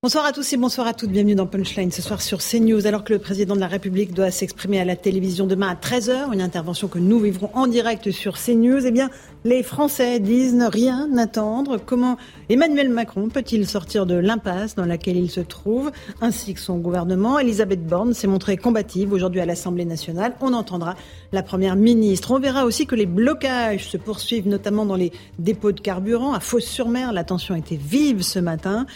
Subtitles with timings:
[0.00, 1.10] Bonsoir à tous et bonsoir à toutes.
[1.10, 2.86] Bienvenue dans Punchline ce soir sur CNews.
[2.86, 6.32] Alors que le président de la République doit s'exprimer à la télévision demain à 13h,
[6.32, 9.10] une intervention que nous vivrons en direct sur CNews, eh bien,
[9.44, 11.78] les Français disent ne rien attendre.
[11.84, 12.16] Comment
[12.48, 17.38] Emmanuel Macron peut-il sortir de l'impasse dans laquelle il se trouve, ainsi que son gouvernement?
[17.38, 20.34] Elisabeth Borne s'est montrée combative aujourd'hui à l'Assemblée nationale.
[20.40, 20.96] On entendra
[21.32, 22.32] la première ministre.
[22.32, 26.40] On verra aussi que les blocages se poursuivent, notamment dans les dépôts de carburant à
[26.40, 27.12] Fos-sur-Mer.
[27.12, 28.86] La tension était vive ce matin.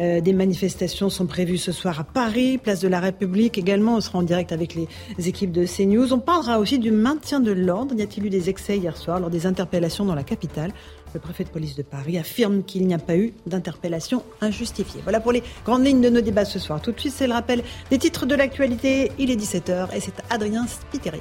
[0.00, 3.96] Euh, des manifestations sont prévues ce soir à Paris, place de la République également.
[3.96, 4.88] On sera en direct avec les
[5.28, 6.12] équipes de CNews.
[6.12, 7.94] On parlera aussi du maintien de l'ordre.
[7.94, 9.91] Y a-t-il eu des excès hier soir lors des interpellations?
[10.00, 10.72] Dans la capitale
[11.14, 15.00] le préfet de police de Paris affirme qu'il n'y a pas eu d'interpellation injustifiée.
[15.02, 16.80] Voilà pour les grandes lignes de nos débats ce soir.
[16.80, 19.12] Tout de suite, c'est le rappel des titres de l'actualité.
[19.18, 21.20] Il est 17h et c'est Adrien Spiteri.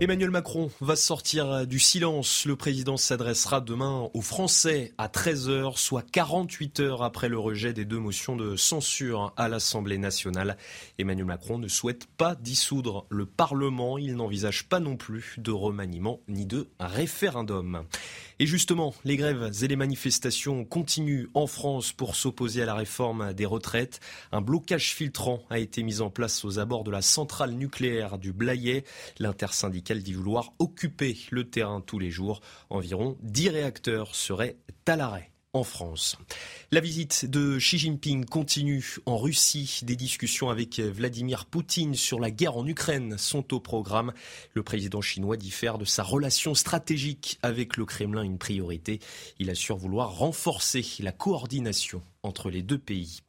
[0.00, 2.44] Emmanuel Macron va sortir du silence.
[2.46, 7.84] Le président s'adressera demain aux Français à 13h, soit 48 heures après le rejet des
[7.84, 10.56] deux motions de censure à l'Assemblée nationale.
[10.98, 13.98] Emmanuel Macron ne souhaite pas dissoudre le Parlement.
[13.98, 17.82] Il n'envisage pas non plus de remaniement ni de référendum.
[18.40, 23.32] Et justement, les grèves et les manifestations continuent en France pour s'opposer à la réforme
[23.32, 23.98] des retraites.
[24.30, 28.32] Un blocage filtrant a été mis en place aux abords de la centrale nucléaire du
[28.32, 28.84] Blayet.
[29.18, 32.40] L'intersyndicale dit vouloir occuper le terrain tous les jours.
[32.70, 36.16] Environ 10 réacteurs seraient à l'arrêt en France.
[36.70, 39.80] La visite de Xi Jinping continue en Russie.
[39.84, 44.12] Des discussions avec Vladimir Poutine sur la guerre en Ukraine sont au programme.
[44.52, 49.00] Le président chinois dit faire de sa relation stratégique avec le Kremlin une priorité.
[49.38, 53.20] Il assure vouloir renforcer la coordination entre les deux pays.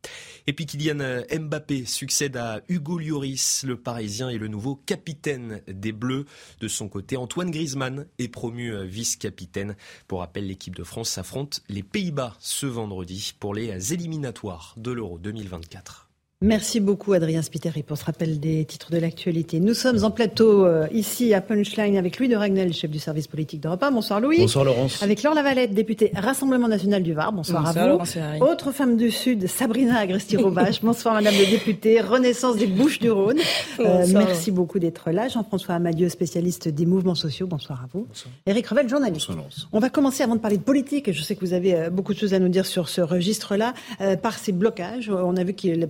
[0.48, 5.92] Et puis Kylian Mbappé succède à Hugo Lloris, le Parisien et le nouveau capitaine des
[5.92, 6.26] Bleus.
[6.60, 9.78] De son côté, Antoine Griezmann est promu vice-capitaine.
[10.08, 15.20] Pour rappel, l'équipe de France s'affronte les Pays-Bas ce vendredi pour les éliminatoires de l'Euro
[15.20, 16.09] 2024.
[16.42, 19.60] Merci beaucoup Adrien Spiteri pour ce rappel des titres de l'actualité.
[19.60, 23.28] Nous sommes en plateau euh, ici à Punchline avec Louis de Ragnel, chef du service
[23.28, 23.92] politique d'Europe 1.
[23.92, 24.38] Bonsoir Louis.
[24.40, 25.04] Bonsoir Laurence.
[25.04, 27.34] Avec Laure Lavalette, députée Rassemblement National du Var.
[27.34, 27.90] Bonsoir, Bonsoir, à vous.
[27.90, 28.18] Laurence.
[28.40, 30.80] Autre femme du Sud, Sabrina Agresti-Roubache.
[30.82, 32.00] Bonsoir Madame la députée.
[32.00, 33.40] Renaissance des Bouches-du-Rhône.
[33.82, 34.24] Euh, Bonsoir.
[34.26, 35.28] merci beaucoup d'être là.
[35.28, 37.48] Jean-François Amadieu, spécialiste des mouvements sociaux.
[37.48, 38.06] Bonsoir à vous.
[38.08, 38.34] Bonsoir.
[38.46, 39.28] Eric Revel, journaliste.
[39.28, 39.68] Bonsoir Laurence.
[39.74, 41.90] On va commencer avant de parler de politique, et je sais que vous avez euh,
[41.90, 45.10] beaucoup de choses à nous dire sur ce registre-là, euh, par ces blocages.
[45.10, 45.86] On a vu qu'ils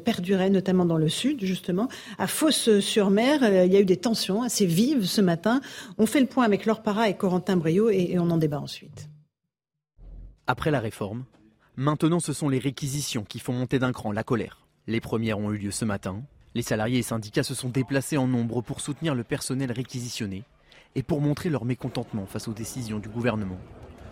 [0.47, 1.89] notamment dans le sud, justement.
[2.17, 5.59] À Fos-sur-Mer, euh, il y a eu des tensions assez vives ce matin.
[5.97, 8.59] On fait le point avec Laure Parra et Corentin Brio et, et on en débat
[8.59, 9.09] ensuite.
[10.47, 11.25] Après la réforme,
[11.75, 14.65] maintenant ce sont les réquisitions qui font monter d'un cran la colère.
[14.87, 16.23] Les premières ont eu lieu ce matin.
[16.55, 20.43] Les salariés et syndicats se sont déplacés en nombre pour soutenir le personnel réquisitionné
[20.95, 23.59] et pour montrer leur mécontentement face aux décisions du gouvernement.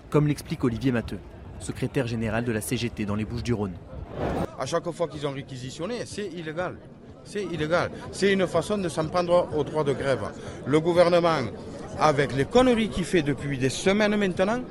[0.09, 1.19] Comme l'explique Olivier Matteux,
[1.59, 3.73] secrétaire général de la CGT dans les Bouches-du-Rhône.
[4.59, 6.77] À chaque fois qu'ils ont réquisitionné, c'est illégal.
[7.23, 7.91] C'est illégal.
[8.11, 10.31] C'est une façon de s'en prendre au droit de grève.
[10.65, 11.41] Le gouvernement,
[11.99, 14.61] avec les conneries qu'il fait depuis des semaines maintenant,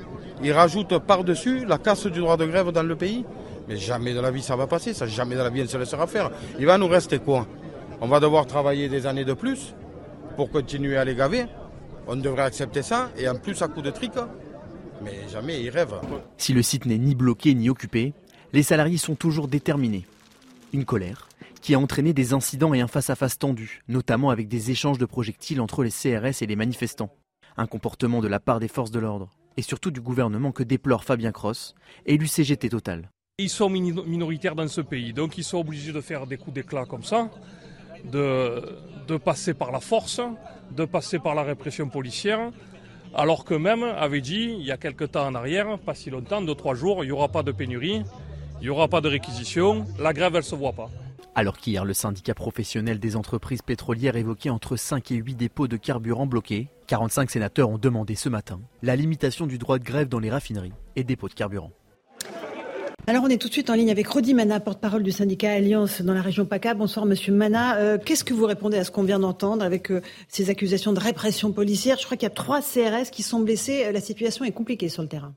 [0.43, 3.25] il rajoute par-dessus la casse du droit de grève dans le pays.
[3.67, 5.77] Mais jamais de la vie ça va passer, ça jamais de la vie on se
[5.77, 6.31] laissera faire.
[6.57, 7.45] Il va nous rester quoi?
[7.99, 9.73] On va devoir travailler des années de plus
[10.35, 11.45] pour continuer à les gaver?
[12.07, 14.13] On devrait accepter ça, et en plus à coup de trick.
[15.03, 15.99] Mais jamais ils rêvent.
[16.37, 18.13] Si le site n'est ni bloqué ni occupé,
[18.53, 20.05] les salariés sont toujours déterminés.
[20.73, 21.27] Une colère
[21.61, 25.59] qui a entraîné des incidents et un face-à-face tendu, notamment avec des échanges de projectiles
[25.59, 27.13] entre les CRS et les manifestants.
[27.57, 31.03] Un comportement de la part des forces de l'ordre, et surtout du gouvernement que déplore
[31.03, 31.75] Fabien Cross,
[32.05, 33.09] élu CGT Total.
[33.39, 36.85] Ils sont minoritaires dans ce pays, donc ils sont obligés de faire des coups d'éclat
[36.85, 37.29] comme ça,
[38.05, 40.21] de, passer par la force,
[40.71, 42.51] de passer par la répression policière,
[43.13, 46.55] alors qu'eux-mêmes avaient dit, il y a quelque temps en arrière, pas si longtemps, deux,
[46.55, 48.03] trois jours, il n'y aura pas de pénurie,
[48.59, 50.89] il n'y aura pas de réquisition, la grève, elle ne se voit pas.
[51.35, 55.77] Alors qu'hier, le syndicat professionnel des entreprises pétrolières évoquait entre 5 et 8 dépôts de
[55.77, 60.19] carburant bloqués, 45 sénateurs ont demandé ce matin la limitation du droit de grève dans
[60.19, 61.71] les raffineries et dépôts de carburant.
[63.09, 66.01] Alors on est tout de suite en ligne avec Rodi Mana, porte-parole du syndicat Alliance
[66.01, 66.73] dans la région PACA.
[66.73, 67.77] Bonsoir Monsieur Mana.
[67.77, 70.99] Euh, qu'est-ce que vous répondez à ce qu'on vient d'entendre avec euh, ces accusations de
[70.99, 71.97] répression policière?
[71.99, 73.85] Je crois qu'il y a trois CRS qui sont blessés.
[73.85, 75.33] Euh, la situation est compliquée sur le terrain.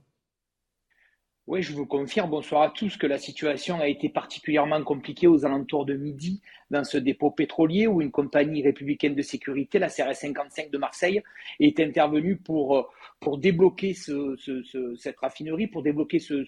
[1.50, 5.44] Oui, je vous confirme, bonsoir à tous, que la situation a été particulièrement compliquée aux
[5.44, 10.14] alentours de midi dans ce dépôt pétrolier où une compagnie républicaine de sécurité, la CRS
[10.14, 11.20] 55 de Marseille,
[11.58, 16.44] est intervenue pour, pour débloquer cette raffinerie, pour débloquer ce,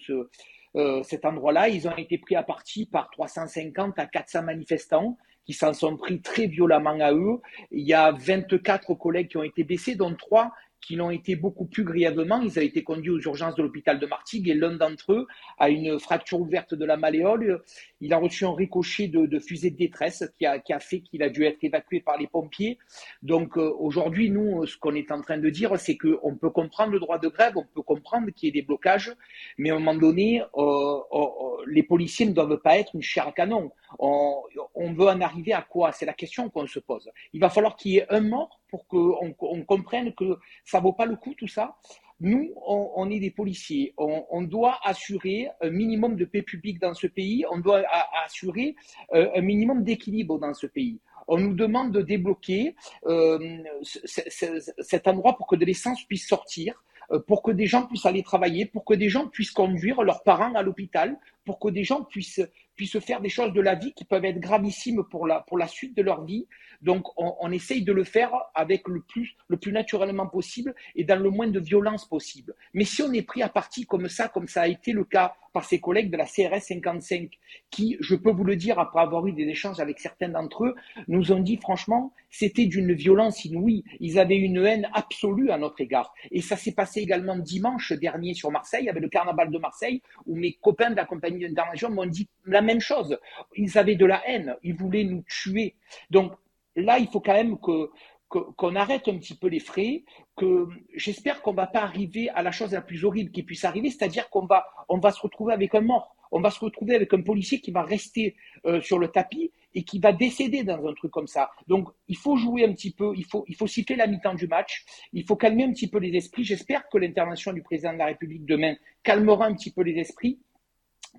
[0.77, 1.67] euh, cet endroit-là.
[1.67, 6.21] Ils ont été pris à partie par 350 à 400 manifestants qui s'en sont pris
[6.21, 7.41] très violemment à eux.
[7.71, 10.53] Il y a 24 collègues qui ont été blessés, dont trois
[10.83, 12.41] qui l'ont été beaucoup plus grièvement.
[12.41, 15.27] Ils ont été conduits aux urgences de l'hôpital de Martigues et l'un d'entre eux
[15.57, 17.61] a une fracture ouverte de la malléole.
[18.01, 21.23] Il a reçu un ricochet de, fusée de détresse qui a, qui a fait qu'il
[21.23, 22.77] a dû être évacué par les pompiers.
[23.21, 26.91] Donc euh, aujourd'hui, nous, ce qu'on est en train de dire, c'est qu'on peut comprendre
[26.91, 29.13] le droit de grève, on peut comprendre qu'il y ait des blocages,
[29.57, 31.25] mais à un moment donné, euh, euh,
[31.67, 33.71] les policiers ne doivent pas être une chair à canon.
[33.99, 34.41] On,
[34.75, 35.91] on veut en arriver à quoi?
[35.93, 37.09] C'est la question qu'on se pose.
[37.31, 40.93] Il va falloir qu'il y ait un mort pour qu'on on comprenne que ça vaut
[40.93, 41.77] pas le coup tout ça.
[42.19, 43.93] Nous, on, est des policiers.
[43.97, 47.45] On, doit assurer un minimum de paix publique dans ce pays.
[47.51, 47.83] On doit
[48.25, 48.75] assurer
[49.13, 50.99] euh, un minimum d'équilibre dans ce pays.
[51.27, 52.75] On nous demande de débloquer
[53.05, 58.07] euh, cet endroit pour que de l'essence puisse sortir, euh, pour que des gens puissent
[58.07, 61.83] aller travailler, pour que des gens puissent conduire leurs parents à l'hôpital, pour que des
[61.83, 62.41] gens puissent,
[62.75, 65.67] puissent faire des choses de la vie qui peuvent être gravissimes pour la, pour la
[65.67, 66.47] suite de leur vie.
[66.81, 71.21] Donc, on, essaye de le faire avec le plus, le plus naturellement possible et dans
[71.21, 72.55] le moins de violence possible.
[72.73, 75.33] Mais si on est pris à partie comme ça, comme ça a été le cas
[75.53, 77.29] par ses collègues de la CRS 55,
[77.69, 80.75] qui, je peux vous le dire, après avoir eu des échanges avec certains d'entre eux,
[81.07, 83.83] nous ont dit franchement, c'était d'une violence inouïe.
[83.99, 86.13] Ils avaient une haine absolue à notre égard.
[86.31, 90.35] Et ça s'est passé également dimanche dernier sur Marseille, avec le carnaval de Marseille, où
[90.35, 93.17] mes copains de la compagnie d'intervention m'ont dit la même chose.
[93.55, 94.55] Ils avaient de la haine.
[94.63, 95.75] Ils voulaient nous tuer.
[96.09, 96.33] Donc,
[96.75, 100.03] là, il faut quand même qu'on arrête un petit peu les frais,
[100.35, 103.89] que j'espère qu'on va pas arriver à la chose la plus horrible qui puisse arriver,
[103.89, 107.13] c'est-à-dire qu'on va, on va se retrouver avec un mort, on va se retrouver avec
[107.13, 108.35] un policier qui va rester
[108.65, 111.51] euh, sur le tapis et qui va décéder dans un truc comme ça.
[111.67, 114.47] Donc, il faut jouer un petit peu, il faut, il faut siffler la mi-temps du
[114.47, 116.43] match, il faut calmer un petit peu les esprits.
[116.43, 120.39] J'espère que l'intervention du président de la République demain calmera un petit peu les esprits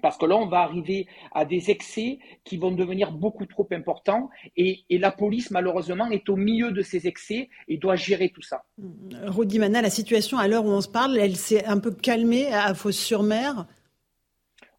[0.02, 4.29] parce que là, on va arriver à des excès qui vont devenir beaucoup trop importants
[4.56, 8.64] et, la police, malheureusement, est au milieu de ces excès et doit gérer tout ça.
[9.26, 12.46] Rodi Mana, la situation à l'heure où on se parle, elle s'est un peu calmée
[12.52, 13.67] à Fos-sur-Mer?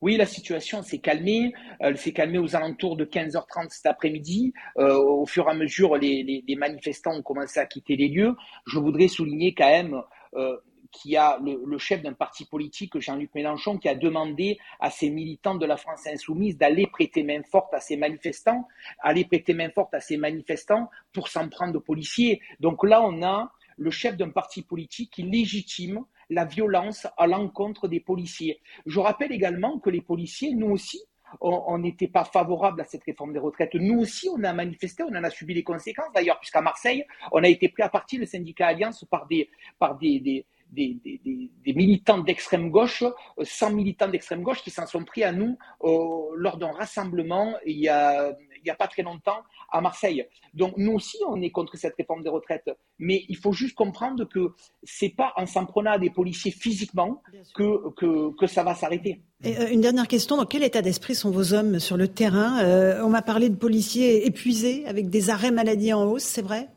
[0.01, 1.53] Oui, la situation s'est calmée.
[1.79, 4.53] Elle s'est calmée aux alentours de 15h30 cet après-midi.
[4.77, 8.35] Euh, au fur et à mesure, les, manifestants ont commencé à quitter les lieux.
[8.67, 10.01] Je voudrais souligner quand même
[10.35, 10.57] euh,
[10.95, 15.09] qu'il y a le, chef d'un parti politique, Jean-Luc Mélenchon, qui a demandé à ses
[15.09, 18.67] militants de la France insoumise d'aller prêter main forte à ces manifestants,
[18.99, 22.41] aller prêter main forte à ces manifestants pour s'en prendre aux policiers.
[22.59, 27.87] Donc là, on a le chef d'un parti politique qui légitime la violence à l'encontre
[27.87, 28.61] des policiers.
[28.85, 31.01] Je rappelle également que les policiers, nous aussi,
[31.41, 33.75] on n'était pas favorable à cette réforme des retraites.
[33.75, 37.43] Nous aussi, on a manifesté, on en a subi les conséquences d'ailleurs, puisqu'à Marseille, on
[37.43, 39.49] a été pris à partie, le syndicat Alliance, par des,
[39.79, 43.03] par des, militants d'extrême gauche,
[43.41, 47.79] 100 militants d'extrême gauche qui s'en sont pris à nous euh, lors d'un rassemblement il
[47.79, 48.35] n'y a,
[48.65, 50.25] il a pas très longtemps à Marseille.
[50.53, 52.69] Donc nous aussi, on est contre cette réforme des retraites.
[52.99, 54.53] Mais il faut juste comprendre que
[54.83, 57.21] c'est pas en s'en prenant à des policiers physiquement
[57.55, 59.21] que, que, ça va s'arrêter.
[59.45, 62.63] Euh, une dernière question, dans quel état d'esprit sont vos hommes sur le terrain?
[62.63, 66.69] Euh, On m'a parlé de policiers épuisés, avec des arrêts maladie en hausse, c'est vrai?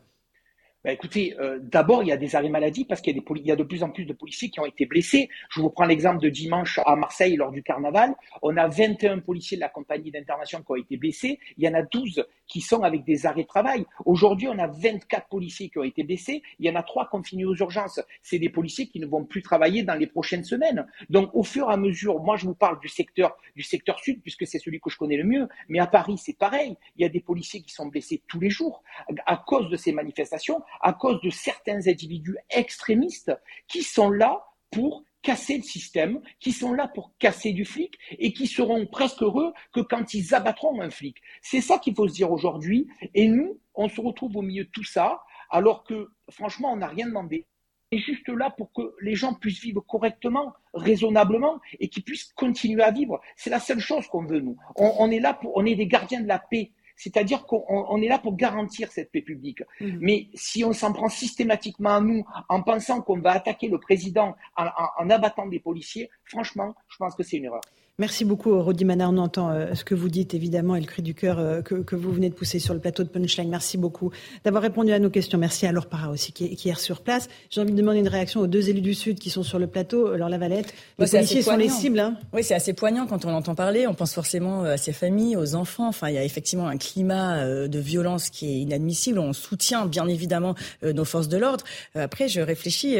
[0.88, 3.62] Bah, écoutez, euh, d'abord, il y a des arrêts maladie parce qu'il y, a de
[3.62, 5.28] plus en plus de policiers qui ont été blessés.
[5.50, 8.14] Je vous prends l'exemple de dimanche à Marseille lors du carnaval.
[8.40, 11.40] On a 21 policiers de la compagnie d'intervention qui ont été blessés.
[11.58, 13.84] Il y en a 12 qui sont avec des arrêts de travail.
[14.06, 16.42] Aujourd'hui, on a 24 policiers qui ont été blessés.
[16.58, 18.00] Il y en a 3 confinés aux urgences.
[18.22, 20.86] C'est des policiers qui ne vont plus travailler dans les prochaines semaines.
[21.10, 24.22] Donc, au fur et à mesure, moi, je vous parle du secteur, du secteur sud
[24.22, 25.48] puisque c'est celui que je connais le mieux.
[25.68, 26.78] Mais à Paris, c'est pareil.
[26.96, 28.82] Il y a des policiers qui sont blessés tous les jours
[29.26, 33.32] à cause de ces manifestations à cause de certains individus extrémistes
[33.66, 38.32] qui sont là pour casser le système, qui sont là pour casser du flic et
[38.32, 41.16] qui seront presque heureux que quand ils abattront un flic.
[41.42, 42.86] C'est ça qu'il faut se dire aujourd'hui.
[43.14, 46.86] Et nous, on se retrouve au milieu de tout ça, alors que franchement, on n'a
[46.86, 47.46] rien demandé.
[47.90, 52.32] On est juste là pour que les gens puissent vivre correctement, raisonnablement, et qu'ils puissent
[52.34, 53.20] continuer à vivre.
[53.36, 54.56] C'est la seule chose qu'on veut, nous.
[54.76, 56.72] On, est là pour, on est des gardiens de la paix.
[56.98, 59.62] C'est-à-dire qu'on est là pour garantir cette paix publique.
[59.80, 59.98] Mhm.
[60.00, 64.36] Mais si on s'en prend systématiquement à nous en pensant qu'on va attaquer le président
[64.56, 67.62] en, abattant des policiers, franchement, je pense que c'est une erreur.
[68.00, 69.10] Merci beaucoup, Rodi Mana.
[69.10, 71.96] On entend euh, ce que vous dites, évidemment, et le cri du cœur euh, que,
[71.96, 73.50] vous venez de pousser sur le plateau de Punchline.
[73.50, 74.12] Merci beaucoup
[74.44, 75.36] d'avoir répondu à nos questions.
[75.36, 77.28] Merci à Laure Para aussi, qui est, qui est sur place.
[77.50, 79.66] J'ai envie de demander une réaction aux deux élus du Sud qui sont sur le
[79.66, 80.12] plateau.
[80.12, 81.98] Alors, la Valette, les policiers sont les cibles.
[81.98, 82.16] Hein.
[82.32, 83.88] Oui, c'est assez poignant quand on entend parler.
[83.88, 85.88] On pense forcément euh, à ses familles, aux enfants.
[85.88, 89.18] Enfin, il y a effectivement un climat de violence qui est inadmissible.
[89.18, 91.64] On soutient, bien évidemment, nos forces de l'ordre.
[91.96, 92.96] Après, je réfléchis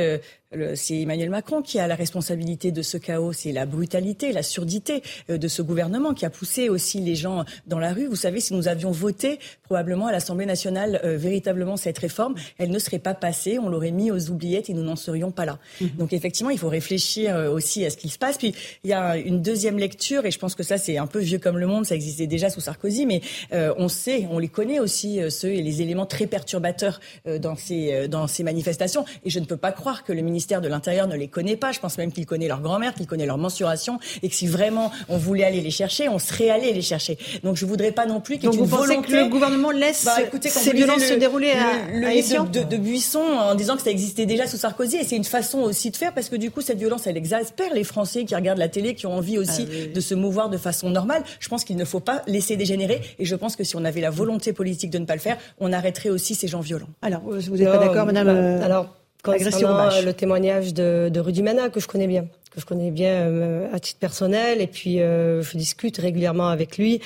[0.77, 3.35] c'est Emmanuel Macron qui a la responsabilité de ce chaos.
[3.35, 7.45] C'est la brutalité, la surdité euh, de ce gouvernement qui a poussé aussi les gens
[7.67, 8.07] dans la rue.
[8.07, 12.71] Vous savez, si nous avions voté probablement à l'Assemblée nationale euh, véritablement cette réforme, elle
[12.71, 13.59] ne serait pas passée.
[13.59, 15.59] On l'aurait mis aux oubliettes et nous n'en serions pas là.
[15.83, 15.91] Mhm.
[15.99, 18.39] Donc effectivement, il faut réfléchir euh, aussi à ce qui se passe.
[18.39, 21.19] Puis il y a une deuxième lecture et je pense que ça c'est un peu
[21.19, 21.85] vieux comme le monde.
[21.85, 23.21] Ça existait déjà sous Sarkozy, mais
[23.53, 27.01] on sait, on les connaît aussi ceux et les éléments très perturbateurs
[27.41, 29.05] dans ces dans ces manifestations.
[29.25, 31.57] Et je ne peux pas croire que le ministre ministère de l'Intérieur ne les connaît
[31.57, 31.73] pas.
[31.73, 34.93] Je pense même qu'il connaît leur grand-mère, qu'il connaît leur mensuration, et que si vraiment
[35.09, 37.19] on voulait aller les chercher, on serait allé les chercher.
[37.43, 39.09] Donc je voudrais pas non plus qu'il y ait une vous volonté...
[39.09, 42.77] que le gouvernement laisse bah, écoutez, ces violences se dérouler à, le, le de, de,
[42.77, 45.97] Buisson en disant que ça existait déjà sous Sarkozy, et c'est une façon aussi de
[45.97, 48.95] faire parce que du coup cette violence elle exaspère les Français qui regardent la télé,
[48.95, 51.25] qui ont envie aussi ah de se mouvoir de façon normale.
[51.41, 54.01] Je pense qu'il ne faut pas laisser dégénérer, et je pense que si on avait
[54.01, 56.89] la volonté politique de ne pas le faire, on arrêterait aussi ces gens violents.
[57.03, 58.98] Alors vous n'êtes pas d'accord, Madame bah, Alors
[59.33, 63.13] concernant le témoignage de, de Rudy Mana, que je connais bien que je connais bien
[63.13, 67.01] euh, à titre personnel et puis euh, je discute régulièrement avec lui.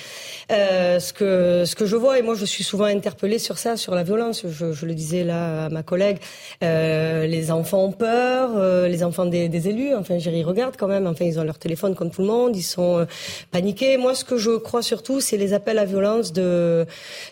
[0.51, 3.77] Euh, ce que ce que je vois et moi je suis souvent interpellée sur ça,
[3.77, 4.45] sur la violence.
[4.49, 6.19] Je, je le disais là à ma collègue,
[6.63, 9.95] euh, les enfants ont peur, euh, les enfants des, des élus.
[9.95, 11.07] Enfin, j'y regarde quand même.
[11.07, 13.07] Enfin, ils ont leur téléphone comme tout le monde, ils sont
[13.51, 13.97] paniqués.
[13.97, 16.87] Moi, ce que je crois surtout, c'est les appels à violence de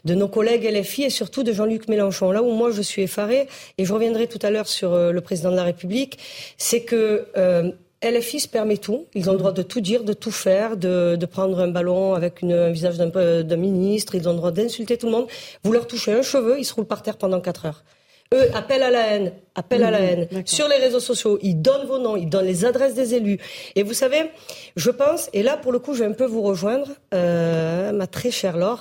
[0.05, 2.33] de nos collègues LFI et surtout de Jean-Luc Mélenchon.
[2.33, 3.49] Là où moi je suis effarée
[3.79, 6.19] et je reviendrai tout à l'heure sur le président de la République,
[6.57, 7.27] c'est que
[8.03, 9.07] LFI se permet tout.
[9.15, 12.15] Ils ont le droit de tout dire, de tout faire, de, de prendre un ballon
[12.15, 14.15] avec une, un visage d'un ministre.
[14.15, 15.27] Ils ont le droit d'insulter tout le monde.
[15.65, 17.85] Vous leur touchez un cheveu, ils se roulent par terre pendant quatre heures.
[18.33, 20.29] Eux, appellent à la haine, appellent à la haine.
[20.45, 23.41] Sur les réseaux sociaux, ils donnent vos noms, ils donnent les adresses des élus.
[23.75, 24.31] Et vous savez,
[24.77, 28.07] je pense, et là pour le coup, je vais un peu vous rejoindre, euh, ma
[28.07, 28.79] très chère Laure,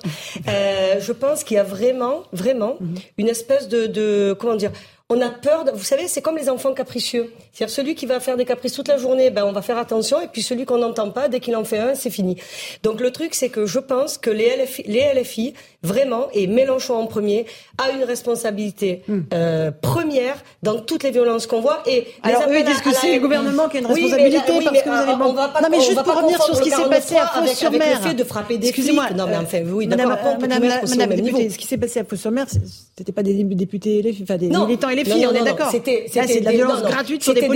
[0.47, 2.93] euh, je pense qu'il y a vraiment, vraiment, mhm.
[3.17, 4.71] une espèce de, de comment dire,
[5.09, 5.65] on a peur.
[5.65, 7.33] De, vous savez, c'est comme les enfants capricieux.
[7.59, 10.21] C'est-à-dire celui qui va faire des caprices toute la journée, ben on va faire attention.
[10.21, 12.37] Et puis celui qu'on n'entend pas, dès qu'il en fait un, c'est fini.
[12.83, 16.95] Donc le truc, c'est que je pense que les LFI, les LFI vraiment, et Mélenchon
[16.95, 17.45] en premier,
[17.77, 19.19] a une responsabilité hmm.
[19.33, 21.83] euh, première dans toutes les violences qu'on voit.
[21.85, 24.89] Et alors eux disent que c'est le gouvernement qui a une responsabilité oui, parce que
[24.89, 27.17] vous avez on va pas, non mais juste pour revenir sur ce qui s'est passé
[27.17, 28.93] à Fos-sur-Mer, avec le fait de frapper des flics.
[29.17, 30.07] Non mais enfin oui, d'accord.
[30.39, 32.45] Madame, Madame, Madame ce qui s'est passé à Fos-sur-Mer,
[32.97, 35.71] c'était pas des députés enfin des militants LFI, on est d'accord.
[35.71, 36.05] C'était
[36.39, 37.48] de la violence gratuite sur des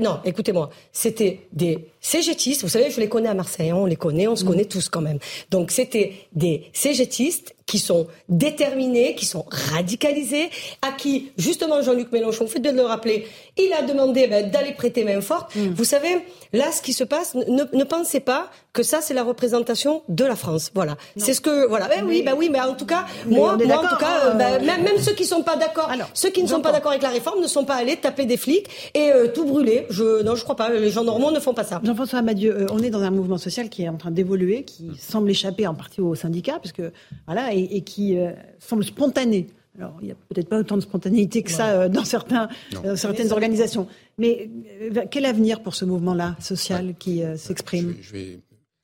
[0.00, 2.62] Non, écoutez-moi, c'était des cégétistes.
[2.62, 4.48] Vous savez, je les connais à Marseille, on les connaît, on se mm.
[4.48, 5.18] connaît tous quand même.
[5.50, 10.50] Donc c'était des cégétistes qui sont déterminés, qui sont radicalisés,
[10.82, 15.04] à qui, justement, Jean-Luc Mélenchon, fait de le rappeler, il a demandé ben, d'aller prêter
[15.04, 15.54] main forte.
[15.54, 15.68] Mm.
[15.74, 16.18] Vous savez,
[16.52, 20.24] là, ce qui se passe, ne, ne pensez pas que ça, c'est la représentation de
[20.24, 20.72] la France.
[20.74, 20.96] Voilà.
[21.16, 21.88] C'est ce que, voilà.
[21.88, 24.64] Ben oui, ben oui, mais en tout cas, moi, moi en tout cas, euh, ben,
[24.64, 27.10] même, même, ceux qui sont pas d'accord, ceux qui ne sont pas d'accord avec la
[27.10, 29.86] réforme ne sont pas allés taper des flics et euh, tout brûler.
[29.90, 30.70] Je, non, je crois pas.
[30.70, 31.80] Les gens normaux ne font pas ça.
[31.84, 34.90] Jean-François Amadieu, euh, on est dans un mouvement social qui est en train d'évoluer, qui
[34.98, 36.92] semble échapper en partie aux syndicats, parce que,
[37.26, 39.46] voilà, et, qui euh, semble spontané.
[39.78, 42.48] Alors, il n'y a peut-être pas autant de spontanéité que ça euh, dans, certains,
[42.94, 43.88] certaines organisations.
[44.18, 44.48] Mais
[44.80, 48.38] euh, quel avenir pour ce mouvement-là, social, qui s'exprime je, vais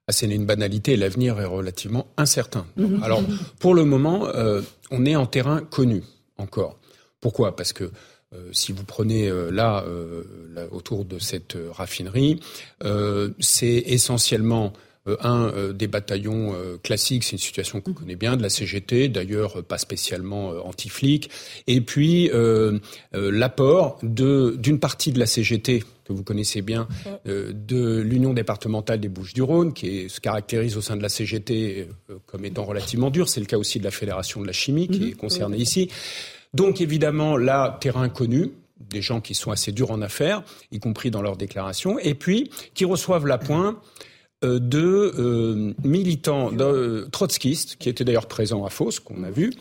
[0.08, 0.96] asséner une banalité.
[0.96, 2.66] L'avenir est relativement incertain.
[2.76, 3.02] Mhm.
[3.02, 3.22] Alors,
[3.60, 4.26] pour le moment,
[4.90, 6.02] on est en terrain connu
[6.36, 6.78] encore.
[7.20, 7.54] Pourquoi?
[7.54, 7.92] Parce que
[8.50, 9.84] si vous prenez là,
[10.72, 12.40] autour de cette raffinerie,
[13.38, 14.89] c'est essentiellement euh,
[15.21, 19.09] un euh, des bataillons euh, classiques, c'est une situation qu'on connaît bien, de la CGT,
[19.09, 21.31] d'ailleurs pas spécialement anti-flic,
[21.67, 22.31] et puis
[23.12, 26.88] l'apport d'une partie de la CGT que vous connaissez bien,
[27.25, 31.88] de l'Union départementale des Bouches-du-Rhône, qui se caractérise au sein de la CGT
[32.26, 33.29] comme étant relativement dur.
[33.29, 35.90] C'est le cas aussi de la Fédération de la chimie qui est concernée ici.
[36.55, 38.52] Donc évidemment, là, terrain connu,
[38.88, 42.50] des gens qui sont assez durs en affaires, y compris dans leurs déclarations, et puis
[42.75, 43.79] qui reçoivent la pointe euh,
[44.42, 49.52] de euh, militants de, trotskistes, qui étaient d'ailleurs présents à Fos, qu'on a vu,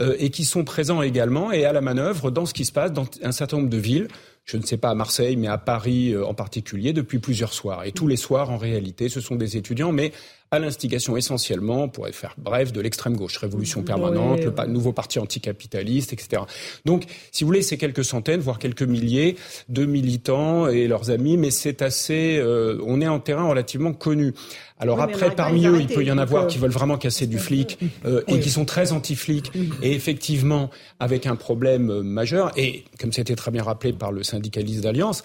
[0.00, 2.92] euh, et qui sont présents également et à la manœuvre dans ce qui se passe
[2.92, 4.08] dans un certain nombre de villes.
[4.44, 7.84] je ne sais pas à Marseille, mais à Paris en particulier, depuis plusieurs soirs.
[7.84, 10.12] Et tous les soirs, en réalité, ce sont des étudiants, mais
[10.50, 16.12] à l'instigation essentiellement, pour faire bref, de l'extrême gauche, révolution permanente, le nouveau parti anticapitaliste,
[16.12, 16.42] etc.
[16.84, 19.36] Donc, si vous voulez, c'est quelques centaines, voire quelques milliers
[19.68, 24.34] de militants et leurs amis, mais c'est assez, euh, on est en terrain relativement connu.
[24.80, 27.78] Alors après, parmi eux, il peut y en avoir qui veulent vraiment casser du flic
[28.04, 29.50] euh, et qui sont très anti-flics
[29.82, 32.52] et effectivement avec un problème euh, majeur.
[32.56, 35.24] Et comme c'était très bien rappelé par le syndicaliste d'Alliance,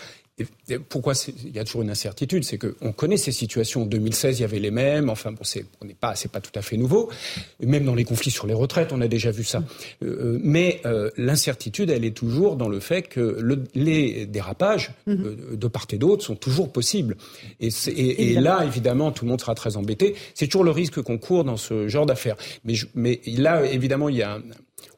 [0.89, 1.13] pourquoi
[1.45, 3.83] il y a toujours une incertitude C'est qu'on connaît ces situations.
[3.83, 5.09] En 2016, il y avait les mêmes.
[5.09, 7.11] Enfin, bon, c'est on n'est pas, c'est pas tout à fait nouveau.
[7.59, 9.63] Même dans les conflits sur les retraites, on a déjà vu ça.
[10.01, 14.91] Euh, euh, mais euh, l'incertitude, elle est toujours dans le fait que le, les dérapages
[15.07, 15.55] mm-hmm.
[15.55, 17.15] de part et d'autre sont toujours possibles.
[17.59, 20.15] Et, et, là, évidemment, tout le monde sera très embêté.
[20.33, 22.37] C'est toujours le risque qu'on court dans ce genre d'affaires.
[22.63, 24.39] Mais, mais là, évidemment, il y a,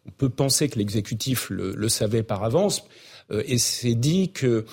[0.07, 2.85] on peut penser que l'exécutif le, le, savait par avance
[3.31, 4.65] et s'est dit que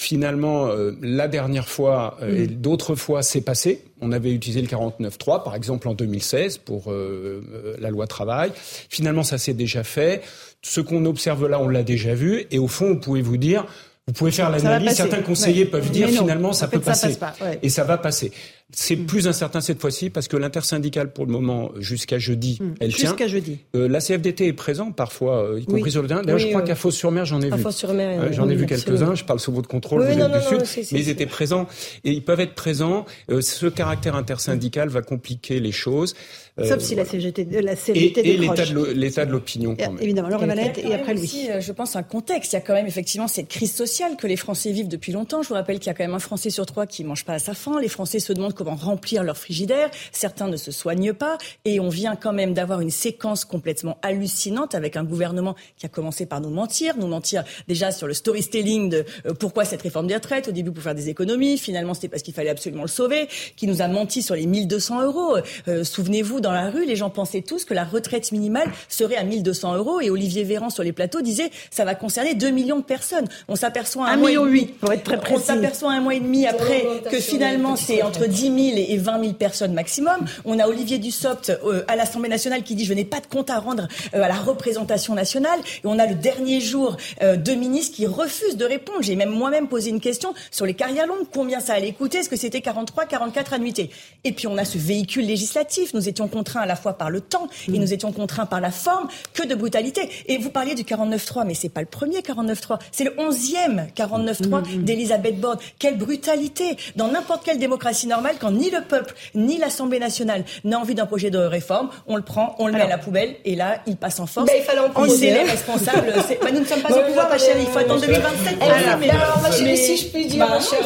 [0.00, 2.54] Finalement, euh, la dernière fois euh, et mm.
[2.54, 3.82] d'autres fois, c'est passé.
[4.00, 8.52] On avait utilisé le 49.3, par exemple en 2016 pour euh, la loi travail.
[8.88, 10.22] Finalement, ça s'est déjà fait.
[10.62, 12.46] Ce qu'on observe là, on l'a déjà vu.
[12.52, 13.66] Et au fond, vous pouvez vous dire,
[14.06, 14.92] vous pouvez faire l'analyse.
[14.92, 17.18] Certains conseillers peuvent dire finalement ça peut passer
[17.64, 18.30] et ça va passer.
[18.70, 19.06] C'est mm.
[19.06, 22.74] plus incertain cette fois-ci parce que l'intersyndicale pour le moment jusqu'à jeudi, mm.
[22.80, 23.08] elle tient.
[23.08, 23.60] Jusqu'à jeudi.
[23.74, 26.20] Euh, la CFDT est présent parfois, euh, y compris sur le terrain.
[26.20, 27.64] D'ailleurs, je crois qu'à Fos-sur-Mer, j'en ai vu.
[27.64, 29.14] Euh, j'en ai vu quelques-uns.
[29.14, 30.02] Je parle sous votre contrôle.
[30.02, 31.66] vous êtes du Sud, mais ils étaient présents
[32.04, 33.06] et ils peuvent être présents.
[33.28, 36.14] ce caractère intersyndical va compliquer les choses.
[36.62, 40.02] Sauf si la CGT, la CGT et, et l'état de l'opinion quand même.
[40.02, 41.22] Évidemment, Laure Manette et après lui.
[41.22, 42.52] Aussi, je pense un contexte.
[42.52, 45.42] Il y a quand même effectivement cette crise sociale que les Français vivent depuis longtemps.
[45.42, 47.34] Je vous rappelle qu'il y a quand même un Français sur trois qui mange pas
[47.34, 47.78] à sa faim.
[47.80, 49.90] Les Français se demandent comment remplir leur frigidaire.
[50.12, 54.74] Certains ne se soignent pas et on vient quand même d'avoir une séquence complètement hallucinante
[54.74, 58.88] avec un gouvernement qui a commencé par nous mentir, nous mentir déjà sur le storytelling
[58.88, 60.48] de euh, pourquoi cette réforme des retraites.
[60.48, 63.28] Au début pour faire des économies, finalement c'était parce qu'il fallait absolument le sauver.
[63.56, 65.36] Qui nous a menti sur les 1200 euros.
[65.68, 69.24] Euh, souvenez-vous dans la rue, les gens pensaient tous que la retraite minimale serait à
[69.24, 72.84] 1200 euros et Olivier Véran sur les plateaux disait ça va concerner 2 millions de
[72.84, 73.28] personnes.
[73.48, 75.36] On s'aperçoit un, million huit pour être très précis.
[75.36, 79.20] On s'aperçoit un mois et demi après que finalement c'est entre 10 000 et 20
[79.20, 80.24] 000 personnes maximum.
[80.44, 83.50] On a Olivier Dussopt euh, à l'Assemblée nationale qui dit je n'ai pas de compte
[83.50, 85.60] à rendre euh, à la représentation nationale.
[85.60, 88.98] Et on a le dernier jour euh, deux ministres qui refusent de répondre.
[89.02, 91.26] J'ai même moi-même posé une question sur les carrières longues.
[91.32, 92.18] Combien ça allait coûter?
[92.18, 93.90] Est-ce que c'était 43, 44 annuités?
[94.24, 95.94] Et puis on a ce véhicule législatif.
[95.94, 97.76] Nous étions contraints à la fois par le temps et mm.
[97.76, 99.08] nous étions contraints par la forme.
[99.32, 100.08] Que de brutalité.
[100.26, 102.78] Et vous parliez du 49-3, mais c'est pas le premier 49-3.
[102.92, 104.84] C'est le 11e 49-3 mm, mm.
[104.84, 105.58] d'Elisabeth Borne.
[105.78, 110.78] Quelle brutalité Dans n'importe quelle démocratie normale, quand ni le peuple, ni l'Assemblée nationale n'a
[110.78, 113.56] envie d'un projet de réforme, on le prend, on le met à la poubelle, et
[113.56, 114.50] là, il passe en force.
[114.56, 116.12] Il fallait en on est les responsables.
[116.14, 117.62] bah, nous ne sommes pas au pouvoir, ma chérie.
[117.62, 118.62] Il faut attendre 2027.
[118.62, 120.78] Alors, mais, si je puis dire, ma chère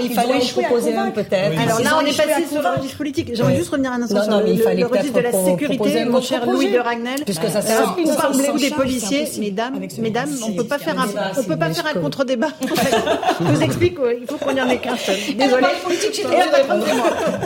[0.00, 1.60] il fallait en proposer un peut-être.
[1.60, 3.30] Alors là, on est passé sur un politique.
[3.34, 6.78] J'aimerais juste revenir un instant sur le registre de la sécurité, mon cher Louis de
[6.78, 7.24] Ragnel.
[7.24, 11.08] Puisque ça sert Vous parlez des policiers, mesdames, mesdames, on peut pas faire un,
[11.38, 12.48] on peut pas faire un contre-débat.
[13.40, 15.16] Je vous explique, il faut qu'on y en ait qu'un seul.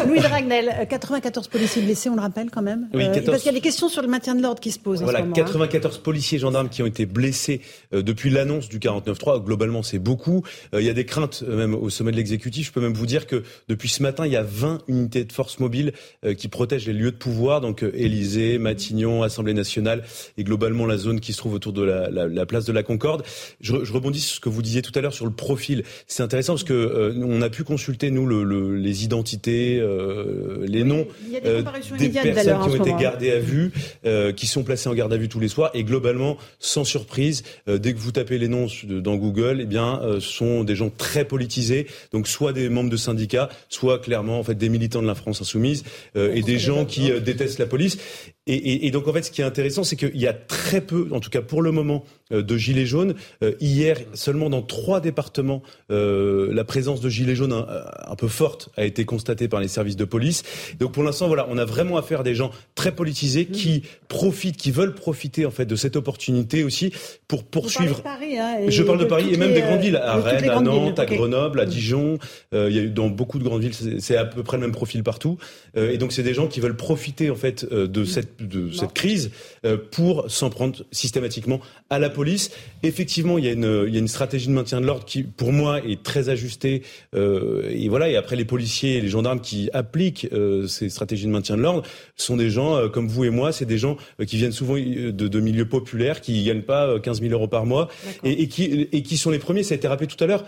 [0.06, 2.88] Louis de Ragnel, 94 policiers blessés, on le rappelle quand même.
[2.94, 3.18] Oui, 14...
[3.18, 5.02] Euh, parce qu'il y a des questions sur le maintien de l'ordre qui se posent.
[5.02, 6.00] Voilà, en ce moment, 94 hein.
[6.02, 7.60] policiers gendarmes qui ont été blessés
[7.92, 9.44] euh, depuis l'annonce du 49.3.
[9.44, 10.42] Globalement, c'est beaucoup.
[10.74, 12.68] Euh, il y a des craintes même au sommet de l'exécutif.
[12.68, 15.32] Je peux même vous dire que depuis ce matin, il y a 20 unités de
[15.32, 15.92] force mobile
[16.36, 20.04] qui protègent les lieux de pouvoir, donc Élysée, Matignon, Assemblée nationale
[20.36, 22.82] et globalement la zone qui se trouve autour de la, la, la place de la
[22.82, 23.24] Concorde.
[23.60, 25.84] Je, je, rebondis sur ce que vous disiez tout à l'heure sur le profil.
[26.06, 30.84] C'est intéressant parce que on a pu consulter nous le, le, les identités, euh, les
[30.84, 31.06] noms
[31.44, 31.62] euh,
[31.98, 33.72] des personnes qui ont été gardées à vue,
[34.04, 37.42] euh, qui sont placées en garde à vue tous les soirs, et globalement, sans surprise,
[37.66, 41.24] dès que vous tapez les noms dans Google, eh bien, ce sont des gens très
[41.24, 45.14] politisés, donc soit des membres de syndicats, soit clairement en fait des militants de la
[45.14, 47.98] France insoumise, et des gens qui détestent la police.
[48.46, 50.82] Et, et, et, donc en fait, ce qui est intéressant, c'est qu'il y a très
[50.82, 53.14] peu, en tout cas pour le moment, euh, de gilets jaunes.
[53.42, 57.66] Euh, hier, seulement dans trois départements, euh, la présence de gilets jaunes un,
[58.06, 60.42] un, peu forte a été constatée par les services de police.
[60.78, 64.56] Donc pour l'instant, voilà, on a vraiment affaire à des gens très politisés qui profitent,
[64.56, 66.92] qui veulent profiter en fait de cette opportunité aussi
[67.28, 68.02] pour poursuivre.
[68.02, 70.98] Paris, hein, Je parle de, Paris et même des grandes villes, à Rennes, à Nantes,
[70.98, 72.18] à Grenoble, à Dijon.
[72.52, 74.72] il y a eu dans beaucoup de grandes villes, c'est à peu près le même
[74.72, 75.38] profil partout.
[75.76, 78.92] et donc c'est des gens qui veulent profiter en fait de cette cette, de cette
[78.92, 79.30] crise
[79.64, 82.50] euh, pour s'en prendre systématiquement à la police.
[82.82, 85.22] Effectivement, il y a une, il y a une stratégie de maintien de l'ordre qui,
[85.22, 86.82] pour moi, est très ajustée.
[87.14, 88.08] Euh, et voilà.
[88.08, 91.62] Et après, les policiers et les gendarmes qui appliquent euh, ces stratégies de maintien de
[91.62, 91.82] l'ordre
[92.16, 93.52] sont des gens euh, comme vous et moi.
[93.52, 97.20] C'est des gens euh, qui viennent souvent de, de, milieux populaires, qui gagnent pas 15
[97.20, 97.88] 000 euros par mois
[98.22, 99.62] et, et, qui, et qui sont les premiers.
[99.62, 100.44] Ça a été rappelé tout à l'heure.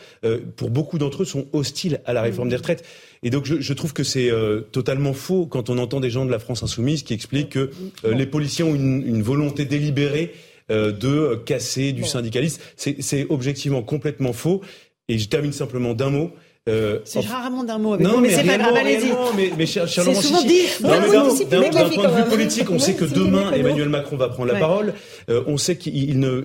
[0.57, 2.85] pour beaucoup d'entre eux, sont hostiles à la réforme des retraites.
[3.23, 6.25] Et donc je, je trouve que c'est euh, totalement faux quand on entend des gens
[6.25, 7.71] de la France insoumise qui expliquent que
[8.05, 10.35] euh, les policiers ont une, une volonté délibérée
[10.71, 12.61] euh, de casser du syndicalisme.
[12.77, 14.63] C'est objectivement complètement faux.
[15.09, 16.33] Et je termine simplement d'un mot.
[16.69, 19.13] Euh, c'est rarement d'un mot avec non, vous, mais, mais c'est pas grave, allez-y.
[19.37, 20.63] Mais, mais cher, cher c'est souvent dit.
[20.81, 24.95] d'un point de vue politique, on sait que demain, Emmanuel Macron va prendre la parole.
[25.31, 26.43] Euh, on sait qu'il ne,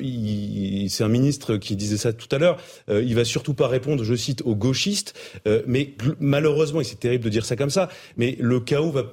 [0.90, 2.58] c'est un ministre qui disait ça tout à l'heure.
[2.90, 5.16] Euh, il va surtout pas répondre, je cite, aux gauchistes.
[5.48, 9.04] Euh, mais malheureusement, et c'est terrible de dire ça comme ça, mais le chaos va,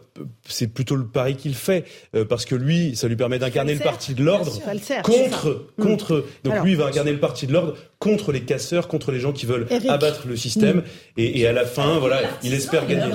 [0.46, 3.80] c'est plutôt le pari qu'il fait euh, parce que lui, ça lui permet d'incarner le
[3.80, 4.58] parti de l'ordre
[5.02, 6.24] contre, contre.
[6.44, 9.32] Donc lui, il va incarner le parti de l'ordre contre les casseurs, contre les gens
[9.32, 10.82] qui veulent abattre le système.
[11.16, 13.12] Et, et, à la fin, voilà, il espère gagner.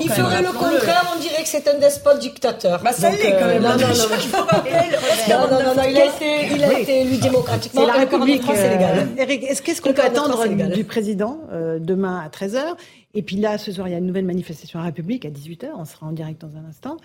[0.00, 2.82] Il ferait le contraire, on dirait que c'est un despote dictateur.
[2.82, 3.62] Bah ça l'est quand même.
[3.62, 3.76] Non, non,
[5.28, 7.82] non, non, non, il a été, il a été élu démocratiquement.
[7.82, 9.08] C'est la République, c'est légal.
[9.18, 11.40] Eric, est-ce qu'est-ce qu'on peut attendre du président
[11.78, 12.76] demain à 13h
[13.14, 15.30] Et puis là, ce soir, il y a une nouvelle manifestation à la République à
[15.30, 15.68] 18h.
[15.76, 16.98] On sera en direct dans un instant.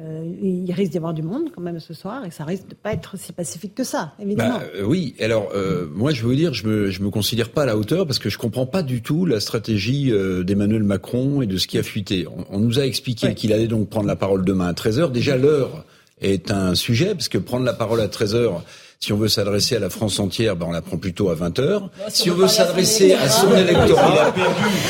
[0.00, 2.74] Euh, il risque d'y avoir du monde quand même ce soir et ça risque de
[2.76, 4.58] pas être si pacifique que ça, évidemment.
[4.58, 7.48] Bah, euh, oui, alors euh, moi je veux vous dire, je me, je me considère
[7.48, 10.84] pas à la hauteur parce que je comprends pas du tout la stratégie euh, d'Emmanuel
[10.84, 12.28] Macron et de ce qui a fuité.
[12.28, 15.10] On, on nous a expliqué qu'il allait donc prendre la parole demain à 13h.
[15.10, 15.84] Déjà l'heure
[16.20, 18.60] est un sujet parce que prendre la parole à 13h
[19.00, 21.60] si on veut s'adresser à la France entière, ben on la prend plutôt à 20
[21.60, 24.34] h Si on veut s'adresser à son électorat,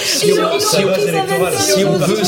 [0.02, 0.32] si
[1.84, 2.24] on veut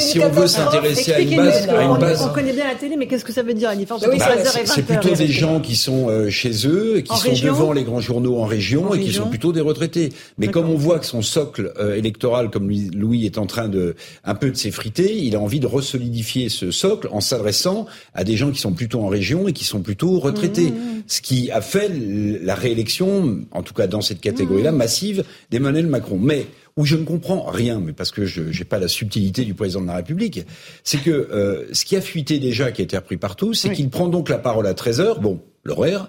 [0.00, 2.96] si on veut s'intéresser à une base, à une base, on connaît bien la télé,
[2.96, 5.28] mais qu'est-ce que ça veut dire la différence entre 13h et 20h C'est plutôt des
[5.28, 9.00] gens qui sont euh, chez eux, qui sont devant les grands journaux en région et
[9.00, 10.08] qui sont plutôt des retraités.
[10.38, 13.94] Mais comme on voit que son socle euh, électoral, comme Louis est en train de
[14.24, 18.36] un peu de s'effriter, il a envie de resolidifier ce socle en s'adressant à des
[18.36, 20.70] gens qui sont plutôt en région et qui sont plutôt retraités.
[20.72, 24.76] Mmh ce qui a fait la réélection, en tout cas dans cette catégorie-là, mmh.
[24.76, 26.18] massive d'Emmanuel Macron.
[26.18, 26.46] Mais
[26.78, 29.82] où je ne comprends rien, mais parce que je n'ai pas la subtilité du président
[29.82, 30.46] de la République,
[30.84, 33.90] c'est que euh, ce qui a fuité déjà, qui a été appris partout, c'est qu'il
[33.90, 36.08] prend donc la parole à 13 heures, bon, l'horaire,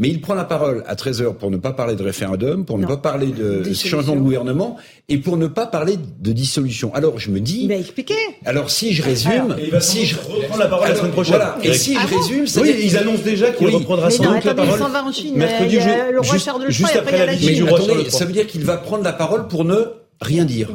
[0.00, 2.86] mais il prend la parole à 13h pour ne pas parler de référendum, pour ne
[2.86, 4.76] pas parler de changement de gouvernement
[5.08, 6.92] et pour ne pas parler de dissolution.
[6.94, 7.66] Alors je me dis.
[7.68, 8.14] Mais expliquez.
[8.44, 11.36] Alors si je résume, si je reprends la parole la semaine prochaine.
[11.36, 11.58] Voilà.
[11.62, 14.74] Et si je résume, ça oui, ils annoncent déjà qu'il reprendra sans doute la parole.
[14.74, 15.36] Il s'en va en Chine.
[15.36, 15.78] Mercredi,
[16.12, 18.10] le roi Charles III, juste après la visite du roi Charles III.
[18.10, 19.76] Ça veut dire qu'il va prendre la parole pour ne
[20.20, 20.70] rien dire.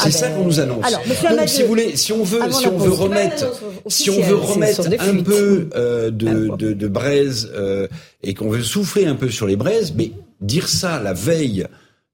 [0.00, 0.84] C'est ah ça ben, qu'on nous annonce.
[0.86, 1.00] Alors,
[1.36, 3.46] Donc, si vous voulez, si on veut, si on veut remettre,
[3.88, 7.88] si on veut remettre un peu euh, de, de, de, braise euh,
[8.22, 11.66] et qu'on veut souffler un peu sur les braises, mais dire ça la veille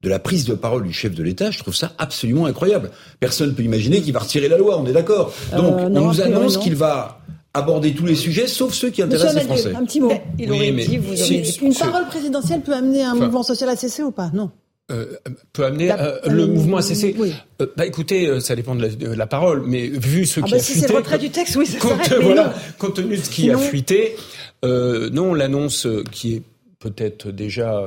[0.02, 2.90] de la prise de parole du chef de l'État, je trouve ça absolument incroyable.
[3.20, 5.34] Personne ne peut imaginer qu'il va retirer la loi, on est d'accord.
[5.52, 7.20] Euh, Donc, on nous annonce qu'il va
[7.52, 9.74] aborder tous les sujets, sauf ceux qui intéressent les Français.
[9.74, 10.12] Un petit mot.
[10.38, 11.14] Il aurait dit, vous
[11.62, 14.30] Une parole présidentielle peut amener un mouvement social à cesser ou pas?
[14.32, 14.50] Non.
[14.92, 15.16] Euh,
[15.54, 17.16] peut amener euh, le mouvement à cesser.
[17.62, 20.42] Euh, bah écoutez, euh, ça dépend de la, de la, parole, mais vu ce ah
[20.42, 22.96] qui bah a si fuité, c'est le retrait du texte, oui, ça compte, voilà, compte
[22.96, 24.14] tenu de ce qui a fuité,
[24.62, 26.42] non, l'annonce qui est
[26.80, 27.82] peut-être déjà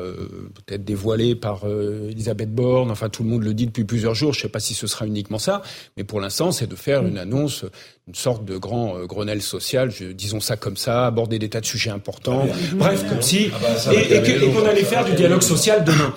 [0.56, 2.90] peut-être dévoilée par Elisabeth Borne.
[2.90, 4.34] Enfin, tout le monde le dit depuis plusieurs jours.
[4.34, 5.62] Je ne sais pas si ce sera uniquement ça,
[5.98, 7.64] mais pour l'instant, c'est de faire une annonce
[8.08, 11.60] une sorte de grand euh, Grenelle social, je, disons ça comme ça, aborder des tas
[11.60, 12.48] de sujets importants.
[12.50, 16.13] Ah Bref, comme si ah bah, et, et qu'on allait faire du dialogue social demain.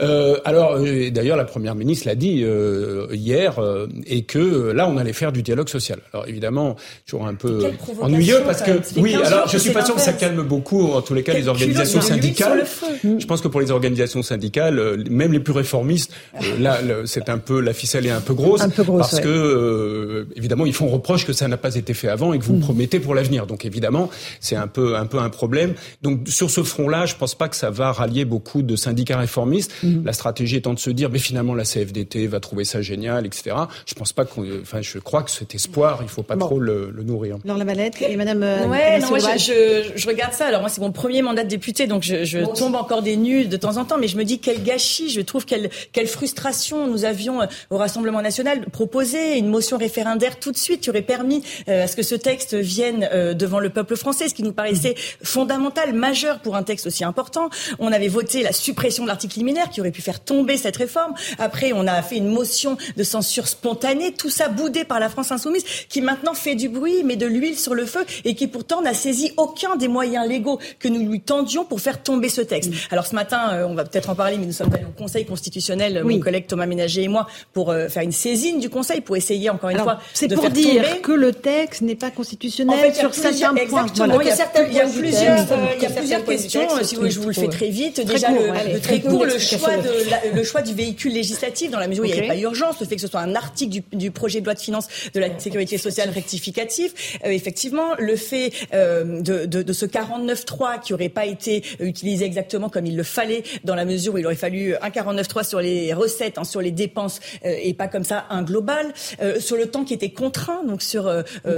[0.00, 4.88] Euh, alors, euh, d'ailleurs, la première ministre l'a dit euh, hier, euh, et que là,
[4.88, 5.98] on allait faire du dialogue social.
[6.12, 6.76] Alors évidemment,
[7.06, 10.42] toujours un peu ennuyeux parce que oui, alors je suis pas sûr que ça calme
[10.42, 12.64] beaucoup, en tous les cas, les organisations syndicales.
[13.02, 16.12] Je pense que pour les organisations syndicales, même les plus réformistes,
[16.60, 20.26] là, c'est un peu la ficelle est un peu grosse, un peu grosse parce que
[20.36, 22.60] évidemment, ils font reproche que ça n'a pas été fait avant et que vous mm.
[22.60, 23.46] promettez pour l'avenir.
[23.46, 25.74] Donc évidemment, c'est un peu un peu un problème.
[26.02, 29.72] Donc sur ce front-là, je pense pas que ça va rallier beaucoup de syndicats réformistes.
[29.82, 30.04] Mm.
[30.04, 33.56] La stratégie étant de se dire, mais finalement la CFDT va trouver ça génial, etc.
[33.86, 36.90] Je pense pas qu'on, enfin, je crois que cet espoir, il faut pas trop le,
[36.90, 37.38] le, nourrir.
[37.44, 38.42] Alors la Valette et Madame.
[38.42, 40.46] Euh, ouais, non, moi je, je, je, regarde ça.
[40.46, 43.46] Alors moi, c'est mon premier mandat de député, donc je, je tombe encore des nues
[43.46, 46.86] de temps en temps, mais je me dis quel gâchis, je trouve quelle, quelle frustration.
[46.86, 47.40] Nous avions
[47.70, 51.21] au Rassemblement national proposé une motion référendaire tout de suite qui aurait permis
[51.66, 55.92] à ce que ce texte vienne devant le peuple français, ce qui nous paraissait fondamental,
[55.92, 57.50] majeur pour un texte aussi important.
[57.78, 61.14] On avait voté la suppression de l'article liminaire qui aurait pu faire tomber cette réforme.
[61.38, 65.32] Après, on a fait une motion de censure spontanée, tout ça boudé par la France
[65.32, 68.82] insoumise, qui maintenant fait du bruit, met de l'huile sur le feu et qui pourtant
[68.82, 72.72] n'a saisi aucun des moyens légaux que nous lui tendions pour faire tomber ce texte.
[72.90, 75.24] Alors ce matin, euh, on va peut-être en parler, mais nous sommes allés au Conseil
[75.24, 79.16] constitutionnel, mon collègue Thomas Ménager et moi, pour euh, faire une saisine du Conseil, pour
[79.16, 81.00] essayer encore une fois de pour faire dire tomber.
[81.00, 83.86] que le texte n'est pas constitutionnel sur certains points.
[83.86, 84.20] Exactement.
[84.20, 85.38] Il, y a, il y a plusieurs,
[85.76, 86.68] il y a plusieurs questions.
[86.82, 88.00] Si je vous le fais très vite.
[88.04, 92.04] Déjà, le, très court, le choix, de le choix du véhicule législatif, dans la mesure
[92.04, 94.40] où il n'y avait pas urgence, le fait que ce soit un article du, projet
[94.40, 97.18] de loi de finances de la sécurité sociale rectificatif.
[97.24, 102.24] Euh, effectivement, le fait euh, de, de, de, ce 49.3 qui n'aurait pas été utilisé
[102.24, 105.60] exactement comme il le fallait, dans la mesure où il aurait fallu un 49.3 sur
[105.60, 108.92] les recettes, hein, sur les dépenses, euh, et pas comme ça un global.
[109.38, 111.01] sur le temps qui était contraint, donc sur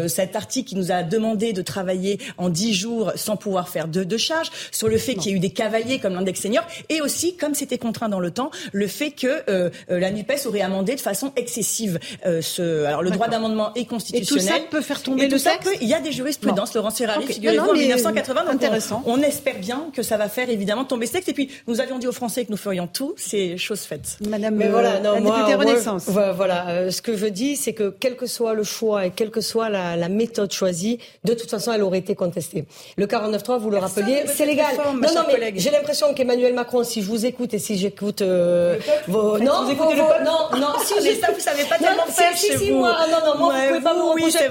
[0.08, 4.04] cet article qui nous a demandé de travailler en 10 jours sans pouvoir faire de,
[4.04, 7.00] de charges, sur le fait qu'il y ait eu des cavaliers comme l'index senior, et
[7.00, 11.00] aussi, comme c'était contraint dans le temps, le fait que la NUPES aurait amendé de
[11.00, 11.98] façon excessive
[12.40, 12.84] ce...
[12.84, 14.44] Alors le droit d'amendement est constitutionnel.
[14.44, 17.26] Et tout ça peut faire tomber le texte Il y a des jurisprudences, Laurence Ferrari,
[17.26, 18.44] figurez-vous, en 1980.
[18.48, 19.02] intéressant.
[19.06, 21.28] On, espère bien que ça va faire évidemment tomber ce texte.
[21.28, 23.14] Et puis, nous avions dit aux Français que nous ferions tout.
[23.16, 24.18] C'est chose faite.
[24.28, 26.08] Madame Mais voilà, non, la députée Renaissance.
[26.08, 29.33] voilà, ce que je dis, c'est que quel que soit le choix et quelle que
[29.40, 32.64] soit la, la méthode choisie, de toute façon, elle aurait été contestée.
[32.96, 34.74] Le 49.3, vous le rappeliez, c'est légal.
[34.76, 38.78] non, non, mais j'ai l'impression qu'Emmanuel Macron, si je vous écoute et si j'écoute euh,
[39.08, 39.38] vos...
[39.38, 42.36] Non, vous écoutez le peuple Non, non, si mais ça, vous savez pas tellement faire
[42.36, 42.78] chez vous.
[42.78, 44.48] Moi, non, non, moi, vous pouvez pas vous reprocher.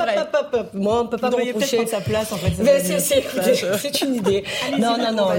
[0.73, 1.85] Moi, on peut pas vous reprocher.
[1.87, 2.51] sa place, en fait.
[3.79, 4.43] C'est une idée.
[4.79, 5.29] Non, non, non.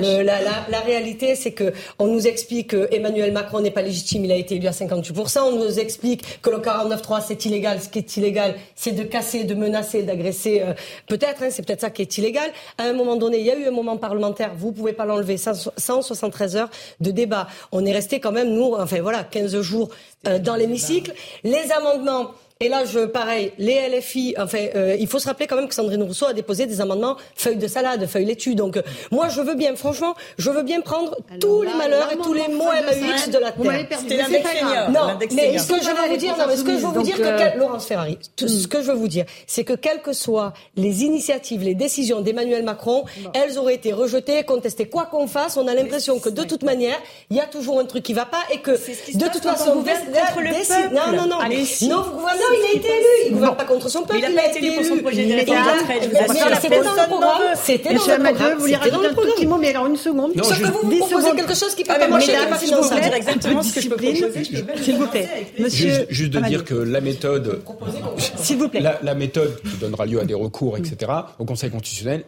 [0.69, 4.25] La réalité, c'est que on nous explique que Emmanuel Macron n'est pas légitime.
[4.25, 5.41] Il a été élu à 58%.
[5.41, 7.81] On nous explique que le 49.3, c'est illégal.
[7.81, 10.61] Ce qui est illégal, c'est de casser, de menacer, d'agresser.
[10.61, 10.75] Euh,
[11.09, 12.51] peut-être, hein, c'est peut-être ça qui est illégal.
[12.79, 14.53] À un moment donné, il y a eu un moment parlementaire.
[14.57, 15.37] Vous pouvez pas l'enlever.
[15.37, 17.49] 173 heures de débat.
[17.73, 19.89] On est resté quand même, nous, enfin voilà, 15 jours
[20.27, 21.13] euh, dans l'hémicycle.
[21.43, 25.57] Les amendements et là, je, pareil, les LFI, enfin, euh, il faut se rappeler quand
[25.57, 28.55] même que Sandrine Rousseau a déposé des amendements feuilles de salade, feuilles laitues.
[28.55, 32.17] Donc, euh, moi, je veux bien, franchement, je veux bien prendre tous les malheurs et
[32.17, 33.99] tous les mots MAUX de la terre.
[33.99, 34.91] C'était l'index senior.
[34.91, 37.03] Non, mais ce que je veux vous dire, non, mais ce que je veux vous
[37.03, 38.69] dire, que, Laurence Ferrari, ce hmm.
[38.69, 42.63] que je veux vous dire, c'est que quelles que soient les initiatives, les décisions d'Emmanuel
[42.63, 44.87] Macron, elles auraient été rejetées, contestées.
[44.87, 46.99] Quoi qu'on fasse, on a l'impression que de toute manière,
[47.31, 49.83] il y a toujours un truc qui va pas et que, de toute façon, vous
[49.83, 50.95] contre le peuple.
[50.95, 51.39] Non, non, non.
[51.89, 52.05] Non,
[52.51, 53.31] non, il a été élu.
[53.31, 54.21] Il ne va pas contre son peuple.
[54.23, 55.59] Il n'a pas été élu pour son projet de réforme
[56.61, 57.43] C'était dans le programme.
[57.55, 58.55] C'était dans le programme.
[58.55, 60.33] Vous voulez rajouter un petit mot, mais alors une seconde.
[60.43, 63.01] Sauf que vous, vous proposez quelque chose qui peut pas marcher, pas finançable.
[63.01, 64.45] dire exactement ce que je peux proposer.
[64.83, 65.29] S'il vous plaît.
[65.59, 66.07] Monsieur.
[66.11, 67.63] Juste de dire que la méthode.
[68.37, 68.81] S'il vous plaît.
[68.81, 72.25] La méthode qui donnera lieu à des recours, etc., au Conseil constitutionnel,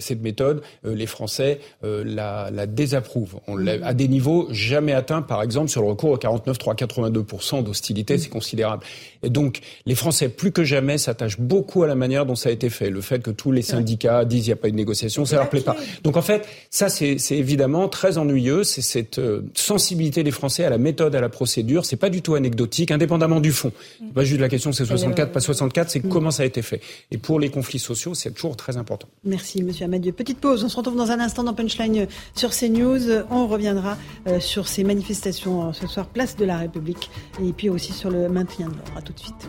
[0.00, 3.40] cette méthode, euh, les Français euh, la désapprouvent.
[3.46, 8.28] On à des niveaux jamais atteints, par exemple, sur le recours au 49,382% d'hostilité, c'est
[8.28, 8.84] considérable.
[9.22, 12.52] Et donc, les Français, plus que jamais, s'attachent beaucoup à la manière dont ça a
[12.52, 12.90] été fait.
[12.90, 15.36] Le fait que tous les syndicats disent qu'il n'y a pas eu de négociation, ça
[15.36, 15.76] leur plaît pas.
[16.04, 18.64] Donc, en fait, ça, c'est évidemment très ennuyeux.
[18.64, 21.84] C'est cette euh, sensibilité des Français à la méthode, à la procédure.
[21.84, 23.72] C'est pas du tout anecdotique, indépendamment du fond.
[24.14, 26.08] Pas juste la question, c'est 64, pas 64, c'est mm.
[26.08, 26.80] comment ça a été fait.
[27.10, 29.08] Et pour les conflits sociaux, c'est toujours très important.
[29.24, 30.12] Merci, Monsieur Amadieu.
[30.12, 30.64] Petite pause.
[30.64, 33.24] On se retrouve dans un instant dans Punchline sur CNews.
[33.30, 37.10] On reviendra euh, sur ces manifestations euh, ce soir, place de la République,
[37.42, 38.92] et puis aussi sur le maintien de l'ordre.
[38.96, 39.48] À tout de suite.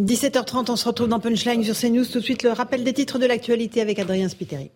[0.00, 2.04] 17h30, on se retrouve dans Punchline sur CNews.
[2.04, 4.70] Tout de suite, le rappel des titres de l'actualité avec Adrien Spiteri.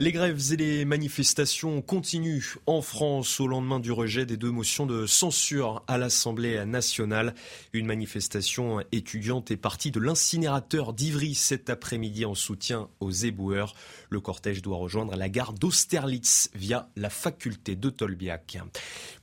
[0.00, 4.86] Les grèves et les manifestations continuent en France au lendemain du rejet des deux motions
[4.86, 7.34] de censure à l'Assemblée nationale.
[7.72, 13.74] Une manifestation étudiante est partie de l'incinérateur d'Ivry cet après-midi en soutien aux éboueurs.
[14.10, 18.58] Le cortège doit rejoindre la gare d'Austerlitz via la faculté de Tolbiac.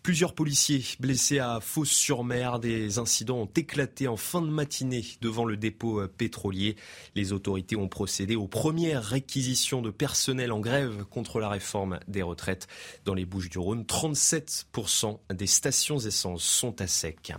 [0.03, 2.59] Plusieurs policiers blessés à Fos-sur-Mer.
[2.59, 6.75] Des incidents ont éclaté en fin de matinée devant le dépôt euh, pétrolier.
[7.15, 12.21] Les autorités ont procédé aux premières réquisitions de personnel en grève contre la réforme des
[12.21, 12.67] retraites.
[13.05, 17.33] Dans les Bouches-du-Rhône, 37% des stations essence sont à sec.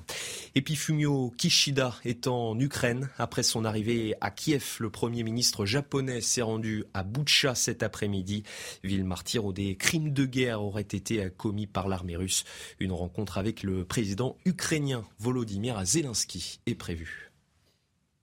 [0.56, 3.10] Epifumio Kishida est en Ukraine.
[3.18, 8.42] Après son arrivée à Kiev, le Premier ministre japonais s'est rendu à Boucha cet après-midi,
[8.82, 12.44] ville martyre où des crimes de guerre auraient été commis par l'armée russe.
[12.80, 17.26] Une rencontre avec le président ukrainien Volodymyr Zelensky est prévue.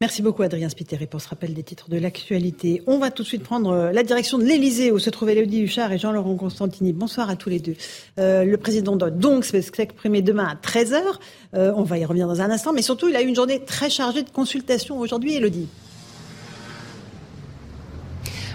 [0.03, 2.83] Merci beaucoup Adrien Spiteri pour ce rappel des titres de l'actualité.
[2.87, 5.61] On va tout de suite prendre euh, la direction de l'Elysée où se trouvent Elodie
[5.61, 6.91] Huchard et Jean-Laurent Constantini.
[6.91, 7.75] Bonsoir à tous les deux.
[8.19, 10.99] Euh, le président doit donc s'exprimer demain à 13h.
[11.53, 13.63] Euh, on va y revenir dans un instant, mais surtout il a eu une journée
[13.63, 15.69] très chargée de consultations aujourd'hui, Elodie.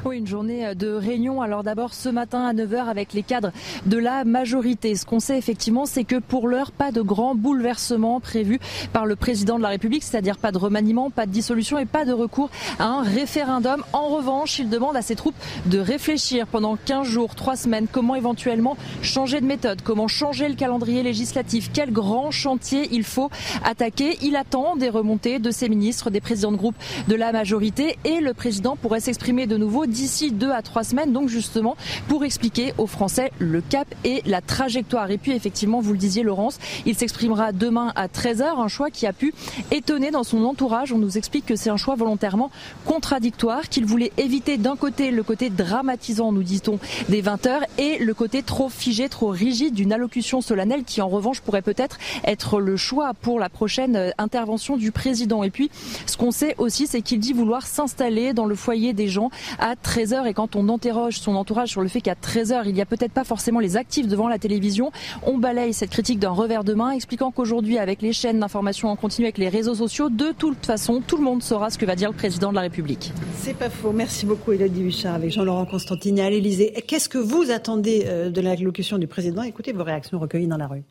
[0.04, 1.42] Oui, une journée de réunion.
[1.42, 3.50] Alors d'abord ce matin à 9h avec les cadres
[3.87, 4.94] de la majorité.
[4.94, 8.61] Ce qu'on sait effectivement, c'est que pour l'heure, pas de grand bouleversement prévu
[8.92, 12.04] par le président de la République, c'est-à-dire pas de remaniement, pas de dissolution et pas
[12.04, 13.82] de recours à un référendum.
[13.92, 15.34] En revanche, il demande à ses troupes
[15.66, 20.54] de réfléchir pendant 15 jours, 3 semaines, comment éventuellement changer de méthode, comment changer le
[20.54, 23.30] calendrier législatif, quel grand chantier il faut
[23.64, 24.16] attaquer.
[24.22, 26.76] Il attend des remontées de ses ministres, des présidents de groupe
[27.08, 31.12] de la majorité et le président pourrait s'exprimer de nouveau d'ici deux à trois semaines,
[31.12, 31.77] donc justement
[32.09, 35.11] pour expliquer aux Français le cap et la trajectoire.
[35.11, 39.07] Et puis effectivement, vous le disiez Laurence, il s'exprimera demain à 13h, un choix qui
[39.07, 39.35] a pu
[39.70, 40.92] étonner dans son entourage.
[40.92, 42.51] On nous explique que c'est un choix volontairement
[42.85, 48.14] contradictoire, qu'il voulait éviter d'un côté le côté dramatisant, nous dit-on, des 20h et le
[48.14, 52.77] côté trop figé, trop rigide d'une allocution solennelle qui en revanche pourrait peut-être être le
[52.77, 55.42] choix pour la prochaine euh, intervention du président.
[55.42, 55.70] Et puis,
[56.07, 59.77] ce qu'on sait aussi, c'est qu'il dit vouloir s'installer dans le foyer des gens à
[59.78, 62.86] 13h et quand on interroge son entourage sur le fait qu'à 13h, il n'y a
[62.86, 64.90] peut-être pas forcément les actifs devant la télévision,
[65.24, 68.96] on balaye cette critique d'un revers de main, expliquant qu'aujourd'hui, avec les chaînes d'information en
[68.96, 71.96] continu, avec les réseaux sociaux, de toute façon, tout le monde saura ce que va
[71.96, 73.12] dire le président de la République.
[73.36, 73.92] C'est pas faux.
[73.92, 76.72] Merci beaucoup, Elodie Huchard, avec Jean-Laurent Constantini à l'Elysée.
[76.86, 79.42] Qu'est-ce que vous attendez euh, de l'allocution du président?
[79.42, 80.84] Écoutez vos réactions recueillies dans la rue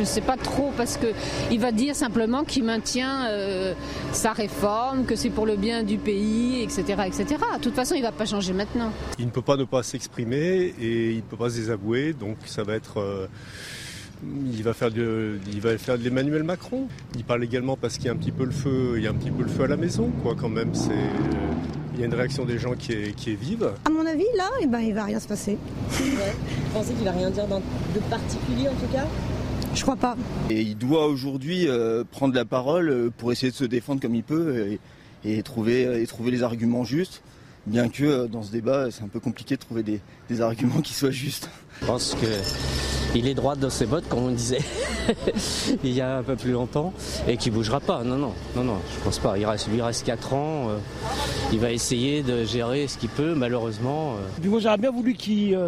[0.00, 3.74] je ne sais pas trop parce qu'il va dire simplement qu'il maintient euh,
[4.12, 7.26] sa réforme, que c'est pour le bien du pays, etc., etc.
[7.58, 8.92] De toute façon, il ne va pas changer maintenant.
[9.18, 12.38] Il ne peut pas ne pas s'exprimer et il ne peut pas se désavouer, donc
[12.46, 12.98] ça va être...
[12.98, 13.26] Euh,
[14.54, 16.88] il va faire de, il va faire de l'Emmanuel Macron.
[17.16, 19.10] Il parle également parce qu'il y a un petit peu le feu, il y a
[19.10, 20.34] un petit peu le feu à la maison, quoi.
[20.38, 20.92] Quand même, c'est,
[21.94, 23.70] il y a une réaction des gens qui est, qui est vive.
[23.84, 25.58] À mon avis, là, eh ben, il va rien se passer.
[25.90, 26.04] Vous
[26.72, 29.06] pensez qu'il va rien dire de particulier en tout cas?
[29.74, 30.16] Je crois pas.
[30.50, 34.14] Et il doit aujourd'hui euh, prendre la parole euh, pour essayer de se défendre comme
[34.14, 34.78] il peut
[35.24, 37.22] et, trouver, et trouver les arguments justes.
[37.66, 40.94] Bien que euh, dans ce débat, c'est un peu compliqué de trouver des, arguments qui
[40.94, 41.50] soient justes.
[41.80, 42.16] Je pense
[43.12, 44.60] qu'il est droit dans ses bottes, comme on disait
[45.84, 46.92] il y a un peu plus longtemps,
[47.28, 48.02] et qu'il bougera pas.
[48.02, 49.38] Non, non, non, non, je pense pas.
[49.38, 50.68] Il reste, lui reste 4 ans.
[51.52, 54.16] il va essayer de gérer ce qu'il peut, malheureusement.
[54.44, 55.58] moi, j'aurais bien voulu qu'ils,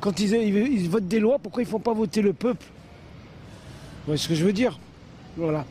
[0.00, 2.66] quand ils, ils, votent des lois, pourquoi ils font pas voter le peuple?
[4.06, 4.78] Vous ce que je veux dire
[5.36, 5.64] Voilà.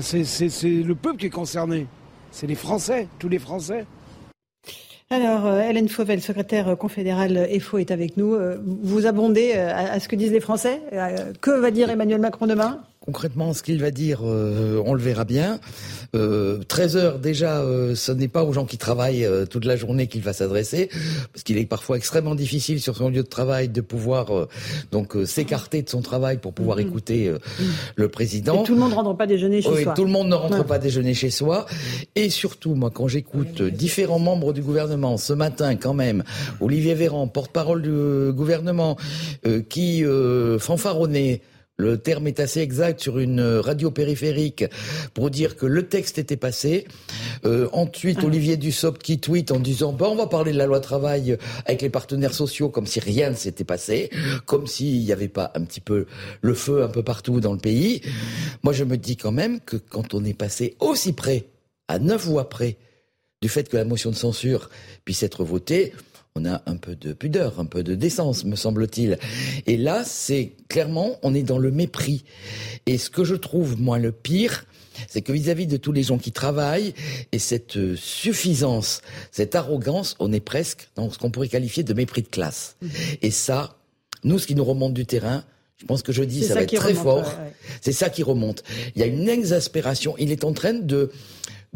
[0.00, 1.86] C'est le peuple qui est concerné.
[2.32, 3.86] C'est les Français, tous les Français.
[5.08, 8.34] Alors, euh, Hélène Fauvel, secrétaire confédérale EFO, est avec nous.
[8.34, 10.82] Euh, vous abondez euh, à ce que disent les Français?
[11.40, 12.82] Que va dire Emmanuel Macron demain?
[13.06, 15.60] Concrètement, ce qu'il va dire, euh, on le verra bien.
[16.16, 19.76] Euh, 13 heures déjà, euh, ce n'est pas aux gens qui travaillent euh, toute la
[19.76, 20.90] journée qu'il va s'adresser,
[21.32, 24.26] parce qu'il est parfois extrêmement difficile sur son lieu de travail de pouvoir
[24.90, 26.88] donc s'écarter de son travail pour pouvoir mm-hmm.
[26.88, 27.32] écouter
[27.94, 28.62] le président.
[28.62, 29.94] Et tout le monde ne rentre pas déjeuner chez oui, soi.
[29.94, 31.66] Tout le monde ne rentre pas déjeuner chez soi.
[32.16, 36.24] Et surtout, moi, quand j'écoute différents membres du gouvernement ce matin, quand même,
[36.60, 38.96] Olivier Véran, porte-parole du gouvernement,
[39.68, 40.04] qui
[40.58, 41.40] fanfaronnait
[41.78, 44.64] le terme est assez exact sur une radio périphérique
[45.12, 46.86] pour dire que le texte était passé.
[47.44, 48.26] Euh, ensuite, ah.
[48.26, 51.36] Olivier Dussopt qui tweet en disant bah, on va parler de la loi travail
[51.66, 54.10] avec les partenaires sociaux comme si rien ne s'était passé,
[54.46, 56.06] comme s'il n'y avait pas un petit peu
[56.40, 58.00] le feu un peu partout dans le pays.
[58.62, 61.46] Moi, je me dis quand même que quand on est passé aussi près,
[61.88, 62.78] à neuf voix près,
[63.42, 64.70] du fait que la motion de censure
[65.04, 65.92] puisse être votée,
[66.36, 69.18] on a un peu de pudeur, un peu de décence, me semble-t-il.
[69.66, 72.24] Et là, c'est clairement, on est dans le mépris.
[72.84, 74.66] Et ce que je trouve, moi, le pire,
[75.08, 76.92] c'est que vis-à-vis de tous les gens qui travaillent
[77.32, 81.94] et cette euh, suffisance, cette arrogance, on est presque dans ce qu'on pourrait qualifier de
[81.94, 82.76] mépris de classe.
[82.82, 82.90] Mhm.
[83.22, 83.78] Et ça,
[84.22, 85.42] nous, ce qui nous remonte du terrain,
[85.78, 87.30] je pense que je dis, ça, va être très fort.
[87.80, 88.62] C'est ça qui remonte.
[88.94, 90.14] Il y a une exaspération.
[90.18, 91.10] Il est en train de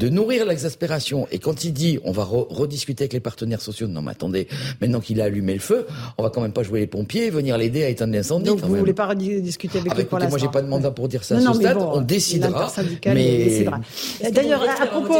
[0.00, 1.28] de nourrir l'exaspération.
[1.30, 4.48] Et quand il dit on va rediscuter avec les partenaires sociaux, non mais attendez,
[4.80, 5.86] maintenant qu'il a allumé le feu,
[6.16, 8.46] on va quand même pas jouer les pompiers, venir l'aider à éteindre l'incendie.
[8.46, 11.06] Donc vous ne voulez pas rediscuter avec ah, bah, Moi j'ai pas de mandat pour
[11.06, 12.72] dire ça à ce stade, on décidera.
[13.06, 13.66] Mais...
[14.32, 15.14] D'ailleurs, à propos,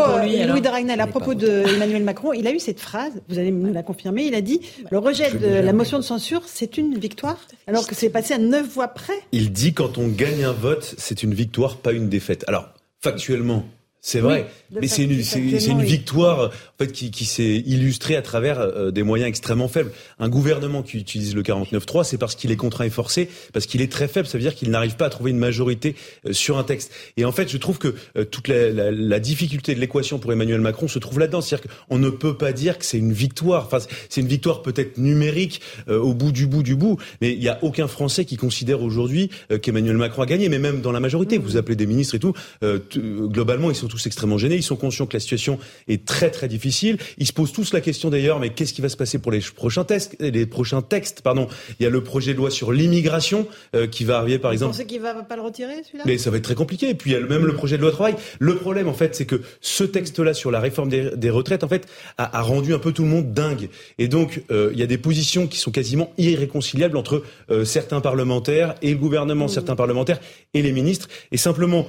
[0.49, 3.73] Louis de Ragnel, à propos d'Emmanuel Macron, il a eu cette phrase, vous allez me
[3.73, 7.39] la confirmer, il a dit le rejet de la motion de censure, c'est une victoire,
[7.67, 9.21] alors que c'est passé à neuf voix près.
[9.33, 12.45] Il dit quand on gagne un vote, c'est une victoire, pas une défaite.
[12.49, 12.71] Alors,
[13.03, 13.65] factuellement,
[14.03, 18.59] C'est vrai, mais c'est une, une victoire en fait qui, qui s'est illustrée à travers
[18.59, 19.93] euh, des moyens extrêmement faibles.
[20.19, 23.83] Un gouvernement qui utilise le 49.3, c'est parce qu'il est contraint et forcé, parce qu'il
[23.83, 24.27] est très faible.
[24.27, 26.93] Ça veut dire qu'il n'arrive pas à trouver une majorité euh, sur un texte.
[27.19, 30.33] Et en fait, je trouve que euh, toute la, la, la, difficulté de l'équation pour
[30.33, 31.43] Emmanuel Macron se trouve là-dedans.
[31.43, 33.67] C'est-à-dire qu'on ne peut pas dire que c'est une victoire.
[33.67, 37.49] Enfin, c'est une victoire peut-être numérique au bout du bout du bout, mais il n'y
[37.49, 39.31] a aucun Français qui considère aujourd'hui
[39.63, 40.49] qu'Emmanuel Macron a gagné.
[40.49, 42.33] Mais même dans la majorité, vous appelez des ministres et tout,
[42.63, 44.57] globalement, ils sont tous extrêmement gênés.
[44.57, 46.97] Ils sont conscients que la situation est très très difficile.
[47.19, 49.41] Ils se posent tous la question d'ailleurs, mais qu'est-ce qui va se passer pour les
[49.41, 51.49] prochains textes Les prochains textes, pardon?
[51.79, 54.55] Il y a le projet de loi sur l'immigration euh, qui va arriver, par Vous
[54.55, 54.73] exemple.
[54.73, 56.05] Vous pensez qu'il va pas le retirer celui-là?
[56.07, 56.91] Mais ça va être très compliqué.
[56.91, 58.15] Et puis il y a même le projet de loi travail.
[58.39, 61.87] Le problème, en fait, c'est que ce texte-là sur la réforme des, retraites, en fait,
[62.19, 63.69] a, a, rendu un peu tout le monde dingue.
[63.99, 68.01] Et donc euh, il y a des positions qui sont quasiment irréconciliables entre euh, certains
[68.01, 69.51] parlementaires et le gouvernement, mmh.
[69.51, 70.21] certains parlementaires
[70.55, 71.09] et les ministres.
[71.33, 71.87] Et simplement,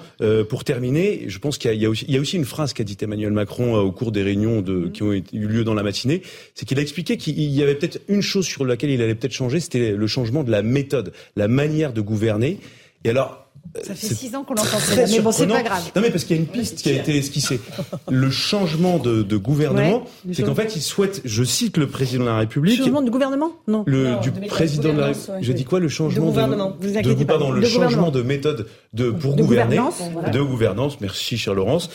[0.49, 3.75] pour terminer, je pense qu'il y, y, a aussi une phrase qu'a dit Emmanuel Macron
[3.75, 4.91] euh, au cours des réunions de, mm.
[4.91, 6.21] qui ont eu lieu dans la matinée,
[6.55, 9.33] c'est qu'il a expliqué qu'il y avait peut-être une chose sur laquelle il allait peut-être
[9.33, 12.59] changer, c'était le changement de la méthode, la manière de gouverner.
[13.03, 13.40] Et alors,
[13.83, 14.77] ça fait six ans qu'on l'entend
[15.09, 15.91] mais bon, c'est pas grave.
[15.95, 17.61] Non, mais parce qu'il y a une piste qui a été esquissée.
[18.09, 22.29] Le changement de, de gouvernement, c'est qu'en fait, il souhaite, je cite le président de
[22.29, 22.79] la République.
[22.79, 23.51] Le changement de gouvernement?
[23.67, 23.83] Non.
[23.87, 25.43] Le, du président de la République.
[25.43, 26.77] Je dis quoi Le changement de gouvernement.
[26.81, 29.77] De, vous de, pardon, le changement de méthode de, pour gouverner.
[29.77, 31.01] Gouvernance, De gouvernance.
[31.01, 31.89] Merci, cher Laurence.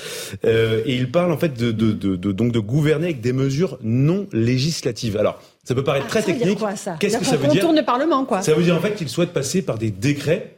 [0.45, 3.79] Euh, et il parle, en fait, de, de, de, donc de gouverner avec des mesures
[3.83, 5.17] non législatives.
[5.17, 6.59] Alors, ça peut paraître ah, très technique.
[7.01, 7.63] Qu'est-ce que ça veut dire?
[7.63, 8.41] On tourne le Parlement, quoi.
[8.41, 10.56] Ça veut dire, en fait, qu'il souhaite passer par des décrets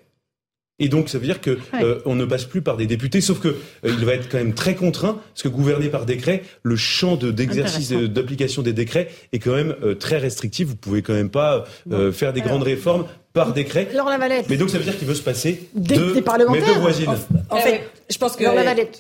[0.79, 3.41] et donc ça veut dire que euh, on ne passe plus par des députés, sauf
[3.41, 3.55] que euh,
[3.85, 7.93] il va être quand même très contraint, parce que gouverner par décret, le champ d'exercice
[7.93, 10.69] d'application des décrets est quand même euh, très restrictif.
[10.69, 11.65] Vous pouvez quand même pas
[12.13, 13.89] faire des grandes réformes par décret.
[14.49, 16.67] Mais donc ça veut dire qu'il veut se passer des, de des parlementaires.
[16.67, 17.09] mes deux voisines.
[17.51, 18.45] En, en fait, je pense que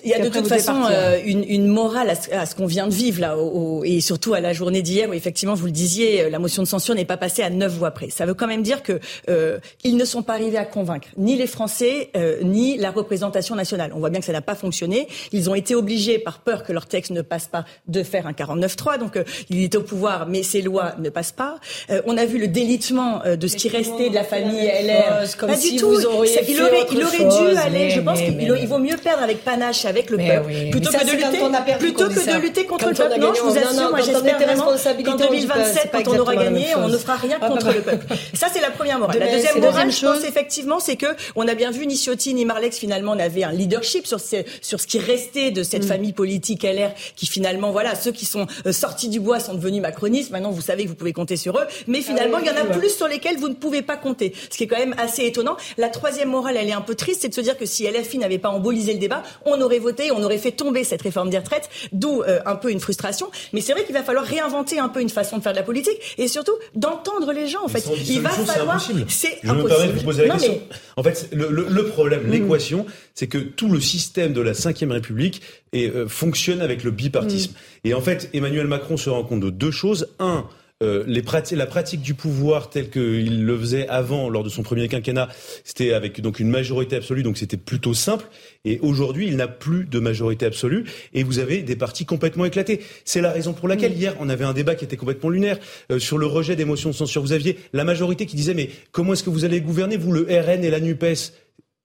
[0.04, 2.92] il y a de toute façon euh, une, une, morale à ce, qu'on vient de
[2.92, 6.30] vivre là, au, et surtout à la journée d'hier où effectivement vous le disiez, euh,
[6.30, 8.10] la motion de censure n'est pas passée à neuf voix près.
[8.10, 9.00] Ça veut quand même dire que
[9.30, 13.54] euh, ils ne sont pas arrivés à convaincre ni les Français euh, ni la représentation
[13.54, 13.92] nationale.
[13.94, 15.08] On voit bien que ça n'a pas fonctionné.
[15.32, 18.32] Ils ont été obligés par peur que leur texte ne passe pas de faire un
[18.32, 18.98] 49-3.
[18.98, 19.18] Donc
[19.48, 21.58] il est au pouvoir, mais ces lois ne passent pas.
[22.06, 25.36] on a vu le délitement de ce qui restait de la famille LR.
[25.38, 25.90] Comme pas si du tout.
[25.90, 27.90] Vous auriez il aurait, il aurait dû aller.
[27.90, 31.78] je pense qu'il vaut mieux perdre avec panache avec le peuple plutôt que de lutter
[31.78, 33.20] plutôt que de lutter contre le peuple.
[33.20, 34.64] Non, je vous assure, moi j'espère vraiment
[35.04, 38.06] qu'en 2027, quand on aura gagné, on ne fera rien contre le peuple.
[38.34, 39.18] Ça c'est la première morale.
[39.18, 41.06] La deuxième morale, je pense effectivement, c'est que
[41.36, 44.80] on a bien vu ni Ciotti ni Marlex finalement n'avaient un leadership sur ce, sur
[44.80, 45.88] ce qui restait de cette mm.
[45.88, 49.82] famille politique LR qui finalement voilà ceux qui sont euh, sortis du bois sont devenus
[49.82, 50.30] macronistes.
[50.30, 52.64] Maintenant vous savez que vous pouvez compter sur eux, mais finalement il y en a
[52.64, 54.07] plus sur lesquels vous ne pouvez pas compter.
[54.18, 55.56] Ce qui est quand même assez étonnant.
[55.76, 58.18] La troisième morale, elle est un peu triste, c'est de se dire que si LFI
[58.18, 61.38] n'avait pas embolisé le débat, on aurait voté, on aurait fait tomber cette réforme des
[61.38, 63.28] retraites, d'où euh, un peu une frustration.
[63.52, 65.62] Mais c'est vrai qu'il va falloir réinventer un peu une façon de faire de la
[65.62, 67.64] politique et surtout d'entendre les gens.
[67.64, 68.80] En fait, il va falloir.
[69.08, 69.44] C'est impossible.
[69.44, 70.60] Je me permets de vous poser la question.
[70.96, 72.30] En fait, le, le, le problème, mm.
[72.30, 75.42] l'équation, c'est que tout le système de la Ve République
[75.72, 77.52] est, euh, fonctionne avec le bipartisme.
[77.52, 77.88] Mm.
[77.88, 80.08] Et en fait, Emmanuel Macron se rend compte de deux choses.
[80.18, 80.46] Un,
[80.80, 81.24] euh, les
[81.56, 85.28] la pratique du pouvoir telle qu'il le faisait avant, lors de son premier quinquennat,
[85.64, 88.26] c'était avec donc une majorité absolue, donc c'était plutôt simple.
[88.64, 92.80] Et aujourd'hui, il n'a plus de majorité absolue, et vous avez des partis complètement éclatés.
[93.04, 93.96] C'est la raison pour laquelle mm.
[93.96, 95.58] hier on avait un débat qui était complètement lunaire
[95.90, 97.22] euh, sur le rejet des motions de censure.
[97.22, 100.22] Vous aviez la majorité qui disait mais comment est-ce que vous allez gouverner vous le
[100.22, 101.04] RN et la Nupes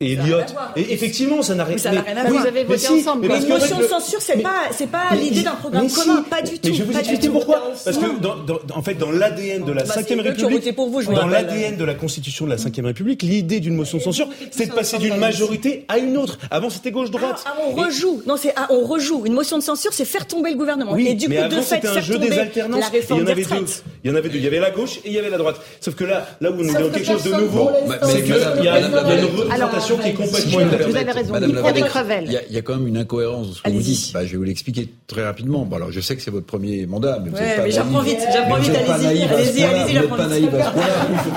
[0.04, 0.38] et Elliot.
[0.76, 2.42] Et effectivement, ça n'a rien, ça n'a rien à voir.
[2.42, 3.28] vous avez voté ensemble.
[3.28, 6.60] Mais une motion de censure, c'est pas, c'est pas l'idée d'un programme commun, pas du
[6.60, 6.70] tout.
[6.70, 7.72] Mais je vais vous expliquer pourquoi.
[7.84, 11.04] Parce que dans, dans, en fait, dans l'ADN de la bah, Ve République, pour vous,
[11.04, 14.68] dans l'ADN de la Constitution de la Ve République, l'idée d'une motion de censure, c'est
[14.68, 16.38] de passer d'une majorité à une autre.
[16.52, 17.44] Avant, c'était gauche-droite.
[17.46, 18.22] Ah, on rejoue.
[18.26, 19.26] Non, c'est ah, on rejoue.
[19.26, 20.94] Une motion de censure, c'est faire tomber le gouvernement.
[20.94, 23.84] Oui, et du coup, de fait, faire tomber la réforme des retraites.
[24.04, 24.38] Il y en avait deux.
[24.38, 25.60] Il y avait la gauche et il y avait la droite.
[25.80, 27.70] Sauf que là, là où on est dans quelque chose de nouveau,
[28.04, 31.34] c'est qu'il y a une représentation qui est complètement vous avez raison.
[31.34, 33.82] Madame il, y a, il y a quand même une incohérence dans ce que vous
[33.82, 34.14] dites.
[34.14, 35.66] Bah, je vais vous l'expliquer très rapidement.
[35.66, 38.02] Bon, alors, je sais que c'est votre premier mandat, mais vous ouais, pas mais j'apprends
[38.02, 40.68] vite, j'apprends vite, allez-y, allez-y, allez-y, n'êtes pas naïf à.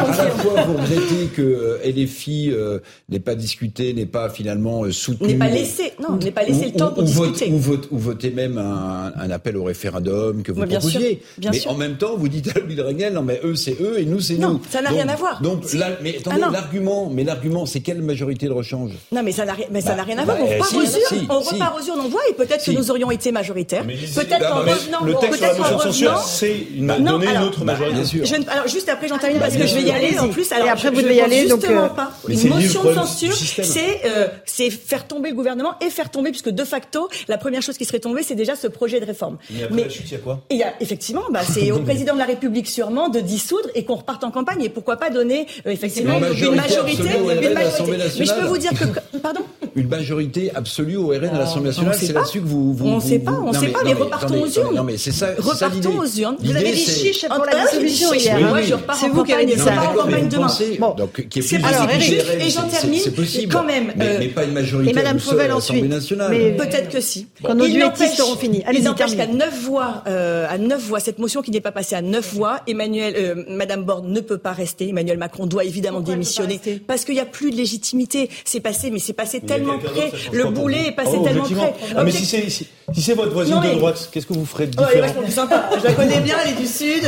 [0.02, 2.78] À la fois, vous regrettez que euh, LFI euh,
[3.08, 5.28] n'ait pas discuté, n'ait pas finalement euh, soutenu.
[5.28, 7.50] N'ait pas laissé, non, n'ait pas laissé le temps pour discuter.
[7.50, 11.22] Ou, vote, ou votez même un, appel au référendum que vous proposiez.
[11.42, 13.98] Mais en même temps, vous dites à Louis de Ragnel, non, mais eux, c'est eux
[13.98, 14.40] et nous, c'est nous.
[14.40, 15.42] Non, ça n'a rien à voir.
[15.42, 15.64] Donc,
[16.02, 18.92] mais attendez, l'argument, mais l'argument, c'est quelle majorité majorité de rechange.
[19.12, 20.38] Non, mais ça n'a rien, mais ça n'a rien à voir.
[20.40, 23.10] on repart aux urnes, on repart aux urnes, on voit, et peut-être que nous aurions
[23.10, 23.84] été majoritaires.
[23.84, 27.64] Peut-être qu'en revenant, le texte sur la motion de censure, c'est une, donner une autre
[27.64, 28.34] majorité.
[28.48, 30.18] alors juste après, j'en termine parce que je vais y aller.
[30.18, 31.46] En plus, alors et après vous devez y aller.
[31.48, 32.12] Donc pas.
[32.28, 34.02] Une motion de censure, c'est
[34.44, 37.84] c'est faire tomber le gouvernement et faire tomber, puisque de facto, la première chose qui
[37.84, 39.38] serait tombée, c'est déjà ce projet de réforme.
[39.50, 40.40] Mais après la chute, il y a quoi?
[40.50, 43.84] Il y a effectivement, bah, c'est au président de la République sûrement de dissoudre et
[43.84, 44.62] qu'on reparte en campagne.
[44.62, 47.96] Et pourquoi pas donner effectivement une majorité, une majorité.
[48.18, 49.40] Mais je peux vous dire que, pardon
[49.76, 52.86] Une majorité absolue au RN à l'Assemblée nationale, c'est là-dessus que vous, vous.
[52.86, 54.74] On ne sait pas, on ne sait pas, mais repartons aux urnes.
[54.74, 55.28] Non, mais c'est ça.
[55.38, 56.36] Repartons aux urnes.
[56.40, 58.40] Vous avez des chiches pour la dissolution hier.
[58.40, 59.52] Moi, je repars en campagne.
[59.54, 60.48] Je repars en campagne demain.
[60.78, 63.00] Bon, donc qui est Alors, et j'en termine.
[63.00, 63.52] C'est possible.
[63.52, 63.92] Quand même.
[63.96, 64.90] Mais pas une majorité.
[64.90, 65.84] Et Madame Fauvel ensuite.
[66.30, 67.28] Mais peut-être que si.
[67.42, 68.62] Quand nos duettistes seront finis.
[68.66, 72.02] Allez, n'empêche qu'à neuf voix, à neuf voix, cette motion qui n'est pas passée à
[72.02, 74.88] neuf voix, Emmanuel, Madame Borne ne peut pas rester.
[74.88, 78.15] Emmanuel Macron doit évidemment démissionner parce qu'il n'y a plus de légitimité.
[78.44, 80.12] C'est passé, mais c'est passé tellement près.
[80.32, 81.74] Le boulet est passé tellement près.
[81.96, 82.46] Ah, mais si c'est
[82.94, 85.32] si, votre voisine de droite, qu'est-ce que vous ferez de différent Elle est vachement plus
[85.32, 85.70] sympa.
[85.78, 87.02] Je la connais bien, elle est du sud.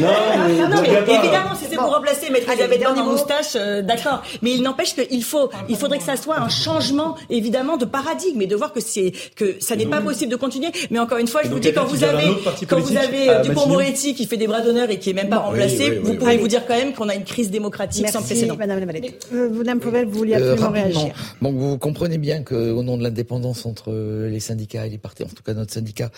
[0.00, 4.22] Non, mais évidemment, si c'est pour remplacer Maître Elisabeth Borne moustache, d'accord.
[4.42, 8.42] Mais il n'empêche qu'il faut, il faudrait que ça soit un changement, évidemment, de paradigme
[8.42, 10.68] et de voir que c'est que ça n'est pas possible de continuer.
[10.90, 12.26] Mais encore une fois, je vous dis quand vous avez
[12.68, 16.00] quand vous avez Dupont-Moretti qui fait des bras d'honneur et qui est même pas remplacé,
[16.02, 18.56] vous pouvez vous dire quand même qu'on a une crise démocratique sans précédent.
[18.58, 21.14] Madame la Madame Pouvel, vous vouliez absolument réagir.
[21.40, 23.92] Bon, vous comprenez bien qu'au nom de l'indépendance entre
[24.28, 26.10] les syndicats et les partis, en tout cas notre syndicat,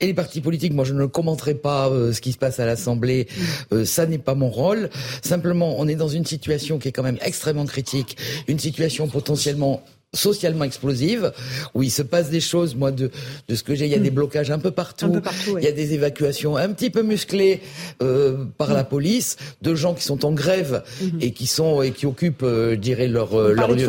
[0.00, 2.66] et les partis politiques, moi je ne commenterai pas euh, ce qui se passe à
[2.66, 3.28] l'Assemblée,
[3.72, 4.90] euh, ça n'est pas mon rôle.
[5.22, 8.16] Simplement, on est dans une situation qui est quand même extrêmement critique,
[8.48, 9.82] une situation potentiellement
[10.14, 11.32] socialement explosive,
[11.74, 13.10] où il se passe des choses, moi, de,
[13.48, 15.20] de ce que j'ai, il y a des blocages un peu partout,
[15.56, 17.60] il y a des évacuations un petit peu musclées
[18.02, 21.18] euh, par la police, de gens qui sont en grève mhm.
[21.20, 23.86] et qui sont et qui occupent, euh, je dirais, leur, euh, leur, lieu,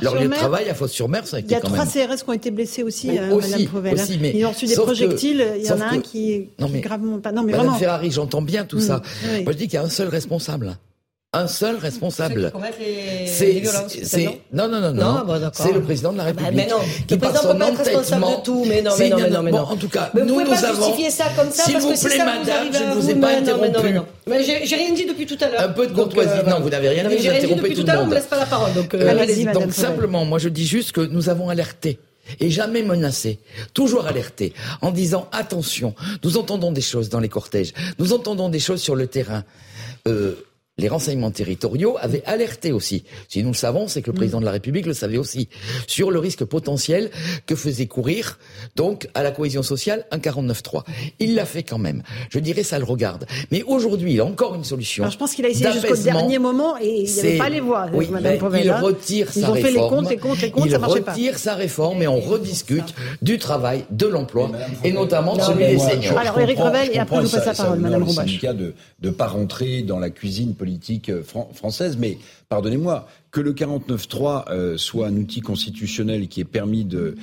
[0.00, 1.22] leur lieu de travail à Fos-sur-Mer.
[1.38, 4.18] Il y a trois CRS qui ont été blessés aussi, oui, euh, aussi, Madame aussi
[4.20, 7.18] mais Ils ont reçu des projectiles, il y en a un qui, non, mais, gravement
[7.18, 7.32] pas...
[7.32, 7.78] Non, mais Madame vraiment.
[7.78, 9.02] Ferrari, j'entends bien tout ça.
[9.42, 10.76] Moi, je dis qu'il y a un seul responsable
[11.34, 12.52] un seul responsable.
[13.26, 13.62] C'est
[14.52, 16.52] non non non non, non c'est le président de la République.
[16.54, 16.76] mais non,
[17.06, 18.64] qui le président peut pas être responsable de tout.
[18.68, 19.58] Mais non mais non mais non mais non.
[19.60, 20.84] en tout cas, mais nous vous nous avons.
[20.84, 23.10] justifier ça comme ça S'il parce vous que plaît, ça madame, vous je ne vous
[23.10, 23.70] ai pas interrompu.
[23.70, 25.62] Non, mais non, mais j'ai rien dit depuis tout à l'heure.
[25.62, 26.30] Un peu de courtoisie.
[26.46, 27.16] Non, vous n'avez rien dit.
[27.16, 28.02] Vous interrompez tout le monde.
[28.02, 28.72] On me laisse pas la parole.
[28.74, 28.94] Donc
[29.54, 31.98] donc simplement, moi je dis juste que nous avons alerté
[32.40, 33.38] et jamais menacé,
[33.74, 38.60] toujours alerté, en disant attention, nous entendons des choses dans les cortèges, nous entendons des
[38.60, 39.44] choses sur le terrain.
[40.06, 40.34] Euh,
[40.78, 43.04] les renseignements territoriaux avaient alerté aussi.
[43.28, 45.48] Si nous le savons, c'est que le président de la République le savait aussi
[45.86, 47.10] sur le risque potentiel
[47.46, 48.38] que faisait courir
[48.74, 50.84] donc à la cohésion sociale un 49-3.
[51.18, 52.02] Il l'a fait quand même.
[52.30, 53.26] Je dirais ça le regarde.
[53.50, 55.04] Mais aujourd'hui, il a encore une solution.
[55.04, 57.60] Alors je pense qu'il a essayé jusqu'au dernier moment et il n'y avait pas les
[57.60, 57.88] voix.
[57.92, 59.66] Oui, Madame il retire Ils sa ont réforme.
[59.66, 61.12] fait les comptes, les comptes, les comptes, il ça marchait pas.
[61.12, 64.50] retire sa réforme et on rediscute du travail, de l'emploi
[64.84, 66.18] et notamment de celui des seniors.
[66.18, 69.26] Alors Éric Revel et après je vous passe la parole, Madame syndicat de ne pas
[69.26, 71.10] rentrer dans la cuisine politique
[71.54, 77.16] française, mais pardonnez-moi, que le 49.3 euh, soit un outil constitutionnel qui ait permis de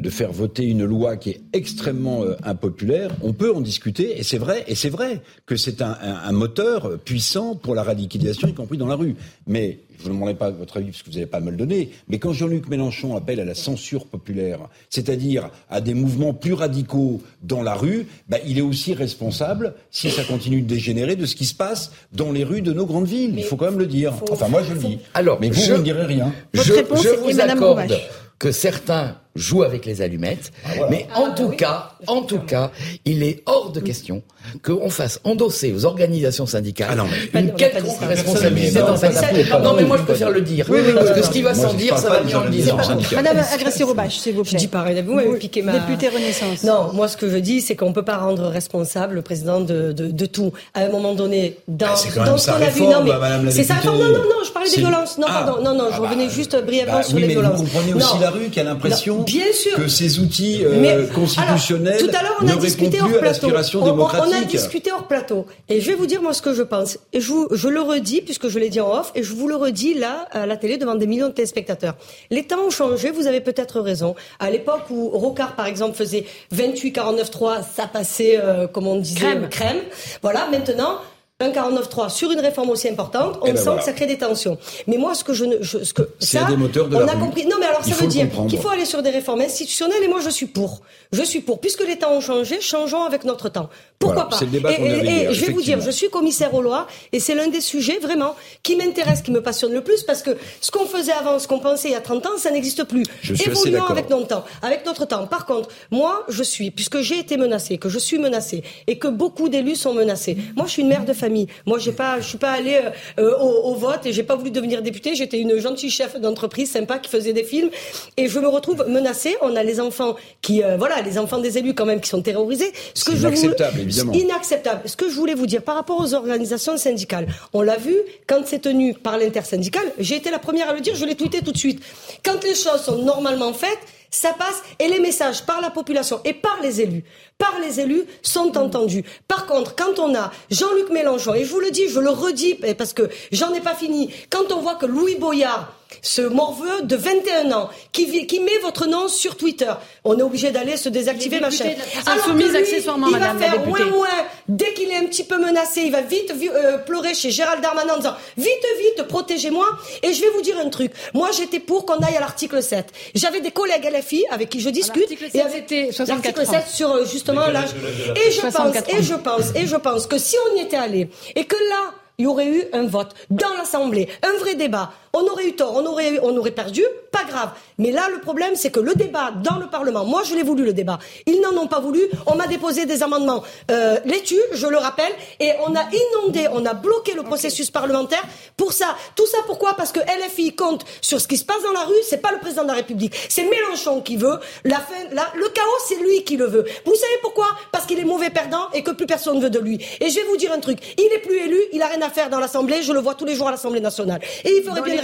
[0.00, 4.22] de faire voter une loi qui est extrêmement euh, impopulaire, on peut en discuter, et
[4.22, 8.48] c'est vrai, et c'est vrai que c'est un, un, un, moteur puissant pour la radicalisation,
[8.48, 9.16] y compris dans la rue.
[9.46, 11.56] Mais je ne vous demanderai pas votre avis parce que vous n'allez pas me le
[11.56, 16.52] donner, mais quand Jean-Luc Mélenchon appelle à la censure populaire, c'est-à-dire à des mouvements plus
[16.52, 21.26] radicaux dans la rue, bah, il est aussi responsable, si ça continue de dégénérer, de
[21.26, 23.32] ce qui se passe dans les rues de nos grandes villes.
[23.34, 24.14] Mais il faut quand même le dire.
[24.14, 24.98] faut, enfin, moi je le dis.
[25.14, 26.32] Alors, mais vous, je, vous ne direz rien.
[26.52, 27.98] Je, Votre réponse je vous accorde
[28.38, 30.52] que certains jouent avec les allumettes,
[30.90, 32.70] mais en tout cas, en tout cas,
[33.04, 34.22] il est hors de question
[34.62, 39.60] qu'on fasse endosser aux organisations syndicales Ah non, mais- une quelconque responsabilité dans cette affaire.
[39.60, 41.98] Non, mais moi je préfère le dire, parce que ce qui va sans je dire,
[41.98, 42.36] ça va des mieux
[42.72, 43.22] en le syndicales.
[43.24, 44.58] Madame Agressé-Roubache, s'il vous Je plaît.
[44.58, 45.72] dis pareil, vous m'avez piqué ma...
[45.72, 46.62] Députée Renaissance.
[46.62, 49.92] Non, moi ce que je dis, c'est qu'on peut pas rendre responsable le président de,
[49.92, 50.52] de, de tout.
[50.74, 53.30] À un moment donné, dans, Ah, quand dans ce qu'on a vu, non, mais bah,
[53.50, 53.74] c'est ça.
[53.84, 55.18] Non, non, non, je parlais des violences.
[55.18, 55.44] Non, Ah.
[55.46, 57.58] pardon, non, non, je Ah bah, revenais juste brièvement Bah sur oui, les mais violences.
[57.60, 59.76] vous comprenez aussi la rue qui a l'impression bien sûr.
[59.76, 63.02] que ces outils euh, Mais, constitutionnels alors, tout à l'heure, on ne a discuté répondent
[63.02, 63.46] hors plus à plateau.
[63.46, 64.34] l'aspiration On- on- démocratique.
[64.34, 65.46] On, a discuté hors plateau.
[65.68, 66.98] Et je vais vous dire, moi, ce que je pense.
[67.12, 69.48] Et je, vous- je le redis, puisque je l'ai dit en off, et je vous
[69.48, 71.94] le redis là, à la télé, devant des millions de téléspectateurs.
[72.30, 74.14] Les temps ont changé, vous avez peut-être raison.
[74.38, 79.48] À l'époque où Rocard, par exemple, faisait 28-49-3, ça passait, euh, comme on disait, Crème.
[79.48, 79.78] crème.
[80.22, 80.98] Voilà, maintenant,
[81.40, 84.18] un 49.3 sur une réforme aussi importante, on eh ben sent que ça crée des
[84.18, 84.56] tensions.
[84.86, 87.44] Mais moi, ce que je ne, ce que ça, des moteurs de on a compris.
[87.46, 90.04] Non, mais alors ça veut dire qu'il faut aller sur des réformes institutionnelles.
[90.04, 90.82] Et moi, je suis pour.
[91.10, 91.60] Je suis pour.
[91.60, 93.68] Puisque les temps ont changé, changeons avec notre temps.
[93.98, 94.38] Pourquoi pas
[94.70, 97.98] Et, je vais vous dire, je suis commissaire aux lois, et c'est l'un des sujets
[97.98, 101.48] vraiment qui m'intéresse, qui me passionne le plus, parce que ce qu'on faisait avant, ce
[101.48, 103.04] qu'on pensait il y a 30 ans, ça n'existe plus.
[103.22, 105.26] Je suis Évoluons avec notre temps, avec notre temps.
[105.26, 109.08] Par contre, moi, je suis, puisque j'ai été menacée, que je suis menacée, et que
[109.08, 110.36] beaucoup d'élus sont menacés.
[110.54, 111.23] Moi, je suis une mère de famille.
[111.66, 112.80] Moi, j'ai pas je suis pas allée
[113.18, 115.14] euh, au, vote et j'ai pas voulu devenir députée.
[115.14, 117.70] J'étais une gentille chef d'entreprise sympa qui faisait des films
[118.16, 119.36] et je me retrouve menacée.
[119.42, 122.22] On a les enfants qui, euh, voilà, les enfants des élus quand même qui sont
[122.22, 122.72] terrorisés.
[122.94, 124.12] Ce que inacceptable, évidemment.
[124.12, 124.88] Inacceptable.
[124.88, 127.96] Ce que je voulais vous dire par rapport aux organisations syndicales, on l'a vu
[128.26, 129.92] quand c'est tenu par l'intersyndicale.
[129.98, 130.94] J'ai été la première à le dire.
[130.94, 131.82] Je l'ai tweeté tout de suite.
[132.24, 133.80] Quand les choses sont normalement faites,
[134.14, 137.02] ça passe et les messages par la population et par les élus,
[137.38, 139.04] par les élus sont entendus.
[139.28, 142.54] Par contre, quand on a Jean-Luc Mélenchon, et je vous le dis, je le redis
[142.78, 145.72] parce que j'en ai pas fini, quand on voit que Louis Boyard
[146.02, 149.72] ce morveux de 21 ans qui, qui met votre nom sur Twitter.
[150.04, 151.76] On est obligé d'aller se désactiver ma chaîne.
[152.06, 154.08] Alors que lui, accessoirement, il va faire moins moins.
[154.48, 157.94] Dès qu'il est un petit peu menacé, il va vite euh, pleurer chez Gérald Darmanin
[157.94, 159.66] en disant vite vite protégez-moi.
[160.02, 160.92] Et je vais vous dire un truc.
[161.14, 162.86] Moi j'étais pour qu'on aille à l'article 7.
[163.14, 165.10] J'avais des collègues LFI avec qui je discute.
[165.10, 167.70] et l'article 7 sur euh, justement l'âge.
[168.16, 171.10] Et je pense et je pense et je pense que si on y était allé
[171.34, 175.22] et que là il y aurait eu un vote dans l'Assemblée, un vrai débat on
[175.30, 176.82] aurait eu tort, on aurait, on aurait perdu,
[177.14, 177.50] pas grave.
[177.78, 180.64] Mais là, le problème, c'est que le débat dans le Parlement, moi je l'ai voulu
[180.64, 184.66] le débat, ils n'en ont pas voulu, on m'a déposé des amendements euh, laitueux, je
[184.66, 188.22] le rappelle, et on a inondé, on a bloqué le processus parlementaire
[188.56, 188.96] pour ça.
[189.14, 189.74] Tout ça pourquoi?
[189.74, 192.38] Parce que LFI compte sur ce qui se passe dans la rue, c'est pas le
[192.38, 194.38] président de la République, c'est Mélenchon qui veut.
[194.64, 194.94] La fin,
[195.34, 196.64] le chaos, c'est lui qui le veut.
[196.84, 197.46] Vous savez pourquoi?
[197.70, 199.78] Parce qu'il est mauvais perdant et que plus personne ne veut de lui.
[200.00, 202.10] Et je vais vous dire un truc, il est plus élu, il a rien à
[202.10, 204.20] faire dans l'Assemblée, je le vois tous les jours à l'Assemblée nationale.
[204.44, 204.94] Et il ferait bien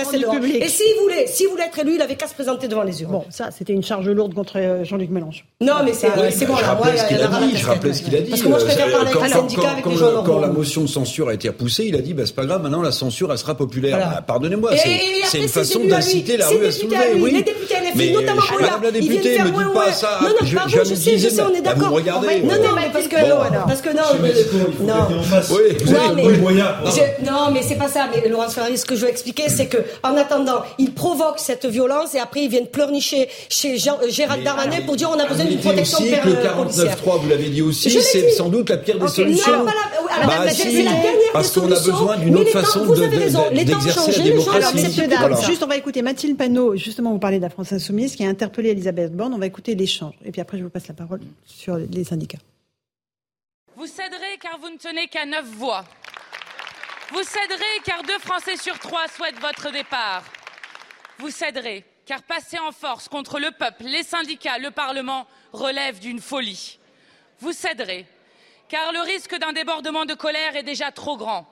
[0.60, 3.12] et s'il voulait, s'il voulait être élu, il avait qu'à se présenter devant les urnes.
[3.12, 5.42] Bon, ça, c'était une charge lourde contre euh, Jean-Luc Mélenchon.
[5.60, 6.56] Non, mais c'est bon.
[6.56, 7.56] Je rappelais ce qu'il a dit.
[7.56, 8.30] Je rappelais ce qu'il a dit.
[8.30, 10.80] Parce que moi, je préfère parler avec les syndicats, avec les gens Quand la motion
[10.82, 13.30] de censure a été repoussée, il a dit, bah, c'est pas grave, maintenant la censure,
[13.30, 13.98] elle sera populaire.
[13.98, 14.72] Bah, pardonnez-moi,
[15.26, 17.20] c'est une façon d'inciter la rue à se lever.
[17.20, 17.32] Oui.
[17.32, 20.18] Les députés LFI, notamment Madame la députée, me dites pas ça.
[20.22, 21.90] Non, non, pardon, je sais, je sais, on est d'accord.
[21.90, 23.36] Non, non, mais parce que non,
[23.66, 24.02] parce que non,
[24.80, 24.94] non.
[27.22, 28.08] Non, mais c'est pas ça.
[28.14, 31.66] Mais Laurence Ferrari, ce que je veux expliquer, c'est que en attendant, il provoque cette
[31.66, 35.26] violence et après ils viennent pleurnicher chez Jean, euh, Gérald Darmanin pour dire on a
[35.26, 38.78] besoin d'une protection aussi que le 49.3, vous l'avez dit aussi, c'est sans doute la
[38.78, 39.64] pire des solutions.
[39.64, 44.12] Non, la, bah, si, c'est la dernière parce qu'on a besoin d'une autre façon d'exercer
[44.12, 45.46] la démocratie.
[45.46, 46.76] Juste, on va écouter Mathilde Panot.
[46.76, 49.34] Justement, vous parlez de la France Insoumise qui a interpellé Elisabeth Borne.
[49.34, 50.14] On va écouter l'échange.
[50.24, 52.38] Et puis après, je vous passe la parole sur les syndicats.
[53.76, 55.84] Vous céderez car vous ne tenez qu'à neuf voix.
[57.12, 60.22] Vous céderez car deux Français sur trois souhaitent votre départ.
[61.20, 66.20] Vous céderez car passer en force contre le peuple, les syndicats, le Parlement relève d'une
[66.20, 66.78] folie.
[67.40, 68.06] Vous céderez
[68.68, 71.46] car le risque d'un débordement de colère est déjà trop grand.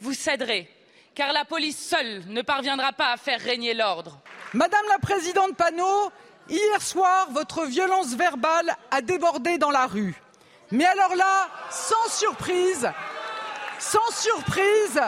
[0.00, 0.68] Vous céderez
[1.14, 4.18] car la police seule ne parviendra pas à faire régner l'ordre.
[4.54, 6.10] Madame la Présidente Panot,
[6.48, 10.20] hier soir, votre violence verbale a débordé dans la rue.
[10.72, 12.90] Mais alors là, sans surprise,
[13.78, 15.00] sans surprise,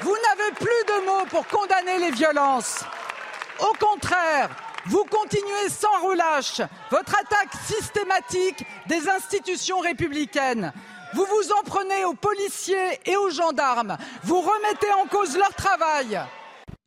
[0.00, 2.84] vous n'avez plus de mots pour condamner les violences.
[3.60, 4.50] Au contraire,
[4.86, 10.72] vous continuez sans relâche votre attaque systématique des institutions républicaines.
[11.14, 13.96] Vous vous en prenez aux policiers et aux gendarmes.
[14.24, 16.20] Vous remettez en cause leur travail.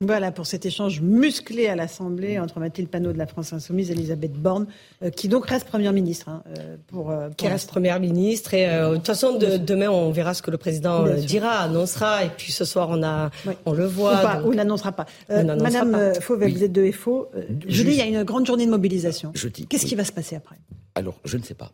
[0.01, 3.93] Voilà pour cet échange musclé à l'Assemblée entre Mathilde Panot de la France Insoumise et
[3.93, 4.67] Elisabeth Borne,
[5.01, 6.29] euh, qui donc reste Première ministre.
[6.29, 8.53] Hein, euh, pour, euh, qui reste Première ministre.
[8.53, 12.25] Et de toute façon, demain, on verra ce que le président dira, annoncera.
[12.25, 13.31] Et puis ce soir, on, a,
[13.65, 14.43] on le voit.
[14.45, 15.07] Ou, n'annoncera pas.
[15.29, 17.31] Madame Fauvel, vous êtes de FO.
[17.67, 19.33] jeudi, il y a une grande journée de mobilisation.
[19.67, 20.57] Qu'est-ce qui va se passer après?
[20.93, 21.71] Alors, je ne sais pas.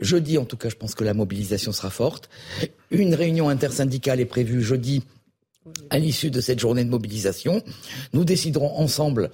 [0.00, 2.28] Jeudi, en tout cas, je pense que la mobilisation sera forte.
[2.90, 5.04] Une réunion intersyndicale est prévue jeudi
[5.90, 7.62] à l'issue de cette journée de mobilisation.
[8.12, 9.30] Nous déciderons ensemble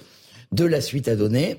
[0.52, 1.58] de la suite à donner.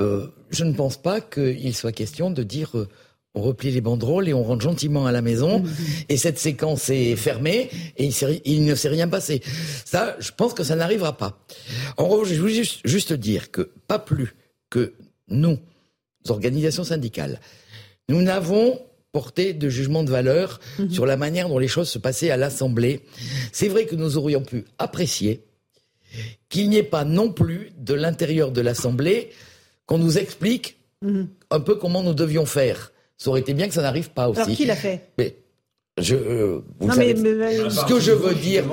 [0.00, 2.88] Euh, je ne pense pas qu'il soit question de dire euh,
[3.36, 5.62] on replie les banderoles et on rentre gentiment à la maison
[6.08, 8.08] et cette séquence est fermée et
[8.46, 9.42] il, ne s'est rien passé.
[9.84, 11.38] Ça, je pense que ça n'arrivera pas.
[11.98, 14.34] En revanche, je voulais juste dire que pas plus
[14.70, 14.94] que
[15.28, 15.58] nous,
[16.28, 17.40] organisations syndicales,
[18.08, 18.80] nous n'avons
[19.16, 20.90] porter de jugement de valeur mhm.
[20.90, 23.00] sur la manière dont les choses se passaient à l'Assemblée.
[23.50, 25.42] C'est vrai que nous aurions pu apprécier
[26.50, 29.30] qu'il n'y ait pas non plus de l'intérieur de l'Assemblée
[29.86, 31.28] qu'on nous explique mhm.
[31.50, 32.92] un peu comment nous devions faire.
[33.16, 34.40] Ça aurait été bien que ça n'arrive pas aussi.
[34.42, 35.08] Alors qui l'a fait?
[35.98, 38.64] Je, euh, vous savez, ce que je veux dire,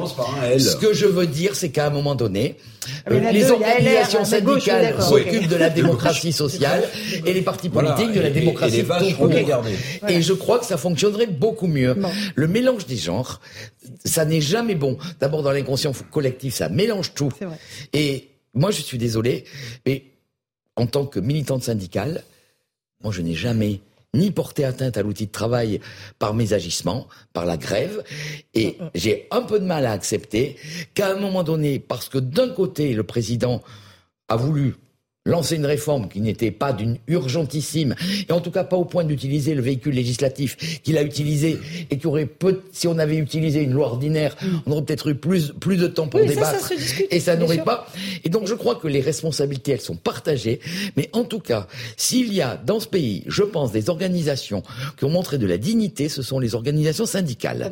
[0.60, 2.58] ce que je veux dire, c'est qu'à un moment donné,
[3.06, 6.84] ah, euh, les organisations syndicales s'occupent de la démocratie sociale
[7.26, 11.28] et les partis politiques de la démocratie et, et, et je crois que ça fonctionnerait
[11.28, 11.96] beaucoup mieux.
[12.36, 13.40] Le mélange des genres,
[14.04, 14.98] ça n'est jamais bon.
[15.22, 17.32] D'abord, dans l'inconscient collectif, ça mélange tout.
[17.94, 19.46] Et moi, je suis désolé,
[19.86, 20.04] mais
[20.76, 22.24] en tant que militante syndicale,
[23.02, 23.80] moi, je n'ai jamais
[24.14, 25.80] ni porter atteinte à l'outil de travail
[26.20, 28.04] par mes agissements, par la grève.
[28.54, 28.90] Et mm, mm.
[28.96, 30.58] j'ai un peu de mal à accepter
[30.94, 33.62] qu'à un moment donné, parce que d'un côté, le président
[34.30, 34.76] a voulu
[35.26, 37.96] lancer une réforme qui n'était pas d'une urgentissime,
[38.28, 41.60] et en tout cas pas au point d'utiliser le véhicule législatif qu'il a utilisé,
[41.90, 44.48] et qui aurait peu, si on avait utilisé une loi ordinaire, mm.
[44.66, 46.74] on aurait peut-être eu plus, plus de temps pour débattre,
[47.10, 47.88] et ça n'aurait pas.
[48.26, 50.60] Et donc je crois que les responsabilités, elles sont partagées,
[50.98, 54.62] mais en tout cas, s'il y a dans ce pays, je pense, des organisations
[54.98, 57.72] qui ont montré de la dignité, ce sont les organisations syndicales.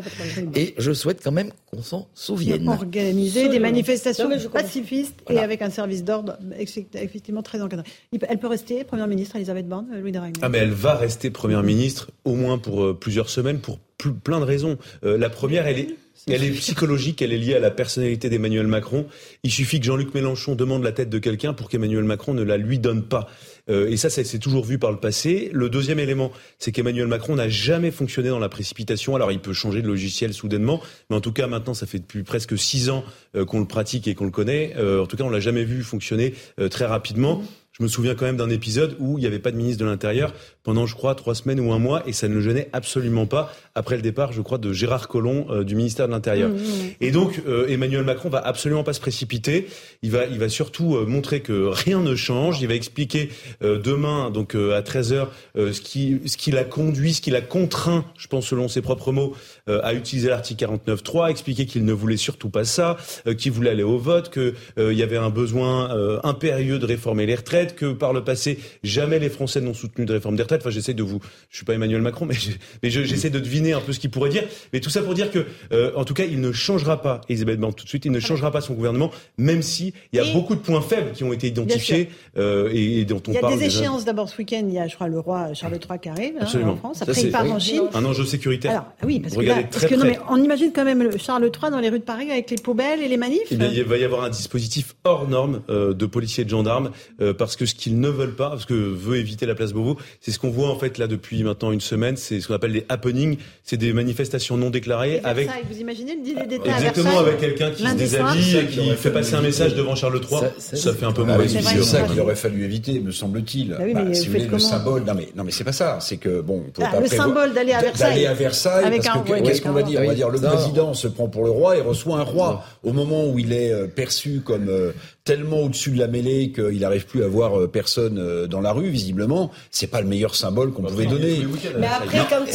[0.56, 2.70] Et je souhaite quand même qu'on s'en souvienne.
[2.70, 7.88] Organiser des manifestations pacifistes et avec un service d'ordre effectivement très encadrée.
[8.28, 11.30] Elle peut rester Première ministre, Elisabeth Borne, euh, Louis de Ah, mais elle va rester
[11.30, 13.80] Première ministre, au moins pour euh, plusieurs semaines, pour
[14.24, 14.78] plein de raisons.
[15.04, 15.96] Euh, la première, elle est...
[16.28, 19.08] Elle est psychologique, elle est liée à la personnalité d'Emmanuel Macron.
[19.42, 22.58] Il suffit que Jean-Luc Mélenchon demande la tête de quelqu'un pour qu'Emmanuel Macron ne la
[22.58, 23.28] lui donne pas.
[23.68, 25.50] Et ça, ça s'est toujours vu par le passé.
[25.54, 29.16] Le deuxième élément, c'est qu'Emmanuel Macron n'a jamais fonctionné dans la précipitation.
[29.16, 32.24] Alors, il peut changer de logiciel soudainement, mais en tout cas, maintenant, ça fait depuis
[32.24, 33.04] presque six ans
[33.48, 34.76] qu'on le pratique et qu'on le connaît.
[34.78, 36.34] en tout cas, on l'a jamais vu fonctionner
[36.70, 37.44] très rapidement.
[37.72, 39.90] Je me souviens quand même d'un épisode où il n'y avait pas de ministre de
[39.90, 40.34] l'Intérieur
[40.64, 43.52] pendant, je crois, trois semaines ou un mois, et ça ne le gênait absolument pas
[43.74, 46.50] après le départ, je crois, de Gérard Collomb euh, du ministère de l'Intérieur.
[46.50, 46.90] Mmh, mmh.
[47.02, 49.68] Et donc, euh, Emmanuel Macron va absolument pas se précipiter.
[50.02, 52.62] Il va, il va surtout euh, montrer que rien ne change.
[52.62, 53.30] Il va expliquer
[53.62, 58.06] demain, donc à 13 h ce qui, ce qui l'a conduit, ce qui l'a contraint,
[58.18, 59.36] je pense selon ses propres mots,
[59.68, 62.98] à utiliser l'article 49.3, expliquer qu'il ne voulait surtout pas ça,
[63.38, 64.54] qu'il voulait aller au vote, qu'il
[64.98, 69.30] y avait un besoin impérieux de réformer les retraites, que par le passé jamais les
[69.30, 70.51] Français n'ont soutenu de réforme des retraites.
[70.58, 72.36] Enfin, j'essaie de vous, je suis pas Emmanuel Macron, mais
[72.84, 74.44] j'essaie de deviner un peu ce qu'il pourrait dire.
[74.74, 77.60] Mais tout ça pour dire que, euh, en tout cas, il ne changera pas, Elisabeth
[77.60, 80.34] Borne tout de suite, il ne changera pas son gouvernement, même si il y a
[80.34, 83.54] beaucoup de points faibles qui ont été identifiés euh, et, dont on parle.
[83.54, 84.64] Il y a des échéances d'abord ce week-end.
[84.68, 87.02] Il y a, je crois, le roi Charles III qui arrive hein, en France.
[87.02, 87.84] Après, il part en Chine.
[87.94, 88.72] Un enjeu sécuritaire.
[88.72, 92.00] Alors, oui, parce que, non, mais on imagine quand même Charles III dans les rues
[92.00, 93.52] de Paris avec les poubelles et les manifs.
[93.52, 96.92] il va y avoir un dispositif hors norme euh, de policiers et de gendarmes
[97.38, 100.32] parce que ce qu'ils ne veulent pas, parce que veut éviter la place Beauvau, c'est
[100.32, 102.18] ce qu'on voit en fait là depuis maintenant une semaine.
[102.18, 103.38] C'est ce qu'on appelle les happenings.
[103.64, 105.50] C'est des manifestations non déclarée avec.
[105.70, 109.36] Vous imaginez le dîner d'État Exactement, avec quelqu'un qui se déshabille et qui fait passer
[109.36, 110.50] un message devant Charles III.
[110.58, 111.48] Ça, fait un peu mauvais.
[111.48, 113.70] C'est ça qu'il aurait fallu éviter, me semble-t-il.
[113.70, 115.04] Bah bah, si vous voulez, le symbole.
[115.04, 116.00] Non, mais, non, mais c'est pas ça.
[116.02, 118.10] C'est que, bon, ah, Le symbole d'aller à Versailles.
[118.10, 119.00] D'aller à Versailles.
[119.44, 120.02] Qu'est-ce qu'on va dire?
[120.04, 122.64] On va dire le président se prend pour le roi et reçoit un roi.
[122.84, 124.92] Au moment où il est euh, perçu comme euh,
[125.24, 128.72] tellement au-dessus de la mêlée qu'il n'arrive plus à voir euh, personne euh, dans la
[128.72, 131.46] rue, visiblement, c'est pas le meilleur symbole qu'on pouvait donner.
[131.80, 132.46] Mais après, quand, quand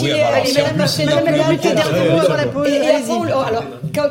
[0.00, 0.24] il est,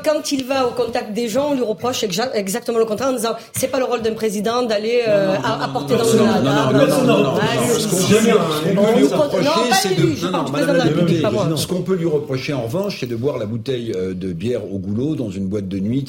[0.04, 3.36] quand, il va au contact des gens, on lui reproche exactement le contraire en disant
[3.54, 7.24] c'est pas le rôle d'un président d'aller euh, apporter dans le Non, non, non,
[11.50, 14.64] non, Ce qu'on peut lui reprocher en revanche, c'est de boire la bouteille de bière
[14.72, 16.06] au goulot dans une boîte de nuit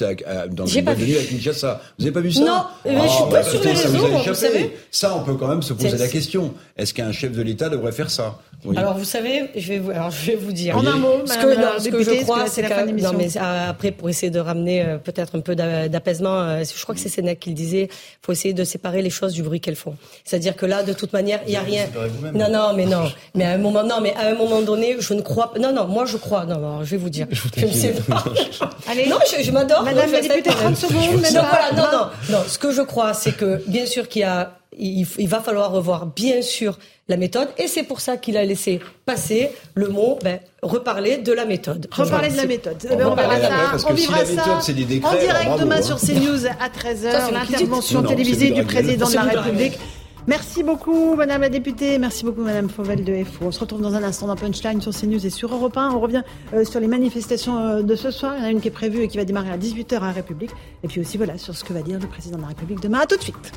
[0.52, 1.80] dans une boîte de nuit avec Kinshasa.
[1.98, 4.06] Vous n'avez pas vu ça Non, mais je suis oh, pas bah, sur les réseaux,
[4.08, 4.76] vous savez.
[4.90, 6.52] Ça, on peut quand même se poser la question.
[6.76, 8.38] Est-ce qu'un chef de l'État devrait faire ça?
[8.76, 10.76] Alors, vous savez, je vais vous, alors, je vais vous dire.
[10.76, 13.90] En un mot, ce que, non, ce que je crois, c'est que, non, mais après,
[13.90, 17.40] pour essayer de ramener euh, peut-être un peu d'apaisement, euh, je crois que c'est Sénèque
[17.40, 17.88] qui le disait,
[18.22, 19.96] faut essayer de séparer les choses du bruit qu'elles font.
[20.24, 21.86] C'est-à-dire que là, de toute manière, il n'y a rien.
[22.34, 23.10] Non, non, mais non.
[23.34, 25.58] Mais à un moment, non, mais à un moment donné, je ne crois pas.
[25.58, 26.44] Non, non, moi, je crois.
[26.44, 27.26] Non, non je vais vous dire.
[27.56, 28.24] Je ne sais pas.
[28.90, 29.06] Allez.
[29.08, 29.82] Non, je, m'adore.
[29.82, 31.22] Madame la députée, 30 secondes.
[31.34, 32.06] Non, voilà, non, non.
[32.30, 35.72] Non, ce que je crois, c'est que bien sûr qu'il y a, il, va falloir
[35.72, 40.18] revoir bien sûr la méthode, et c'est pour ça qu'il a laissé passer le mot
[40.22, 41.86] ben, reparler de la méthode.
[41.92, 42.76] Reparler de la méthode.
[42.90, 43.88] On, on verra ça.
[43.88, 49.14] On vivra ça en direct demain sur CNews à 13h, l'intervention télévisée du président de
[49.14, 49.78] la République.
[50.26, 51.98] Merci beaucoup, Madame la députée.
[51.98, 53.44] Merci beaucoup, Madame Fauvel de FO.
[53.46, 55.92] On se retrouve dans un instant dans Punchline sur CNews et sur Europe 1.
[55.92, 58.34] On revient euh, sur les manifestations euh, de ce soir.
[58.36, 60.06] Il y en a une qui est prévue et qui va démarrer à 18h à
[60.06, 60.50] la République.
[60.82, 63.00] Et puis aussi, voilà, sur ce que va dire le président de la République demain.
[63.02, 63.52] À tout de suite.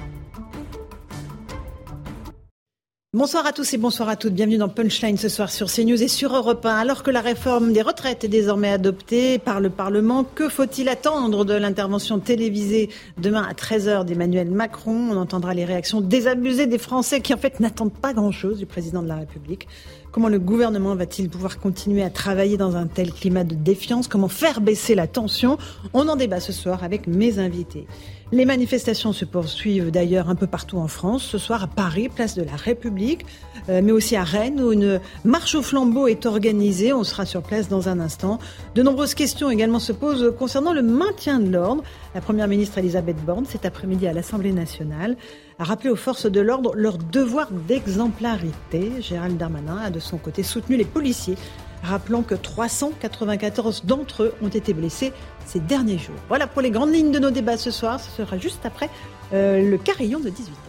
[3.16, 4.36] Bonsoir à tous et bonsoir à toutes.
[4.36, 6.76] Bienvenue dans Punchline ce soir sur CNews et sur Europe 1.
[6.76, 11.44] Alors que la réforme des retraites est désormais adoptée par le Parlement, que faut-il attendre
[11.44, 15.10] de l'intervention télévisée demain à 13h d'Emmanuel Macron?
[15.10, 19.02] On entendra les réactions désabusées des Français qui en fait n'attendent pas grand-chose du président
[19.02, 19.68] de la République.
[20.12, 24.08] Comment le gouvernement va-t-il pouvoir continuer à travailler dans un tel climat de défiance?
[24.08, 25.60] Comment faire baisser la tension?
[25.94, 27.86] On en débat ce soir avec mes invités.
[28.32, 31.24] Les manifestations se poursuivent d'ailleurs un peu partout en France.
[31.24, 33.26] Ce soir à Paris, place de la République,
[33.70, 36.92] euh, mais aussi à Rennes où une marche au flambeau est organisée.
[36.92, 38.40] On sera sur place dans un instant.
[38.74, 41.84] De nombreuses questions également se posent concernant le maintien de l'ordre.
[42.16, 45.18] La Première ministre Elisabeth Borne, cet après-midi à l'Assemblée nationale,
[45.60, 49.02] a rappelé aux forces de l'ordre leur devoir d'exemplarité.
[49.02, 51.36] Gérald Darmanin a de son côté soutenu les policiers
[51.84, 55.14] rappelant que 394 d'entre eux ont été blessés
[55.46, 56.16] ces derniers jours.
[56.28, 58.00] Voilà pour les grandes lignes de nos débats ce soir.
[58.00, 58.90] Ce sera juste après
[59.34, 60.69] euh, le carillon de 18h.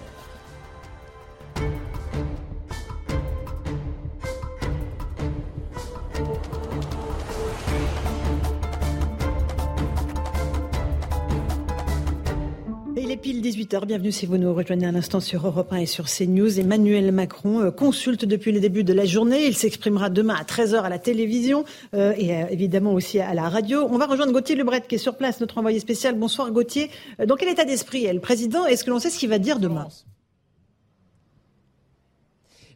[13.51, 13.85] 18h.
[13.85, 16.61] Bienvenue si vous nous rejoignez un instant sur Europe 1 et sur CNews.
[16.61, 19.45] Emmanuel Macron euh, consulte depuis le début de la journée.
[19.45, 23.49] Il s'exprimera demain à 13h à la télévision euh, et euh, évidemment aussi à la
[23.49, 23.89] radio.
[23.91, 26.15] On va rejoindre Gauthier Lebret qui est sur place, notre envoyé spécial.
[26.15, 26.91] Bonsoir Gauthier.
[27.27, 28.67] Dans quel état d'esprit est le président?
[28.67, 29.89] Est-ce que l'on sait ce qu'il va dire demain?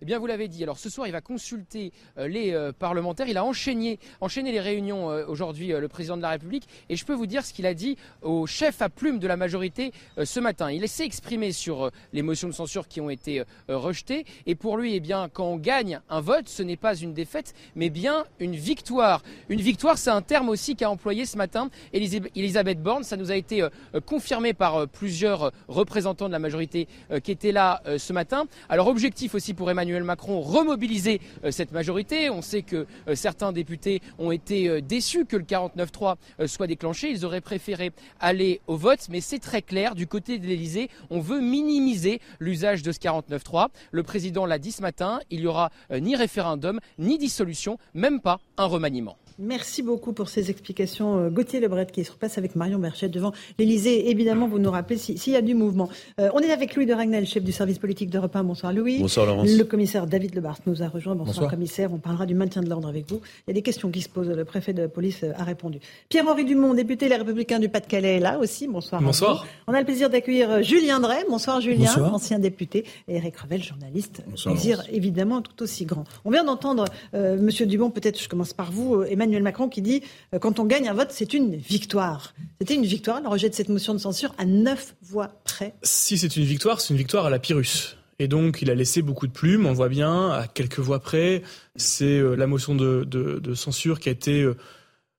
[0.05, 0.63] Eh bien, vous l'avez dit.
[0.63, 3.27] Alors, ce soir, il va consulter euh, les euh, parlementaires.
[3.27, 6.69] Il a enchaîné, enchaîné les réunions euh, aujourd'hui, le président de la République.
[6.91, 9.39] Et je peux vous dire ce qu'il a dit au chef à plume de la
[9.39, 9.93] majorité
[10.23, 10.71] ce matin.
[10.71, 14.27] Il s'est exprimé sur les motions de censure qui ont été rejetées.
[14.45, 17.55] Et pour lui, eh bien, quand on gagne un vote, ce n'est pas une défaite,
[17.75, 19.23] mais bien une victoire.
[19.49, 23.05] Une victoire, c'est un terme aussi qu'a employé ce matin Elisabeth Borne.
[23.05, 23.67] Ça nous a été
[24.05, 26.89] confirmé par plusieurs représentants de la majorité
[27.23, 28.45] qui étaient là ce matin.
[28.69, 32.29] Alors, objectif aussi pour Emmanuel Emmanuel Macron remobiliser euh, cette majorité.
[32.29, 36.17] On sait que euh, certains députés ont été euh, déçus que le 49-3
[36.47, 37.11] soit déclenché.
[37.11, 39.95] Ils auraient préféré aller au vote, mais c'est très clair.
[39.95, 43.69] Du côté de l'Elysée, on veut minimiser l'usage de ce 49-3.
[43.93, 48.41] Le président l'a dit ce matin, il n'y aura ni référendum, ni dissolution, même pas
[48.57, 49.17] un remaniement.
[49.39, 51.19] Merci beaucoup pour ces explications.
[51.19, 54.11] Euh, Gauthier Lebret qui se repasse avec Marion Berchet devant l'Elysée.
[54.11, 55.89] Évidemment, vous nous rappelez s'il y a du mouvement.
[56.21, 58.45] Euh, on est avec Louis de Ragnel, chef du service politique d'Europe 1.
[58.45, 59.01] Bonsoir Louis.
[59.01, 59.51] Bonsoir Laurence.
[59.51, 61.17] Le commissaire David Lebart nous a rejoint.
[61.17, 61.93] Bonsoir, commissaire.
[61.93, 63.21] On parlera du maintien de l'ordre avec vous.
[63.47, 64.31] Il y a des questions qui se posent.
[64.31, 65.81] Le préfet de police a répondu.
[66.09, 68.69] Pierre-Henri Dumont, député Les Républicains du Pas-de-Calais, est là aussi.
[68.69, 69.03] Bonsoir.
[69.03, 69.47] Bonsoir.
[69.67, 71.25] On a le plaisir d'accueillir euh, Julien Drey.
[71.29, 72.85] Bonsoir Julien, ancien député.
[73.09, 74.23] Et Eric Revel, journaliste.
[74.29, 74.55] Bonsoir.
[74.55, 76.05] Plaisir évidemment tout aussi grand.
[76.25, 80.03] On vient d'entendre Monsieur Dumont, peut-être je commence par vous, Emmanuel Macron qui dit
[80.35, 82.35] euh, quand on gagne un vote, c'est une victoire.
[82.61, 85.75] C'était une victoire, le rejet de cette motion de censure à neuf voix près.
[85.83, 87.97] Si c'est une victoire, c'est une victoire à la Pyrrhus.
[88.19, 91.43] Et donc, il a laissé beaucoup de plumes, on voit bien, à quelques voix près.
[91.77, 94.43] C'est euh, la motion de, censure qui a été.
[94.43, 94.57] Euh,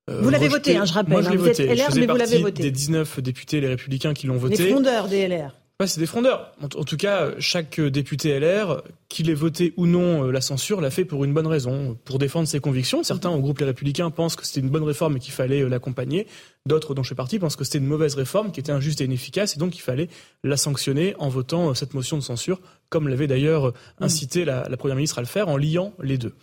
[0.08, 1.12] vous l'avez voté, hein, je rappelle.
[1.12, 1.39] Moi, je l'ai hein.
[1.39, 1.76] voté.
[1.76, 2.64] LR, je mais vous l'avez voté.
[2.64, 4.64] des 19 députés, les républicains qui l'ont voté.
[4.64, 5.51] Les fondeurs des LR.
[5.82, 6.53] Ouais, c'est des frondeurs.
[6.61, 10.89] En, tout cas, chaque député LR, qu'il ait voté ou non euh, la censure, l'a
[10.89, 13.03] fait pour une bonne raison, pour défendre ses convictions.
[13.03, 15.67] Certains au groupe Les Républicains pensent que c'était une bonne réforme et qu'il fallait euh,
[15.67, 16.28] l'accompagner.
[16.65, 19.03] D'autres, dont je fais partie, pensent que c'était une mauvaise réforme qui était injuste et
[19.03, 20.07] inefficace et donc il fallait
[20.45, 24.78] la sanctionner en votant euh, cette motion de censure, comme l'avait d'ailleurs incité la, la
[24.78, 26.36] Première ministre à le faire en liant les deux.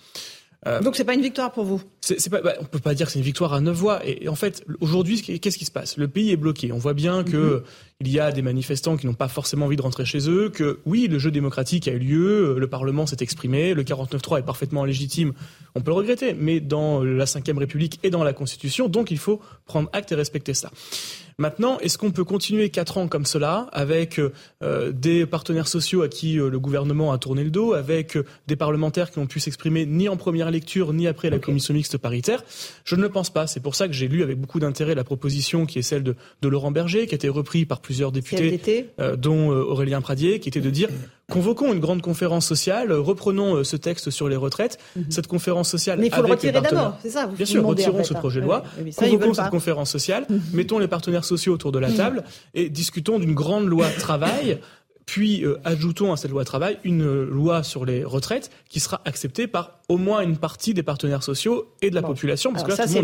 [0.67, 1.83] Euh, Donc c'est pas une victoire pour vous?
[2.01, 4.01] C'est, pas, bah, On peut pas dire que c'est une victoire à neuf voix.
[4.07, 5.97] Et, en fait, aujourd'hui, qu'est-ce qui se passe?
[5.97, 6.73] Le pays est bloqué.
[6.73, 7.63] On voit bien que mhm.
[8.05, 10.51] Il y a des manifestants qui n'ont pas forcément envie de rentrer chez eux.
[10.51, 14.43] Que oui, le jeu démocratique a eu lieu, le Parlement s'est exprimé, le 49-3 est
[14.43, 15.35] parfaitement légitime.
[15.77, 19.19] On peut le regretter, mais dans la Ve République et dans la Constitution, donc il
[19.19, 20.71] faut prendre acte et respecter ça.
[21.39, 26.09] Maintenant, est-ce qu'on peut continuer quatre ans comme cela, avec euh, des partenaires sociaux à
[26.09, 29.41] qui euh, le gouvernement a tourné le dos, avec euh, des parlementaires qui n'ont pu
[29.41, 32.45] s'exprimer ni en première lecture ni après la commission mixte paritaire?
[32.85, 33.47] Je ne le pense pas.
[33.47, 36.15] C'est pour ça que j'ai lu avec beaucoup d'intérêt la proposition qui est celle de,
[36.43, 40.71] Laurent Berger, qui a été reprise par plusieurs députés, dont Aurélien Pradier, qui était de
[40.71, 40.89] dire
[41.31, 44.79] convoquons une grande conférence sociale, reprenons ce texte sur les retraites.
[44.97, 45.05] Mhm.
[45.09, 45.99] Cette conférence sociale.
[45.99, 48.65] Mais il faut le retirer d'abord, c'est ça Bien sûr, retirons ce projet de loi,
[48.97, 50.41] convoquons cette conférence sociale, mhm.
[50.53, 51.95] mettons les partenaires sociaux autour de la mm.
[51.95, 52.25] table
[52.55, 54.59] et discutons d'une grande loi travail.
[55.07, 59.47] Puis euh, ajoutons à cette loi travail une loi sur les retraites qui sera acceptée
[59.47, 62.53] par au moins une partie des partenaires sociaux et de la population.
[62.53, 63.03] Parce que ça, c'est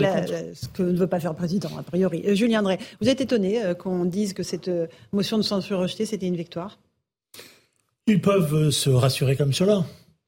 [0.55, 2.23] ce que ne veut pas faire le président, a priori.
[2.27, 4.71] Euh, Julien Drey, vous êtes étonné euh, qu'on dise que cette
[5.13, 6.79] motion de censure rejetée, c'était une victoire?
[8.07, 9.85] Ils peuvent se rassurer comme cela.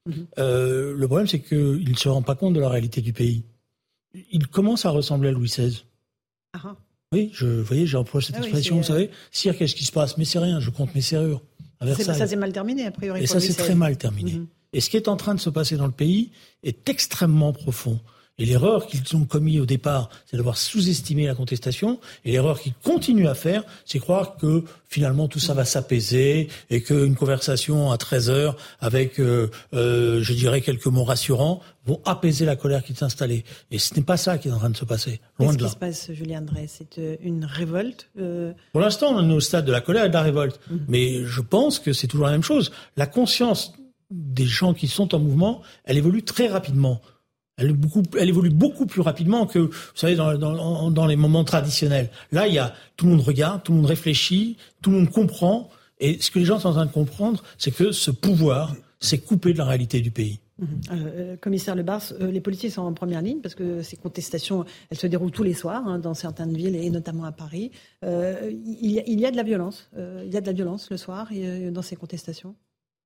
[0.07, 0.25] Mhm.
[0.37, 3.43] le problème, c'est qu'ils ne se rendent pas compte de la réalité du pays.
[4.31, 5.83] Ils commencent à ressembler à Louis XVI.
[6.53, 6.75] Ah, ah.
[7.13, 9.09] Oui, je, vous voyez, j'emploie cette ah expression, vous savez.
[9.31, 10.17] Sire, qu'est-ce qui se passe?
[10.17, 11.41] Mais c'est rien, je compte mes serrures.
[11.81, 13.23] Ça s'est mal terminé, a priori.
[13.23, 14.33] Et ça s'est très mal terminé.
[14.33, 14.47] Mhm.
[14.73, 16.31] Et ce qui est en train de se passer dans le pays
[16.63, 17.99] est extrêmement profond.
[18.37, 21.99] Et l'erreur qu'ils ont commis au départ, c'est d'avoir sous-estimé la contestation.
[22.25, 26.81] Et l'erreur qu'ils continuent à faire, c'est croire que finalement tout ça va s'apaiser et
[26.81, 32.45] qu'une conversation à 13 heures avec, euh, euh, je dirais, quelques mots rassurants vont apaiser
[32.45, 33.43] la colère qui s'est installée.
[33.69, 35.19] Et ce n'est pas ça qui est en train de se passer.
[35.37, 35.65] Loin de là.
[35.65, 36.65] Qu'est-ce qui se passe, Julien Drey?
[36.67, 38.09] C'est euh, une révolte
[38.71, 40.59] Pour l'instant, on est au stade de la colère et de la révolte.
[40.69, 40.85] Mhm.
[40.87, 42.71] Mais je pense que c'est toujours la même chose.
[42.97, 43.73] La conscience
[44.11, 47.01] des gens qui sont en mouvement, elle évolue très rapidement.
[47.61, 52.09] Elle, évolue beaucoup plus rapidement que, vous savez, dans, dans, les moments traditionnels.
[52.31, 55.09] Là, il y a tout le monde regarde, tout le monde réfléchit, tout le monde
[55.09, 55.69] comprend.
[55.99, 59.19] Et ce que les gens sont en train de comprendre, c'est que ce pouvoir s'est
[59.19, 60.39] coupé de la réalité du pays.
[60.59, 60.65] Mmh.
[60.91, 64.63] Euh, commissaire Le Bars, euh, les policiers sont en première ligne parce que ces contestations,
[64.89, 67.71] elles se déroulent tous les soirs hein, dans certaines villes et notamment à Paris.
[68.05, 69.89] Euh, il, y a, de la violence.
[69.97, 72.55] Euh, il y a de la violence le soir euh, dans ces contestations?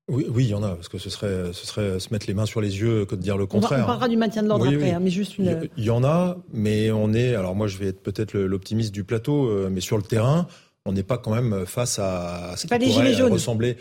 [0.08, 2.36] Oui, oui, il y en a, parce que ce serait, ce serait se mettre les
[2.36, 3.84] mains sur les yeux que de dire le contraire.
[3.84, 5.68] On, parlera du maintien de l'ordre après, hein, mais juste une...
[5.78, 9.04] Il y en a, mais on est, alors moi je vais être peut-être l'optimiste du
[9.04, 10.48] plateau, euh, mais sur le terrain,
[10.86, 13.78] on n'est pas quand même face à ce qui pourrait ressembler.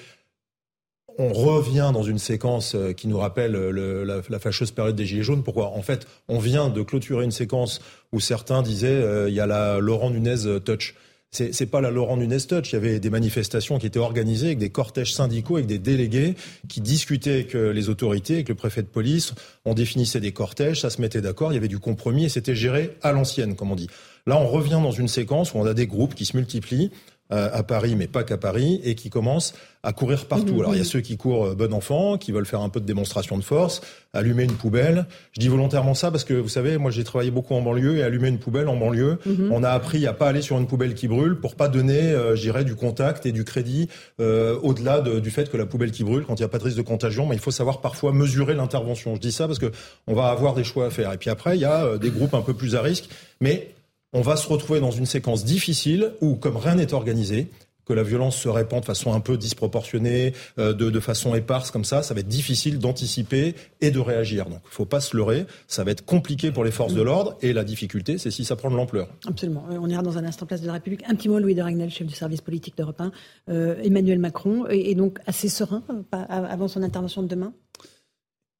[1.18, 5.06] On revient dans une séquence euh, qui nous rappelle le, la, la, fâcheuse période des
[5.06, 5.44] Gilets jaunes.
[5.44, 5.68] Pourquoi?
[5.68, 7.80] En fait, on vient de clôturer une séquence
[8.12, 10.94] où certains disaient euh, il y a la Laurent Nunez touch
[11.34, 12.72] c'est pas la Laurent Nunez Touch.
[12.72, 16.34] Il y avait des manifestations qui étaient organisées avec des cortèges syndicaux, avec des délégués
[16.68, 19.34] qui discutaient avec euh, les autorités, avec le préfet de police.
[19.64, 22.54] On définissait des cortèges, ça se mettait d'accord, il y avait du compromis et c'était
[22.54, 23.88] géré à l'ancienne, comme on dit.
[24.26, 26.90] Là, on revient dans une séquence où on a des groupes qui se multiplient
[27.34, 29.54] à Paris, mais pas qu'à Paris, et qui commencent
[29.84, 30.60] à courir partout.
[30.60, 32.80] Alors il y a ceux qui courent euh, bon enfant, qui veulent faire un peu
[32.80, 33.82] de démonstration de force,
[34.14, 35.06] allumer une poubelle.
[35.32, 38.02] Je dis volontairement ça parce que vous savez, moi j'ai travaillé beaucoup en banlieue et
[38.02, 39.52] allumer une poubelle en banlieue, mhm.
[39.52, 42.34] on a appris à pas aller sur une poubelle qui brûle pour pas donner, euh,
[42.34, 43.88] je dirais, du contact et du crédit
[44.20, 46.58] euh, au-delà de, du fait que la poubelle qui brûle, quand il n'y a pas
[46.58, 49.14] de risque de contagion, mais il faut savoir parfois mesurer l'intervention.
[49.14, 49.70] Je dis ça parce que
[50.06, 51.12] on va avoir des choix à faire.
[51.12, 53.08] Et puis après, il y a des groupes un peu plus à risque,
[53.40, 53.74] mais
[54.14, 57.48] on va se retrouver dans une séquence difficile où, comme rien n'est organisé,
[57.84, 61.84] que la violence se répand de façon un peu disproportionnée, euh, de, façon éparse comme
[61.84, 64.46] ça, ça va être difficile d'anticiper et de réagir.
[64.46, 65.44] Donc, il faut pas se leurrer.
[65.68, 68.56] Ça va être compliqué pour les forces de l'ordre et la difficulté, c'est si ça
[68.56, 69.08] prend de l'ampleur.
[69.26, 69.66] Absolument.
[69.68, 71.02] On ira dans un instant place de la République.
[71.06, 73.12] Un petit mot, Louis de Ragnel, chef du service politique d'Europe 1.
[73.50, 77.52] Euh, Emmanuel Macron est, donc assez serein euh, avant son intervention de demain?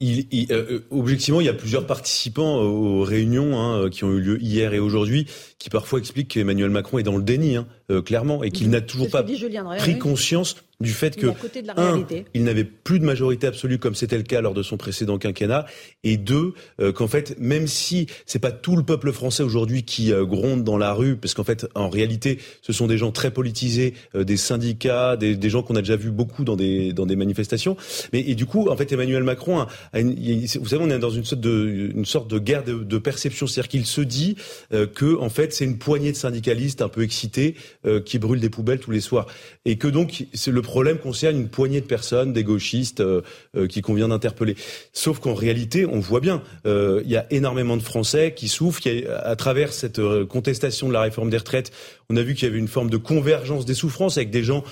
[0.05, 4.21] Il, il, euh, objectivement, il y a plusieurs participants aux réunions hein, qui ont eu
[4.21, 5.27] lieu hier et aujourd'hui
[5.65, 8.83] qui parfois expliquent qu'Emmanuel Macron est dans le déni, hein, euh, clairement, et qu'il n'a
[8.83, 11.29] toujours pas pris conscience du fait que
[11.77, 12.05] un,
[12.35, 15.65] il n'avait plus de majorité absolue comme c'était le cas lors de son précédent quinquennat,
[16.03, 20.13] et deux, euh, qu'en fait, même si c'est pas tout le peuple français aujourd'hui qui
[20.13, 23.31] euh, gronde dans la rue, parce qu'en fait, en réalité, ce sont des gens très
[23.31, 27.17] politisés, des syndicats, des, des gens qu'on a déjà vu beaucoup dans des dans des
[27.17, 27.79] manifestations,
[28.13, 31.25] mais et du coup, en fait, Emmanuel Macron, a, vous savez, on est dans une
[31.25, 34.37] sorte de une sorte de guerre de, de perception, c'est-à-dire qu'il se dit
[34.71, 37.55] que en fait c'est une poignée de syndicalistes un peu excités
[37.87, 39.27] euh, qui brûlent des poubelles tous les soirs.
[39.65, 43.23] Et que donc le problème concerne une poignée de personnes, des gauchistes, euh,
[43.57, 44.57] euh, qui convient d'interpeller.
[44.93, 49.05] Sauf qu'en réalité, on voit bien, il y a énormément de Français qui souffrent, qui,
[49.07, 51.73] à travers cette contestation de la réforme des retraites,
[52.15, 54.63] on a vu qu'il y avait une forme de convergence des souffrances avec des gens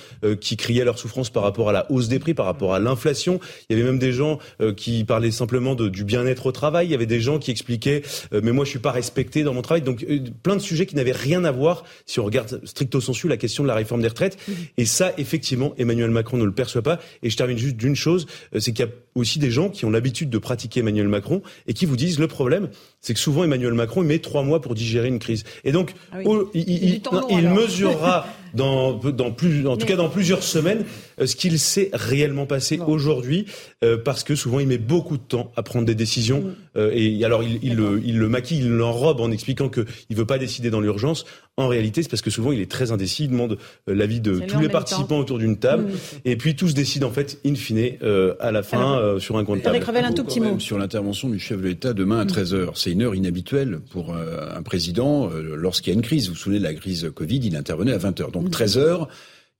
[0.40, 3.40] qui criaient leur souffrance par rapport à la hausse des prix, par rapport à l'inflation.
[3.68, 4.38] Il y avait même des gens
[4.76, 6.86] qui parlaient simplement de, du bien-être au travail.
[6.86, 9.62] Il y avait des gens qui expliquaient mais moi je suis pas respecté dans mon
[9.62, 9.82] travail.
[9.82, 10.07] Donc
[10.43, 13.62] plein de sujets qui n'avaient rien à voir si on regarde stricto sensu la question
[13.62, 14.38] de la réforme des retraites.
[14.47, 14.53] Mmh.
[14.78, 16.99] Et ça, effectivement, Emmanuel Macron ne le perçoit pas.
[17.22, 19.84] Et je termine juste d'une chose, euh, c'est qu'il y a aussi des gens qui
[19.84, 22.68] ont l'habitude de pratiquer Emmanuel Macron et qui vous disent le problème,
[23.01, 25.45] c'est que souvent Emmanuel Macron il met trois mois pour digérer une crise.
[25.64, 26.18] Et donc, ah
[26.55, 27.03] il, il,
[27.41, 30.85] mesurera dans, dans plus, en tout cas dans plusieurs semaines,
[31.25, 33.47] ce qu'il s'est réellement passé aujourd'hui,
[33.85, 36.41] euh, parce que souvent il met beaucoup de temps à prendre des décisions.
[36.41, 36.55] Mm.
[36.77, 40.17] Euh, et alors il, il, le, il le maquille, il l'enrobe en expliquant qu'il ne
[40.17, 41.25] veut pas décider dans l'urgence.
[41.59, 44.59] En réalité, c'est parce que souvent il est très indécis, il demande l'avis de tous
[44.59, 45.97] les participants autour d'une table, mm.
[46.25, 47.93] et puis tous décident en fait, in fine,
[48.41, 49.77] à la fin, sur un compte de table.
[49.77, 50.59] un tout petit mot.
[50.59, 54.63] Sur l'intervention du chef de l'État demain à 13h, c'est une heure inhabituelle pour un
[54.63, 56.29] président lorsqu'il y a une crise.
[56.29, 58.31] Vous vous souvenez de la crise Covid, il intervenait à 20h.
[58.31, 59.09] Donc 13 heures,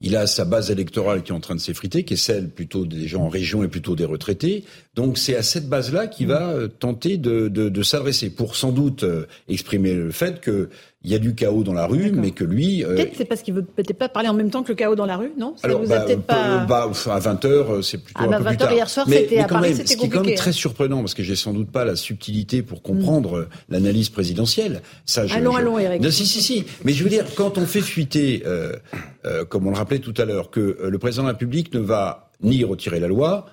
[0.03, 2.85] il a sa base électorale qui est en train de s'effriter, qui est celle plutôt
[2.85, 4.65] des gens en région et plutôt des retraités.
[4.95, 8.73] Donc c'est à cette base-là qu'il va euh, tenter de, de, de s'adresser pour sans
[8.73, 10.69] doute euh, exprimer le fait que
[11.05, 12.85] il y a du chaos dans la rue, mais que lui.
[12.85, 14.95] Euh, peut-être c'est parce qu'il veut peut-être pas parler en même temps que le chaos
[14.95, 15.55] dans la rue, non?
[15.57, 16.65] Ça Alors, vous bah, peut-être pas...
[16.65, 18.73] bah, à 20 h c'est plutôt ah, bah, un peu 20 plus tard.
[18.73, 19.95] hier soir, c'était à Paris, c'était compliqué.
[19.95, 22.63] Ce qui est quand même très surprenant, parce que j'ai sans doute pas la subtilité
[22.63, 23.47] pour comprendre mm.
[23.71, 24.83] l'analyse présidentielle.
[25.05, 26.01] Ça, je, allons, allons, Eric.
[26.03, 26.65] Non, si, si, si.
[26.85, 28.77] Mais je veux dire, quand on fait fuiter, euh,
[29.25, 31.81] euh, comme on le rappelait tout à l'heure, que le président de la République ne
[31.81, 33.47] va ni retirer la loi,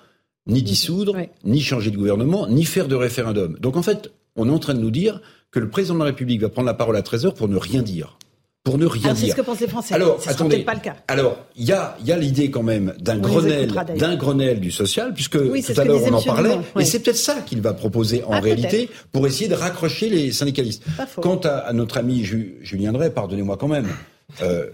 [0.46, 3.56] ni dissoudre, ni changer de gouvernement, ni faire de référendum.
[3.60, 5.20] Donc en fait, on est en train de nous dire
[5.50, 7.82] que le président de la République va prendre la parole à 13h pour ne rien
[7.82, 8.16] dire
[8.62, 9.24] pour ne rien Alors, dire.
[9.24, 9.94] C'est ce que pensent les Français.
[9.94, 10.58] Alors, attendez.
[10.58, 10.94] pas le cas.
[11.08, 15.14] Alors, il y a, y a l'idée quand même d'un Grenelle, d'un Grenelle du social,
[15.14, 16.58] puisque tout à l'heure on en parlait.
[16.78, 20.30] Et c'est peut-être ça qu'il va proposer en ah, réalité pour essayer de raccrocher les
[20.30, 20.84] syndicalistes.
[21.22, 23.88] Quant à, notre ami Julien Drey, pardonnez-moi quand même.
[24.42, 24.66] Euh,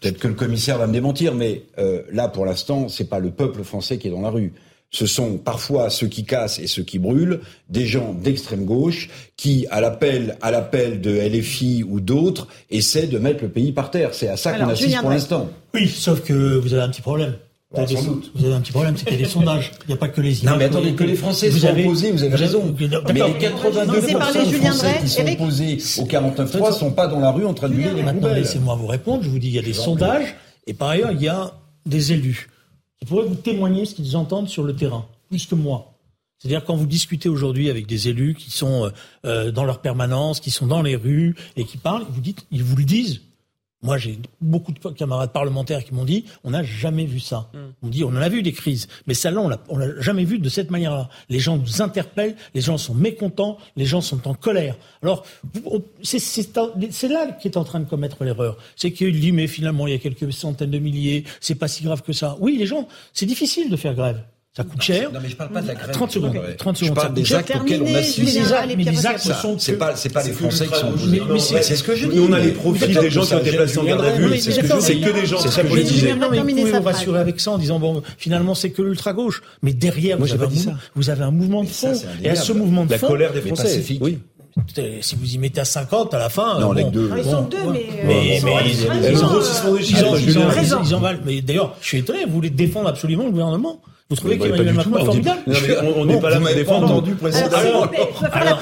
[0.00, 3.30] Peut-être que le commissaire va me démentir, mais euh, là, pour l'instant, c'est pas le
[3.30, 4.54] peuple français qui est dans la rue
[4.90, 9.66] ce sont parfois ceux qui cassent et ceux qui brûlent, des gens d'extrême gauche qui,
[9.70, 14.14] à l'appel, à l'appel de LFI ou d'autres, essaient de mettre le pays par terre.
[14.14, 15.48] C'est à ça qu'on assiste pour l'instant.
[15.74, 17.34] Oui, sauf que vous avez un petit problème.
[17.72, 19.70] Vous avez, vous avez un petit problème, c'est qu'il y a des sondages.
[19.84, 21.84] Il n'y a pas que les Non, mais attendez, que les Français vous sont avez,
[21.84, 22.74] opposés, vous avez raison.
[22.80, 27.30] Mais les 82% des Français qui sont opposés au 49.3 ne sont pas dans la
[27.30, 29.22] rue en train de brûler les Maintenant, laissez-moi vous répondre.
[29.22, 30.34] Je vous dis, il y a des sondages.
[30.66, 31.52] Et par ailleurs, il y a
[31.86, 32.49] des élus
[33.00, 35.94] qui pourraient vous témoigner ce qu'ils entendent sur le terrain, plus que moi.
[36.38, 38.90] C'est-à-dire quand vous discutez aujourd'hui avec des élus qui sont euh,
[39.26, 42.76] euh, dans leur permanence, qui sont dans les rues et qui parlent, vous ils vous
[42.76, 43.20] le disent.
[43.82, 47.50] Moi, j'ai beaucoup de camarades parlementaires qui m'ont dit, on n'a jamais vu ça.
[47.54, 47.58] Mm.
[47.82, 50.48] On dit, on en a vu des crises, mais celle-là, on l'a jamais vu de
[50.50, 51.08] cette manière-là.
[51.30, 54.76] Les gens nous interpellent, les gens sont mécontents, les gens sont en colère.
[55.02, 55.24] Alors,
[56.02, 58.58] c'est là qui est en train de commettre l'erreur.
[58.76, 61.82] C'est qu'il dit, mais finalement, il y a quelques centaines de milliers, c'est pas si
[61.82, 62.36] grave que ça.
[62.40, 64.22] Oui, les gens, c'est difficile de faire grève.
[64.56, 65.12] Ça coûte cher.
[65.12, 65.92] Non, mais je parle pas de la grève.
[65.92, 66.36] 30 secondes.
[66.58, 66.96] 30 secondes.
[66.96, 68.18] Je parle des actes auxquels on assiste.
[68.18, 69.56] Les actes, mais les actes sont.
[69.60, 70.92] C'est pas, c'est pas les Français qui sont.
[71.08, 72.16] Mais c'est ce que je dis.
[72.16, 74.40] Nous, on a les profils des gens qui ont été placés en garde à vue.
[74.40, 76.14] C'est que des gens très politisés.
[76.14, 79.40] Non, mais vous pouvez vous rassurer avec ça en disant, bon, finalement, c'est que l'ultra-gauche.
[79.62, 80.32] Mais derrière, vous
[81.10, 81.92] avez un mouvement de fond.
[82.22, 83.06] Et à ce mouvement de fond.
[83.06, 83.84] La colère des Français.
[84.00, 84.18] Oui.
[85.00, 86.58] Si vous y mettez à 50 à la fin.
[86.58, 87.08] Non, les deux.
[87.16, 87.86] Ils sont deux, mais.
[88.04, 88.48] Mais ils
[90.94, 91.20] en valent.
[91.24, 93.80] Mais d'ailleurs, je suis étonné, vous voulez défendre absolument le gouvernement.
[94.10, 95.40] Vous trouvez qu'Emmanuel Macron est formidable
[95.96, 96.86] On n'est pas là pour défendre.
[96.86, 97.88] entendu précédemment.
[98.32, 98.58] Alors,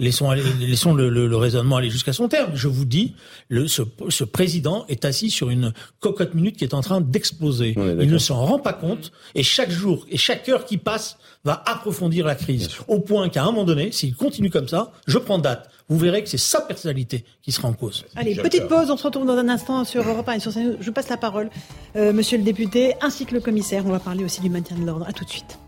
[0.00, 2.50] laissons, laissons le, le, le, raisonnement aller jusqu'à son terme.
[2.54, 3.14] Je vous dis,
[3.48, 7.76] le, ce, ce, président est assis sur une cocotte minute qui est en train d'exploser.
[7.76, 11.62] Il ne s'en rend pas compte et chaque jour et chaque heure qui passe va
[11.66, 12.68] approfondir la crise.
[12.88, 16.22] Au point qu'à un moment donné, s'il continue comme ça, je prends date vous verrez
[16.22, 18.04] que c'est sa personnalité qui sera en cause.
[18.14, 20.76] Allez, petite pause, on se retrouve dans un instant sur Europe 1 et sur CNews.
[20.80, 21.50] Je passe la parole,
[21.96, 23.86] euh, monsieur le député, ainsi que le commissaire.
[23.86, 25.06] On va parler aussi du maintien de l'ordre.
[25.08, 25.58] À tout de suite.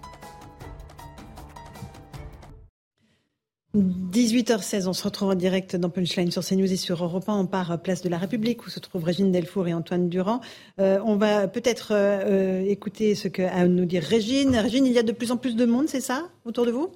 [3.76, 7.38] 18h16, on se retrouve en direct dans Punchline sur CNews et sur Europe 1.
[7.38, 10.40] On part place de la République où se trouvent Régine Delfour et Antoine Durand.
[10.80, 14.56] Euh, on va peut-être euh, écouter ce qu'a à nous dire Régine.
[14.56, 16.90] Régine, il y a de plus en plus de monde, c'est ça, autour de vous?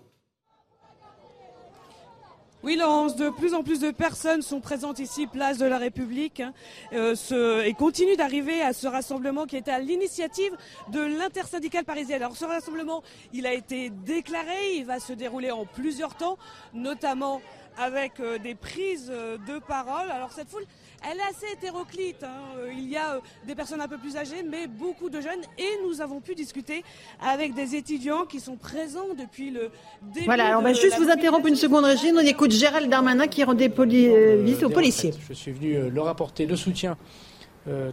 [2.64, 6.40] Oui, Laurence, de plus en plus de personnes sont présentes ici, place de la République,
[6.40, 6.54] hein,
[6.94, 10.56] euh, et continuent d'arriver à ce rassemblement qui est à l'initiative
[10.88, 12.22] de l'intersyndicale parisienne.
[12.22, 13.02] Alors ce rassemblement,
[13.34, 16.38] il a été déclaré, il va se dérouler en plusieurs temps,
[16.72, 17.42] notamment
[17.76, 20.10] avec euh, des prises euh, de parole.
[20.10, 20.64] Alors cette foule,
[21.10, 22.22] elle est assez hétéroclite.
[22.22, 22.58] Hein.
[22.58, 25.40] Euh, il y a des personnes un peu plus âgées, mais beaucoup de jeunes.
[25.58, 26.84] Et nous avons pu discuter
[27.20, 29.70] avec des étudiants qui sont présents depuis le
[30.02, 30.26] début.
[30.26, 32.16] Voilà, on va juste vous interrompre une seconde, Régine.
[32.16, 35.12] On écoute Gérald Darmanin qui rend des visite aux policiers.
[35.28, 36.96] je suis venu leur apporter le soutien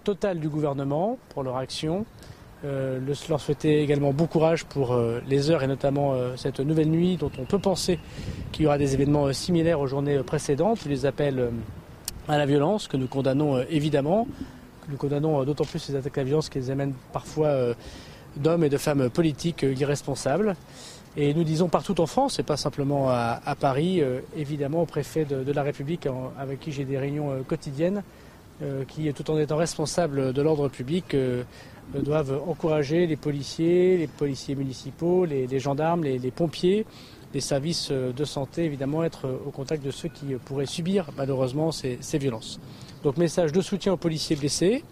[0.03, 2.05] total du gouvernement pour leur action.
[2.64, 4.95] Euh, leur souhaiter également bon courage pour
[5.28, 7.99] les heures et notamment cette nouvelle nuit dont on peut penser
[8.51, 10.80] qu'il y aura des événements similaires aux journées précédentes.
[10.84, 11.51] Je les appelle
[12.32, 14.26] à la violence, que nous condamnons euh, évidemment.
[14.90, 17.74] nous condamnons euh, d'autant plus ces attaques à la violence qui amènent parfois euh,
[18.38, 20.56] d'hommes et de femmes politiques irresponsables.
[21.18, 24.02] Et nous disons partout en France, et pas simplement à, Paris,
[24.38, 26.08] évidemment au préfet de, la République
[26.40, 28.02] avec qui j'ai des réunions quotidiennes,
[28.88, 31.14] qui, tout en étant responsables de l'ordre public,
[31.94, 36.86] doivent encourager les policiers, les policiers municipaux, les, gendarmes, les pompiers,
[37.34, 40.66] les services euh, de santé, évidemment, être euh, au contact de ceux qui euh, pourraient
[40.66, 42.60] subir malheureusement ces, violences.
[43.04, 44.84] Donc message de soutien aux policiers blessés.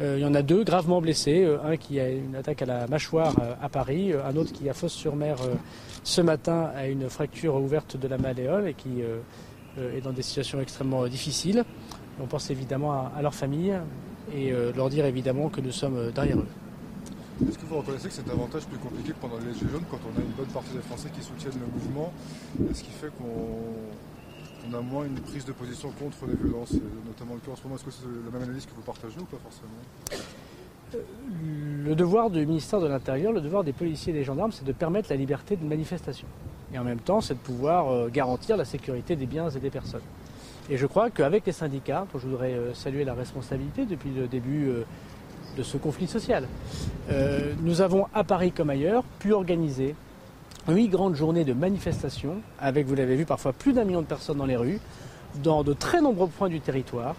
[0.00, 3.36] il y en a deux gravement blessés, un qui a une attaque à la mâchoire
[3.62, 5.36] à Paris, un autre qui a Fosse-sur-Mer
[6.02, 9.02] ce matin a une fracture ouverte de la malléole et qui
[9.78, 11.64] est dans des situations extrêmement difficiles.
[12.20, 13.78] On pense évidemment à, à leur famille
[14.34, 16.63] et leur dire évidemment que nous sommes derrière eux.
[17.42, 20.18] Est-ce que vous reconnaissez que c'est davantage plus compliqué pendant les Gilets jaunes quand on
[20.18, 22.12] a une bonne partie des Français qui soutiennent le mouvement
[22.70, 26.74] et ce qui fait qu'on a moins une prise de position contre les violences,
[27.04, 29.18] notamment le cas en ce moment Est-ce que c'est la même analyse que vous partagez
[29.18, 30.22] ou pas forcément?
[30.94, 30.98] Euh,
[31.84, 34.72] le devoir du ministère de l'Intérieur, le devoir des policiers et des gendarmes, c'est de
[34.72, 36.28] permettre la liberté de manifestation.
[36.72, 39.70] Et en même temps, c'est de pouvoir euh, garantir la sécurité des biens et des
[39.70, 40.02] personnes.
[40.70, 44.28] Et je crois qu'avec les syndicats, dont je voudrais euh, saluer la responsabilité depuis le
[44.28, 44.70] début
[45.56, 46.46] de ce conflit social.
[47.10, 49.94] Euh, nous avons à Paris comme ailleurs pu organiser
[50.68, 54.38] huit grandes journées de manifestations, avec, vous l'avez vu, parfois plus d'un million de personnes
[54.38, 54.80] dans les rues,
[55.42, 57.14] dans de très nombreux points du territoire,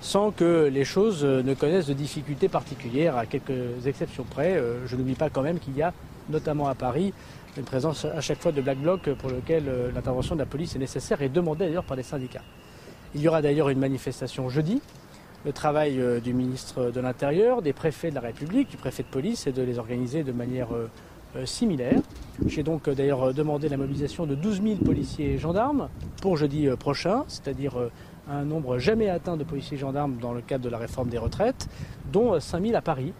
[0.00, 4.56] sans que les choses ne connaissent de difficultés particulières, à quelques exceptions près.
[4.56, 5.92] Euh, je n'oublie pas quand même qu'il y a,
[6.28, 7.12] notamment à Paris,
[7.56, 10.76] une présence à chaque fois de Black Bloc pour lequel euh, l'intervention de la police
[10.76, 12.42] est nécessaire et demandée d'ailleurs par les syndicats.
[13.14, 14.80] Il y aura d'ailleurs une manifestation jeudi.
[15.44, 19.08] Le travail euh, du ministre de l'Intérieur, des préfets de la République, du préfet de
[19.08, 20.68] police, est de les organiser de manière
[21.44, 22.00] similaire.
[22.46, 25.88] J'ai donc d'ailleurs demandé la mobilisation de 12 000 policiers et gendarmes
[26.20, 27.74] pour jeudi prochain, c'est-à-dire
[28.28, 31.18] un nombre jamais atteint de policiers et gendarmes dans le cadre de la réforme des
[31.18, 31.68] retraites,
[32.12, 33.12] dont 5000 à Paris,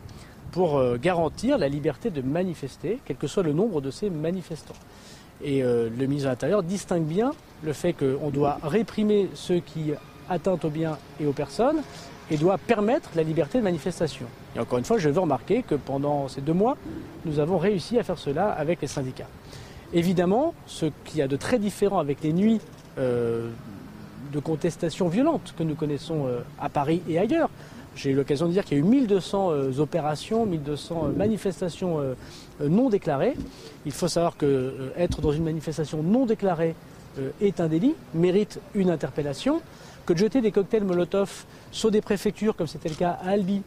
[0.50, 4.74] pour euh, garantir la liberté de manifester, quel que soit le nombre de ces manifestants.
[5.42, 9.92] Et euh, le ministre de l'Intérieur distingue bien le fait qu'on doit réprimer ceux qui
[10.28, 11.82] atteintent aux biens et aux personnes
[12.30, 14.26] et doit permettre la liberté de manifestation.
[14.57, 16.76] Et encore une fois, je veux remarquer que pendant ces deux mois,
[17.24, 19.28] nous avons réussi à faire cela avec les syndicats.
[19.92, 22.61] Évidemment, ce qu'il y a de très différent avec les nuits
[22.98, 23.50] euh,
[24.32, 27.50] de contestation violente que nous connaissons euh, à Paris et ailleurs.
[27.96, 31.98] J'ai eu l'occasion de dire qu'il y a eu 1200 euh, opérations, 1200 euh, manifestations
[32.62, 33.34] non déclarées.
[33.84, 36.74] Il faut savoir que être dans une manifestation non déclarée
[37.40, 39.61] est un délit, mérite une interpellation.
[40.06, 43.62] Que de jeter des cocktails Molotov sur des préfectures, comme c'était le cas à Albi,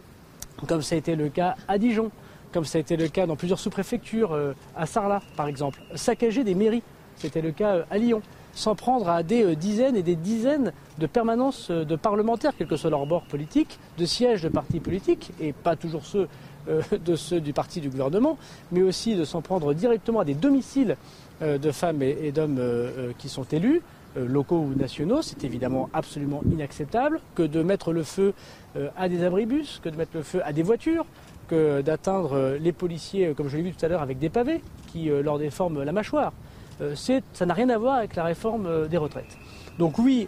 [0.67, 2.11] comme ça a été le cas à Dijon,
[2.51, 4.37] comme ça a été le cas dans plusieurs sous-préfectures,
[4.75, 6.83] à Sarlat par exemple, saccager des mairies,
[7.17, 8.21] c'était le cas à Lyon.
[8.55, 12.67] S'en prendre à des euh, dizaines et des dizaines de permanences euh, de parlementaires, quel
[12.67, 16.27] que soit leur bord politique, de sièges de partis politiques, et pas toujours ceux
[16.67, 18.37] euh, de ceux du parti du gouvernement,
[18.71, 20.97] mais aussi de s'en prendre directement à des domiciles
[21.41, 22.61] de femmes et, d'hommes
[23.17, 23.81] qui sont élus,
[24.15, 28.33] locaux ou nationaux, c'est évidemment absolument inacceptable, que de mettre le feu
[28.95, 31.05] à des abribus, que de mettre le feu à des voitures,
[31.47, 34.61] que d'atteindre les policiers, comme je l'ai vu tout à l'heure, avec des pavés
[34.91, 36.33] qui leur déforment la mâchoire.
[36.81, 39.37] Euh, ça n'a rien à voir avec la réforme euh, des retraites.
[39.77, 40.27] Donc oui,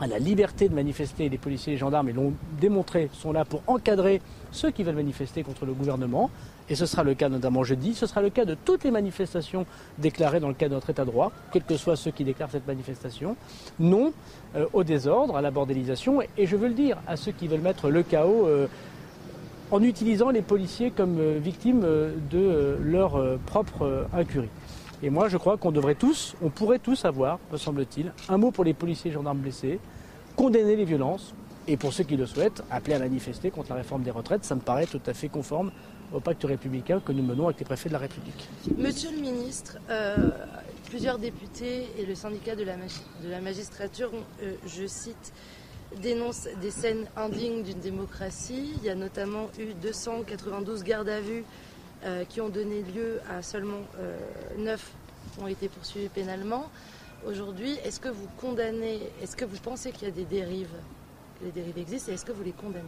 [0.00, 3.44] à la liberté de manifester, les policiers et les gendarmes, ils l'ont démontré, sont là
[3.44, 4.20] pour encadrer
[4.50, 6.30] ceux qui veulent manifester contre le gouvernement.
[6.68, 9.66] Et ce sera le cas notamment jeudi, ce sera le cas de toutes les manifestations
[9.98, 12.50] déclarées dans le cadre de notre état de droit, quels que soient ceux qui déclarent
[12.50, 13.36] cette manifestation.
[13.78, 14.12] Non
[14.56, 17.60] euh, au désordre, à la bordélisation, et, je veux le dire à ceux qui veulent
[17.60, 18.48] mettre le chaos
[19.70, 21.80] en utilisant les policiers comme victimes
[22.30, 24.50] de leur propre incurie.
[25.02, 28.52] Et moi, je crois qu'on devrait tous, on pourrait tous avoir, me semble-t-il, un mot
[28.52, 29.80] pour les policiers et gendarmes blessés,
[30.36, 31.34] condamner les violences,
[31.66, 34.44] et pour ceux qui le souhaitent, appeler à manifester contre la réforme des retraites.
[34.44, 35.72] Ça me paraît tout à fait conforme
[36.14, 38.48] au pacte républicain que nous menons avec les préfets de la République.
[38.76, 40.16] Monsieur le ministre, euh,
[40.88, 44.10] plusieurs députés et le syndicat de la, magistrature,
[44.42, 45.32] euh, je cite,
[46.00, 48.74] dénoncent des scènes indignes d'une démocratie.
[48.78, 51.44] Il y a notamment eu 292 gardes à vue
[52.04, 54.18] euh, qui ont donné lieu à seulement euh,
[54.58, 54.92] neuf
[55.40, 56.68] ont été poursuivis pénalement.
[57.26, 60.74] Aujourd'hui, est-ce que vous condamnez, est-ce que vous pensez qu'il y a des dérives,
[61.42, 62.82] les dérives existent, et est-ce que vous les condamnez?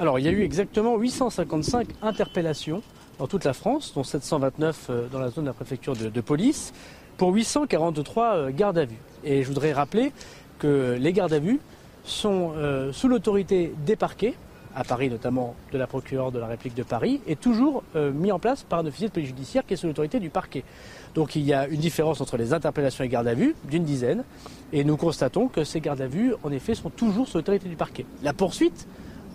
[0.00, 2.82] Alors, il y a eu exactement 855 interpellations
[3.18, 6.72] dans toute la France, dont 729 euh, dans la zone de la préfecture de, police,
[7.16, 8.98] pour 843 gardes à vue.
[9.24, 10.12] Et je voudrais rappeler
[10.60, 11.58] que les gardes à vue
[12.04, 12.52] sont
[12.92, 14.34] sous l'autorité des parquets,
[14.74, 18.30] à Paris notamment de la procureure de la République de Paris, est toujours euh, mis
[18.30, 20.62] en place par un officier de police judiciaire qui est sous l'autorité du parquet.
[21.16, 24.24] Donc il y a une différence entre les interpellations et gardes à vue d'une dizaine,
[24.72, 27.76] et nous constatons que ces gardes à vue, en effet, sont toujours sous l'autorité du
[27.76, 28.06] parquet.
[28.22, 28.86] La poursuite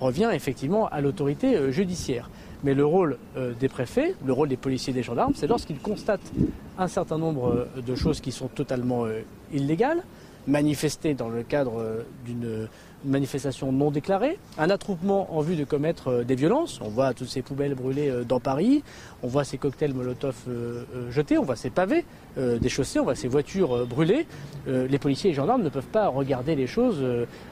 [0.04, 2.30] revient effectivement à l'autorité euh, judiciaire.
[2.64, 5.80] Mais le rôle euh, des préfets, le rôle des policiers et des gendarmes, c'est lorsqu'ils
[5.80, 6.32] constatent
[6.78, 9.06] un certain nombre de choses qui sont totalement
[9.52, 10.04] illégales,
[10.48, 12.68] manifestées dans le cadre d'une une
[13.06, 16.80] manifestation non déclarée, un attroupement en vue de commettre euh, des violences.
[16.82, 18.84] On voit toutes ces poubelles brûlées euh, dans Paris,
[19.22, 22.06] on voit ces cocktails Molotov euh, jetés, on voit ces pavés
[22.36, 24.26] déchaussés, on voit ces voitures brûlées.
[24.66, 27.06] les policiers et les gendarmes ne peuvent pas regarder les choses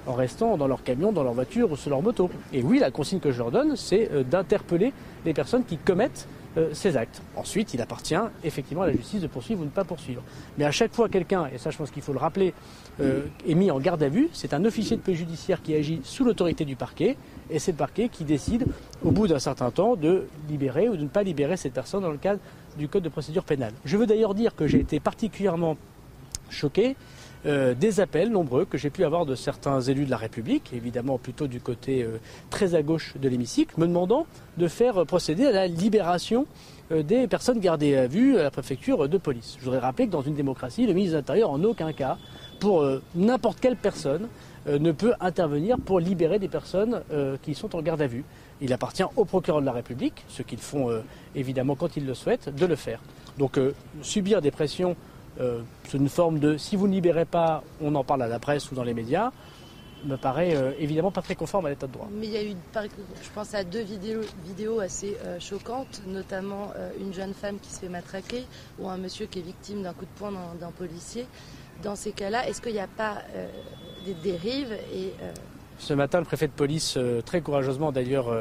[0.07, 2.31] en restant dans leur camion, dans leur voiture ou sur leur moto.
[2.51, 4.91] Et oui, la consigne que je leur donne, c'est d'interpeller
[5.23, 6.27] les personnes qui commettent
[6.73, 7.21] ces actes.
[7.35, 10.21] Ensuite, il appartient effectivement à la justice de poursuivre ou ne pas poursuivre.
[10.57, 12.53] Mais à chaque fois quelqu'un, et ça je pense qu'il faut le rappeler,
[12.99, 16.01] euh, est mis en garde à vue, c'est un officier de paix judiciaire qui agit
[16.03, 17.17] sous l'autorité du parquet,
[17.49, 18.65] et c'est le parquet qui décide,
[19.03, 22.11] au bout d'un certain temps, de libérer ou de ne pas libérer cette personne dans
[22.11, 22.39] le cadre
[22.77, 23.73] du Code de procédure pénale.
[23.85, 25.77] Je veux d'ailleurs dire que j'ai été particulièrement
[26.51, 26.95] choqué
[27.45, 31.17] euh, des appels nombreux que j'ai pu avoir de certains élus de la République, évidemment
[31.17, 32.19] plutôt du côté euh,
[32.51, 36.45] très à gauche de l'hémicycle, me demandant de faire procéder à la libération
[36.91, 39.55] des personnes gardées à vue à la préfecture de police.
[39.59, 42.17] Je voudrais rappeler que dans une démocratie, le ministre de l'Intérieur en aucun cas
[42.61, 44.29] pour euh, n'importe quelle personne
[44.67, 48.23] euh, ne peut intervenir pour libérer des personnes euh, qui sont en garde à vue.
[48.61, 50.89] Il appartient au procureur de la République, ce qu'ils font
[51.33, 53.01] évidemment quand ils le souhaitent, de le faire.
[53.39, 53.59] Donc
[54.03, 54.95] subir des pressions
[55.37, 58.71] sous une forme de si vous ne libérez pas, on en parle à la presse
[58.71, 59.31] ou dans les médias,
[60.05, 62.07] me paraît euh, évidemment pas très conforme à l'état de droit.
[62.11, 66.71] Mais il y a eu, je pense à deux vidéos, vidéos assez euh, choquantes, notamment
[66.75, 68.45] euh, une jeune femme qui se fait matraquer
[68.79, 71.25] ou un monsieur qui est victime d'un coup de poing d'un policier.
[71.83, 73.23] Dans ces cas-là, est-ce qu'il n'y a pas
[74.05, 75.13] des dérives et,
[75.79, 76.95] Ce matin, le préfet de police,
[77.25, 78.31] très courageusement d'ailleurs,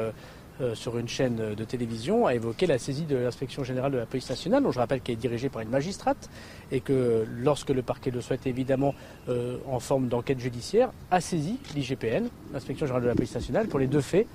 [0.61, 4.05] euh, sur une chaîne de télévision a évoqué la saisie de l'inspection générale de la
[4.05, 6.29] police nationale, dont je rappelle qu'elle est dirigée par une magistrate,
[6.71, 8.93] et que lorsque le parquet le souhaite évidemment
[9.29, 13.79] euh, en forme d'enquête judiciaire, a saisi l'IGPN, l'inspection générale de la police nationale, pour
[13.79, 14.27] les deux faits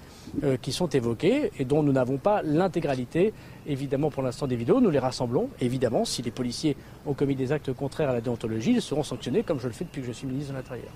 [0.43, 3.33] euh, qui sont évoqués et dont nous n'avons pas l'intégralité,
[3.67, 5.49] évidemment pour l'instant des vidéos, nous les rassemblons.
[5.61, 6.77] Évidemment, si les policiers
[7.07, 9.85] ont commis des actes contraires à la déontologie, ils seront sanctionnés comme je le fais
[9.85, 10.91] depuis que je suis ministre de l'Intérieur.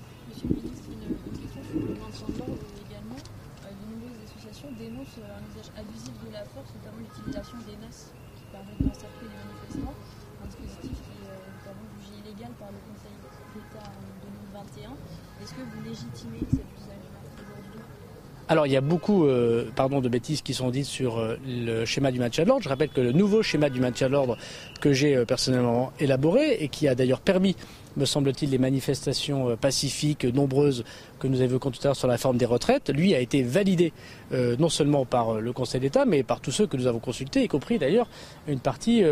[18.51, 21.85] Alors il y a beaucoup euh, pardon, de bêtises qui sont dites sur euh, le
[21.85, 22.63] schéma du maintien de l'ordre.
[22.63, 24.37] Je rappelle que le nouveau schéma du maintien de l'ordre
[24.81, 27.55] que j'ai euh, personnellement élaboré et qui a d'ailleurs permis
[27.97, 30.83] me semble-t-il, les manifestations euh, pacifiques nombreuses
[31.19, 33.93] que nous évoquons tout à l'heure sur la réforme des retraites, lui a été validé
[34.31, 36.99] euh, non seulement par euh, le Conseil d'État, mais par tous ceux que nous avons
[36.99, 38.07] consultés, y compris d'ailleurs
[38.47, 39.03] une partie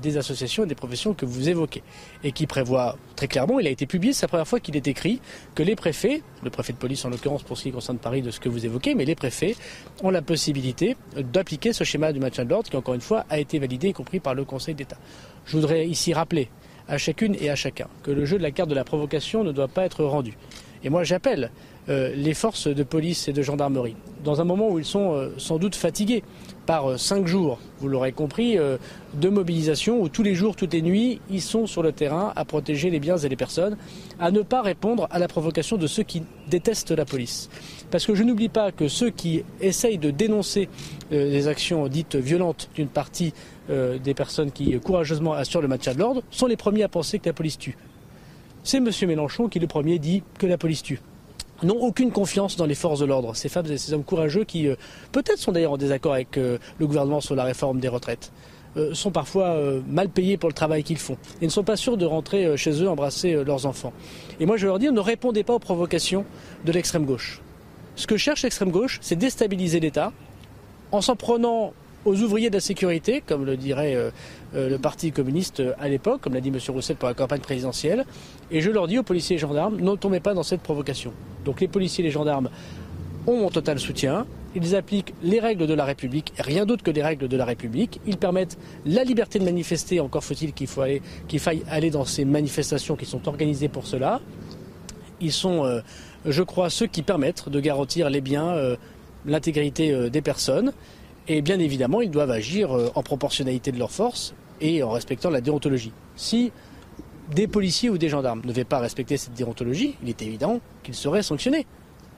[0.00, 1.82] des associations et des professions que vous évoquez,
[2.22, 4.86] et qui prévoit très clairement, il a été publié, c'est la première fois qu'il est
[4.88, 5.20] écrit,
[5.54, 8.30] que les préfets, le préfet de police en l'occurrence pour ce qui concerne Paris de
[8.30, 9.56] ce que vous évoquez, mais les préfets
[10.02, 13.38] ont la possibilité d'appliquer ce schéma du maintien de l'ordre qui, encore une fois, a
[13.38, 14.98] été validé, y compris par le Conseil d'État.
[15.46, 16.48] Je voudrais ici rappeler
[16.88, 19.52] à chacune et à chacun que le jeu de la carte de la provocation ne
[19.52, 20.36] doit pas être rendu.
[20.84, 21.50] Et moi j'appelle
[21.88, 25.34] euh, les forces de police et de gendarmerie, dans un moment où ils sont euh,
[25.36, 26.22] sans doute fatigués
[26.64, 30.80] par euh, cinq jours, vous l'aurez compris, de mobilisation où tous les jours, toutes les
[30.80, 33.76] nuits, ils sont sur le terrain à protéger les biens et les personnes,
[34.18, 37.50] à ne pas répondre à la provocation de ceux qui détestent la police.
[37.90, 40.70] Parce que je n'oublie pas que ceux qui essayent de dénoncer
[41.10, 43.34] les actions dites violentes d'une partie
[43.70, 47.18] euh, des personnes qui courageusement assurent le maintien de l'ordre sont les premiers à penser
[47.18, 47.76] que la police tue.
[48.62, 48.90] C'est M.
[49.06, 51.00] Mélenchon qui le premier dit que la police tue
[51.62, 54.68] n'ont aucune confiance dans les forces de l'ordre, ces femmes et ces hommes courageux qui
[54.68, 54.74] euh,
[55.12, 58.32] peut-être sont d'ailleurs en désaccord avec euh, le gouvernement sur la réforme des retraites,
[58.92, 59.56] sont parfois
[59.88, 62.82] mal payés pour le travail qu'ils font et ne sont pas sûrs de rentrer chez
[62.82, 63.92] eux embrasser leurs enfants.
[64.40, 66.24] Et moi je veux leur dire, ne répondez pas aux provocations
[66.64, 67.40] de l'extrême gauche.
[67.94, 70.12] Ce que cherche l'extrême gauche, c'est déstabiliser l'État
[70.90, 71.72] en s'en prenant
[72.04, 74.10] aux ouvriers de la sécurité, comme le dirait euh,
[74.54, 76.58] euh, le Parti communiste euh, à l'époque, comme l'a dit M.
[76.68, 78.04] Roussel pour la campagne présidentielle.
[78.50, 81.12] Et je leur dis aux policiers et gendarmes, ne tombez pas dans cette provocation.
[81.44, 82.50] Donc les policiers et les gendarmes
[83.26, 84.26] ont mon total soutien.
[84.54, 88.00] Ils appliquent les règles de la République, rien d'autre que les règles de la République.
[88.06, 88.56] Ils permettent
[88.86, 93.68] la liberté de manifester, encore faut-il qu'il faille aller dans ces manifestations qui sont organisées
[93.68, 94.20] pour cela.
[95.20, 95.80] Ils sont,
[96.24, 98.54] je crois, ceux qui permettent de garantir les biens,
[99.26, 100.72] l'intégrité des personnes.
[101.26, 105.30] Et bien évidemment, ils doivent agir euh, en proportionnalité de leurs forces et en respectant
[105.30, 105.92] la déontologie.
[106.16, 106.52] Si
[107.34, 110.94] des policiers ou des gendarmes ne devaient pas respecter cette déontologie, il est évident qu'ils
[110.94, 111.66] seraient sanctionnés.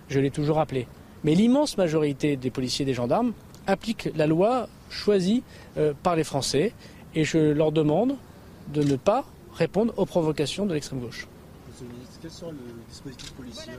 [0.09, 0.89] Je l'ai toujours rappelé.
[1.23, 3.33] Mais l'immense majorité des policiers et des gendarmes
[3.67, 5.43] appliquent la loi choisie
[5.77, 6.73] euh, par les Français
[7.15, 8.17] et je leur demande
[8.75, 9.25] de ne pas
[9.55, 11.29] répondre aux provocations de l'extrême gauche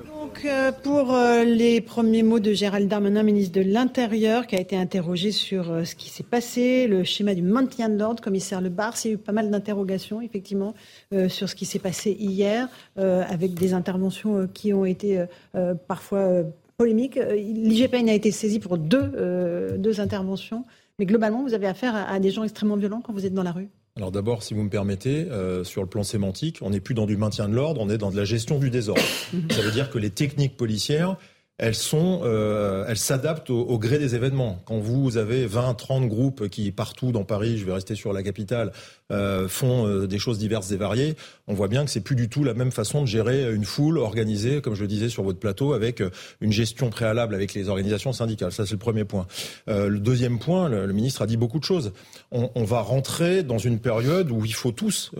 [0.06, 4.61] donc, euh, pour euh, les premiers mots de Gérald Darmanin, ministre de l'Intérieur, qui a
[4.61, 8.61] été interrogé sur euh, ce qui s'est passé, le schéma du maintien de l'ordre, commissaire
[8.61, 8.94] Le Bar.
[9.03, 10.74] Il y a eu pas mal d'interrogations, effectivement,
[11.28, 15.26] sur ce qui s'est passé hier, avec des interventions qui ont été
[15.88, 16.44] parfois
[16.78, 17.15] polémiques.
[17.15, 20.65] L'IGPN a été saisi pour deux, deux interventions.
[20.99, 23.52] Mais globalement, vous avez affaire à des gens extrêmement violents quand vous êtes dans la
[23.52, 26.94] rue alors d'abord, si vous me permettez, euh, sur le plan sémantique, on n'est plus
[26.94, 29.02] dans du maintien de l'ordre, on est dans de la gestion du désordre.
[29.52, 31.18] Ça veut dire que les techniques policières
[31.60, 34.61] elles sont, euh, elles s'adaptent au, gré des événements.
[34.65, 38.22] Quand vous avez 20, 30 groupes qui partout dans Paris, je vais rester sur la
[38.22, 38.72] capitale,
[39.11, 41.15] euh, font euh, des choses diverses et variées,
[41.48, 43.98] on voit bien que c'est plus du tout la même façon de gérer une foule
[43.98, 46.10] organisée, comme je le disais sur votre plateau, avec euh,
[46.41, 48.52] une gestion préalable avec les organisations syndicales.
[48.52, 49.28] Ça, c'est le premier point.
[49.69, 51.94] Euh, le deuxième point, le, ministre a dit beaucoup de choses.
[52.32, 55.11] On, on, va rentrer dans une période où il faut tous,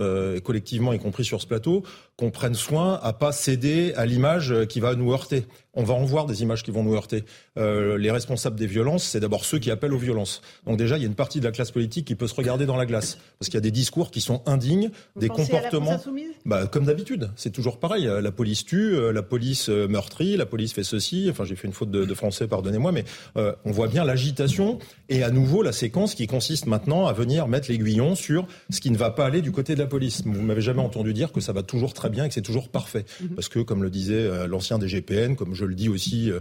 [0.44, 1.84] collectivement, y compris sur ce plateau,
[2.18, 5.46] qu'on prenne soin à pas céder à l'image qui va nous heurter.
[5.74, 7.24] On va en voir des images qui vont nous heurter.
[7.58, 10.42] Euh, les responsables des violences, c'est d'abord ceux qui appellent aux violences.
[10.66, 12.66] Donc déjà, il y a une partie de la classe politique qui peut se regarder
[12.66, 16.00] dans la glace parce qu'il y a des discours qui sont indignes, des comportements.
[16.46, 18.10] bah, comme d'habitude, c'est toujours pareil.
[18.22, 21.28] La police tue, euh, la police euh, meurtrit, la police fait ceci.
[21.30, 23.06] Enfin, j'ai fait une faute de, de français, pardonnez-moi, mais
[23.38, 24.80] euh, on voit bien l'agitation
[25.10, 28.92] et à nouveau la séquence qui consiste maintenant à venir mettre l'aiguillon sur ce qui
[28.92, 30.24] ne va pas aller du côté de la police.
[30.26, 32.70] Vous m'avez jamais entendu dire que ça va toujours très bien et que c'est toujours
[32.70, 33.30] parfait, mhm.
[33.30, 36.32] parce que comme le disait l'ancien des GPN, comme je le dis aussi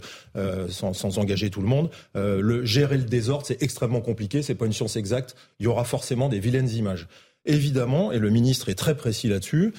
[0.68, 4.42] sans, sans, engager tout le monde, le gérer le désordre c'est extrêmement compliqué.
[4.42, 5.36] C'est pas une science exacte.
[5.60, 7.08] Il y aura forcément des vilaines images.
[7.44, 9.72] Évidemment, et le ministre est très précis là-dessus,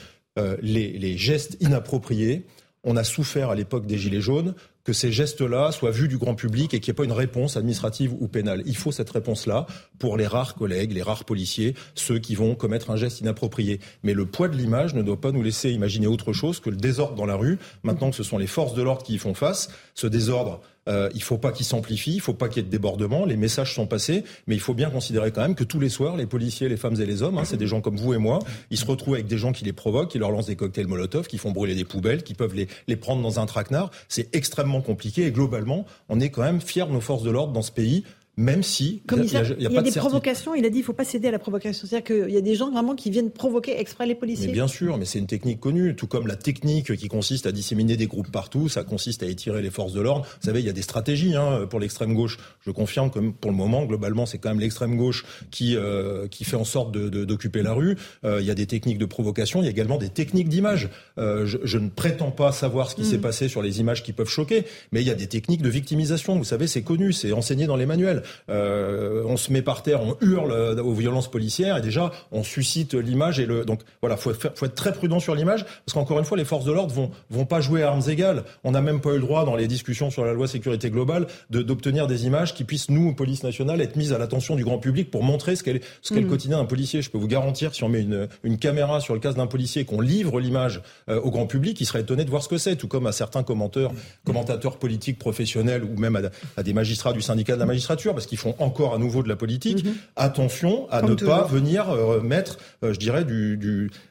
[0.61, 2.45] les, les gestes inappropriés
[2.87, 4.55] on a souffert à l'époque des Gilets jaunes
[4.85, 7.57] que ces gestes-là soient vus du grand public et qu'il n'y ait pas une réponse
[7.57, 8.63] administrative ou pénale.
[8.65, 9.67] Il faut cette réponse-là
[9.99, 13.81] pour les rares collègues, les rares policiers, ceux qui vont commettre un geste inapproprié.
[14.03, 16.77] Mais le poids de l'image ne doit pas nous laisser imaginer autre chose que le
[16.77, 17.59] désordre dans la rue.
[17.83, 21.09] Maintenant que ce sont les forces de l'ordre qui y font face, ce désordre euh,
[21.13, 23.25] il ne faut pas qu'il s'amplifie, il faut pas qu'il y ait de débordement.
[23.25, 26.15] Les messages sont passés, mais il faut bien considérer quand même que tous les soirs,
[26.15, 28.39] les policiers, les femmes et les hommes, hein, c'est des gens comme vous et moi,
[28.71, 31.27] ils se retrouvent avec des gens qui les provoquent, qui leur lancent des cocktails Molotov,
[31.27, 33.91] qui font brûler des poubelles, qui peuvent les, les prendre dans un traquenard.
[34.07, 37.53] C'est extrêmement compliqué et globalement, on est quand même fiers de nos forces de l'ordre
[37.53, 38.03] dans ce pays
[38.37, 39.35] même si il y
[39.77, 41.87] a, des provocations, il a dit il faut pas céder à la provocation.
[41.87, 44.45] C'est-à-dire qu'il y a des gens vraiment qui viennent provoquer exprès les policiers.
[44.45, 47.51] Mais bien sûr, mais c'est une technique connue, tout comme la technique qui consiste à
[47.51, 50.27] disséminer des groupes partout, ça consiste à étirer les forces de l'ordre.
[50.39, 52.37] Vous savez, il y a des stratégies hein, pour l'extrême gauche.
[52.61, 56.43] Je confirme que pour le moment, globalement, c'est quand même l'extrême gauche qui euh, qui
[56.43, 57.97] fait en sorte de d'occuper la rue.
[58.23, 60.89] Euh, il y a des techniques de provocation, il y a également des techniques d'image.
[61.17, 63.21] Euh, je, je, ne prétends pas savoir ce qui s'est mm.
[63.21, 66.37] passé sur les images qui peuvent choquer, mais il y a des techniques de victimisation.
[66.37, 68.21] Vous savez, c'est connu, c'est enseigné dans les manuels.
[68.49, 72.93] Euh, on se met par terre, on hurle aux violences policières et déjà on suscite
[72.93, 76.25] l'image et le donc voilà, faut, faut être très prudent sur l'image parce qu'encore une
[76.25, 78.43] fois les forces de l'ordre vont vont pas jouer à armes égales.
[78.63, 81.27] On n'a même pas eu le droit dans les discussions sur la loi sécurité globale
[81.49, 85.11] d'obtenir des images qui puissent nous police nationale être mises à l'attention du grand public
[85.11, 86.29] pour montrer ce qu'est ce qu'est le mm.
[86.29, 87.01] quotidien d'un policier.
[87.01, 89.85] Je peux vous garantir si on met une une caméra sur le casque d'un policier
[89.85, 92.75] qu'on livre l'image euh, au grand public, il serait étonné de voir ce que c'est,
[92.75, 93.91] tout comme à certains commentateurs
[94.25, 96.21] commentateurs politiques professionnels ou même à,
[96.57, 99.29] à des magistrats du syndicat de la magistrature parce qu'ils font encore à nouveau de
[99.29, 99.93] la politique, mhm.
[100.15, 103.57] attention à ne pas venir euh, mettre, euh, je dirais, du,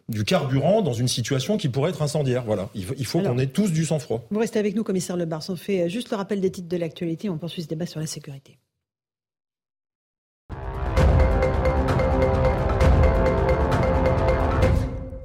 [0.08, 2.44] du, carburant dans une situation qui pourrait être incendiaire.
[2.46, 4.24] Voilà, il, faut qu'on ait tous du sang-froid.
[4.30, 5.42] Vous restez avec nous, commissaire Lebars.
[5.48, 7.28] On fait euh, juste le rappel des titres de l'actualité.
[7.28, 8.58] On poursuit ce débat sur la sécurité.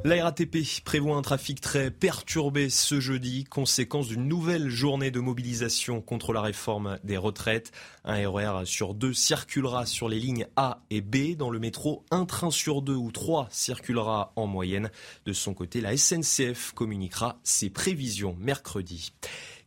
[0.03, 6.01] La RATP prévoit un trafic très perturbé ce jeudi, conséquence d'une nouvelle journée de mobilisation
[6.01, 7.71] contre la réforme des retraites.
[8.03, 11.35] Un RER sur deux circulera sur les lignes A et B.
[11.37, 14.89] Dans le métro, un train sur deux ou trois circulera en moyenne.
[15.27, 19.13] De son côté, la SNCF communiquera ses prévisions mercredi.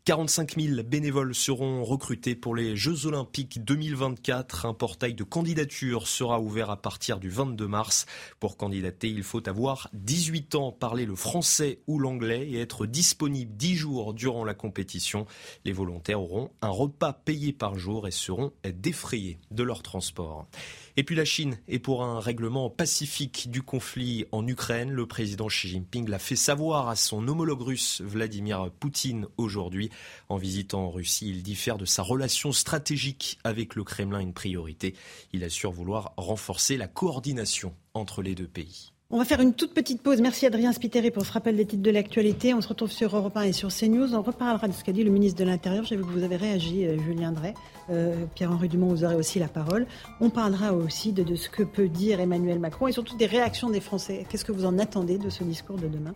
[0.07, 4.67] 45 000 bénévoles seront recrutés pour les Jeux Olympiques 2024.
[4.67, 8.05] Un portail de candidature sera ouvert à partir du 22 mars.
[8.39, 13.57] Pour candidater, il faut avoir 18 ans, parler le français ou l'anglais et être disponible
[13.57, 15.25] 10 jours durant la compétition.
[15.65, 20.47] Les volontaires auront un repas payé par jour et seront défrayés de leur transport.
[20.97, 24.93] Et puis la Chine est pour un règlement pacifique du conflit en Ukraine.
[24.93, 29.91] Le président Xi Jinping l'a fait savoir à son homologue russe Vladimir Poutine aujourd'hui.
[30.29, 34.95] En visitant Russie, il diffère de sa relation stratégique avec le Kremlin une priorité.
[35.33, 38.94] Il assure vouloir renforcer la coordination entre les deux pays.
[39.11, 40.23] On va faire une toute petite pause.
[40.23, 42.55] Merci Adrien Spiteri pour ce rappel des titres de l'actualité.
[42.55, 44.15] On se retrouve sur Europe 1 et sur CNews.
[44.15, 45.85] On reparlera de ce qu'a dit le ministre de l'Intérieur.
[45.85, 47.53] J'ai vu que vous avez réagi, euh, Julien Drey.
[47.91, 49.87] Euh, Pierre-Henri Dumont, vous aurez aussi la parole.
[50.21, 53.81] On parlera aussi de, ce que peut dire Emmanuel Macron et surtout des réactions des
[53.81, 54.25] Français.
[54.31, 56.15] Qu'est-ce que vous en attendez de ce discours de demain?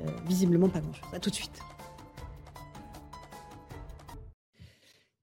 [0.00, 1.08] Euh, Visiblement pas grand-chose.
[1.12, 1.60] A tout de suite.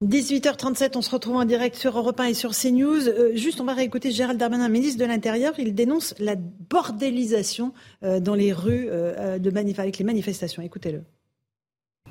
[0.04, 3.08] 18h37, on se retrouve en direct sur Europe 1 et sur CNews.
[3.08, 5.54] Euh, juste, on va réécouter Gérald Darmanin, ministre de l'Intérieur.
[5.58, 10.62] Il dénonce la bordélisation euh, dans les rues euh, de avec les manifestations.
[10.62, 11.02] Écoutez-le.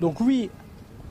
[0.01, 0.49] Donc oui,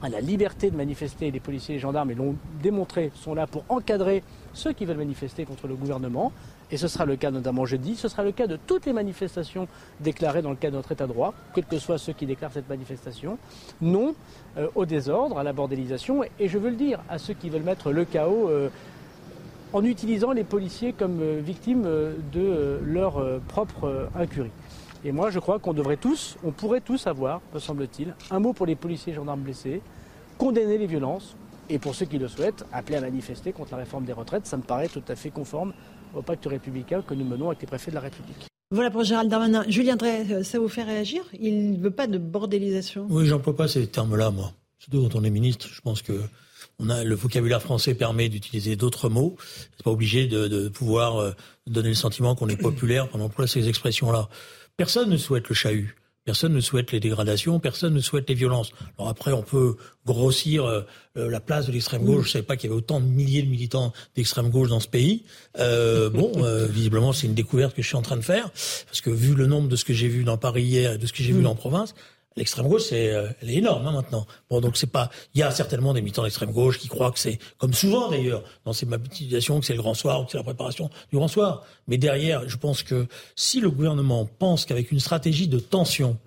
[0.08, 3.64] la liberté de manifester, les policiers et les gendarmes, ils l'ont démontré, sont là pour
[3.68, 4.22] encadrer
[4.52, 6.32] ceux qui veulent manifester contre le gouvernement.
[6.70, 9.68] Et ce sera le cas notamment jeudi, ce sera le cas de toutes les manifestations
[10.00, 12.52] déclarées dans le cadre de notre État de droit, quels que soient ceux qui déclarent
[12.52, 13.38] cette manifestation.
[13.80, 14.14] Non
[14.56, 17.62] euh, au désordre, à la bordélisation, et je veux le dire à ceux qui veulent
[17.62, 18.70] mettre le chaos euh,
[19.72, 21.86] en utilisant les policiers comme euh, victimes
[22.32, 24.50] de leur propre incurie.
[25.04, 28.54] Et moi, je crois qu'on devrait tous, on pourrait tous avoir, me semble-t-il, un mot
[28.54, 29.82] pour les policiers et gendarmes blessés,
[30.38, 31.36] condamner les violences,
[31.68, 34.46] et pour ceux qui le souhaitent, appeler à manifester contre la réforme des retraites.
[34.46, 35.72] Ça me paraît tout à fait conforme
[36.14, 38.46] au pacte républicain que nous menons avec les préfets de la République.
[38.70, 39.64] Voilà pour Gérald Darmanin.
[39.68, 41.22] Julien Drey, euh, ça vous fait réagir?
[41.38, 44.52] Il ne veut pas de bordélisation Oui, j'emploie pas ces termes-là, moi.
[44.78, 46.20] Surtout quand on est ministre, je pense que
[46.80, 49.36] on a le vocabulaire français permet d'utiliser d'autres mots.
[49.76, 51.32] C'est pas obligé de, de pouvoir euh,
[51.66, 54.28] donner le sentiment qu'on est populaire pendant emploie ces expressions-là.
[54.76, 55.94] Personne ne souhaite le chahut.
[56.24, 58.72] Personne ne souhaite les dégradations, personne ne souhaite les violences.
[58.98, 59.76] Alors après, on peut
[60.06, 60.80] grossir euh,
[61.18, 62.24] euh, la place de l'extrême gauche.
[62.24, 64.80] Je ne savais pas qu'il y avait autant de milliers de militants d'extrême gauche dans
[64.80, 65.24] ce pays.
[65.58, 66.32] Euh, bon,
[66.70, 68.50] visiblement, c'est une découverte que je suis en train de faire,
[68.86, 71.06] parce que vu le nombre de ce que j'ai vu dans Paris hier et de
[71.06, 71.94] ce que j'ai vu en province,
[72.36, 74.26] L'extrême gauche, c'est, euh, elle est énorme hein, maintenant.
[74.50, 75.10] Bon, donc c'est pas.
[75.34, 78.42] Il y a certainement des militants d'extrême gauche qui croient que c'est, comme souvent d'ailleurs,
[78.64, 81.28] dans ces mobilisations, que c'est le grand soir ou que c'est la préparation du grand
[81.28, 81.64] soir.
[81.86, 83.06] Mais derrière, je pense que
[83.36, 86.18] si le gouvernement pense qu'avec une stratégie de tension,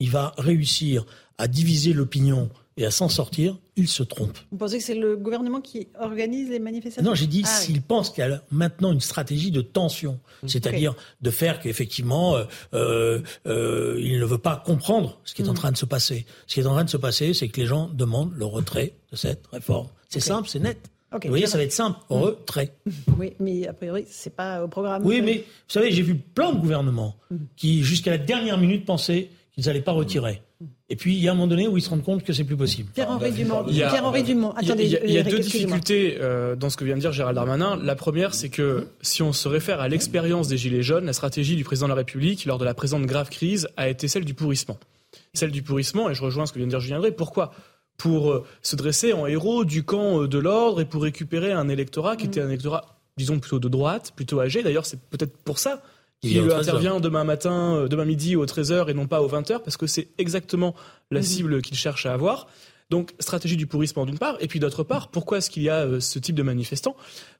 [0.00, 1.06] il va réussir
[1.38, 4.36] à diviser l'opinion et à s'en sortir, il se trompe.
[4.52, 7.82] Vous pensez que c'est le gouvernement qui organise les manifestations Non, j'ai dit ah s'il
[7.82, 12.44] pense qu'il y a maintenant une stratégie de tension, c'est-à-dire de faire qu'effectivement, euh,
[12.74, 15.56] euh, euh, il ne veut pas comprendre ce qui est en mm.
[15.56, 16.26] train de se passer.
[16.46, 18.94] Ce qui est en train de se passer, c'est que les gens demandent le retrait
[19.10, 19.88] de cette réforme.
[20.08, 20.78] C'est simple, c'est net.
[21.22, 22.14] Vous voyez, ça va être simple, mm.
[22.14, 22.74] retrait.
[23.18, 25.04] Oui, mais a priori, c'est pas au programme.
[25.04, 27.36] Oui, mais vous savez, j'ai vu plein de gouvernements mm.
[27.56, 30.42] qui, jusqu'à la dernière minute, pensaient qu'ils n'allaient pas retirer.
[30.88, 32.44] Et puis, il y a un moment donné où ils se rendent compte que c'est
[32.44, 32.90] plus possible.
[32.92, 33.64] Pierre-Henri Dumont.
[33.68, 37.00] Il y a, Attendez, il y a, deux difficultés euh, dans ce que vient de
[37.00, 37.76] dire Gérald Darmanin.
[37.76, 41.56] La première, c'est que si on se réfère à l'expérience des Gilets jaunes, la stratégie
[41.56, 44.34] du président de la République lors de la présente grave crise a été celle du
[44.34, 44.78] pourrissement.
[45.32, 47.52] Celle du pourrissement, et je rejoins ce que vient de dire Julien Drey, pourquoi?
[47.96, 51.68] Pour euh, se dresser en héros du camp euh, de l'ordre et pour récupérer un
[51.68, 54.64] électorat qui était un électorat, disons, plutôt de droite, plutôt âgé.
[54.64, 55.80] D'ailleurs, c'est peut-être pour ça
[56.24, 59.76] il intervient demain matin, euh, demain midi aux 13h et non pas aux 20h, parce
[59.76, 60.74] que c'est exactement
[61.10, 61.26] la mhm.
[61.26, 62.48] cible qu'il cherche à avoir.
[62.90, 65.86] Donc, stratégie du pourrissement d'une part, et puis d'autre part, pourquoi est-ce qu'il y a
[65.86, 66.96] euh, ce type de manifestants?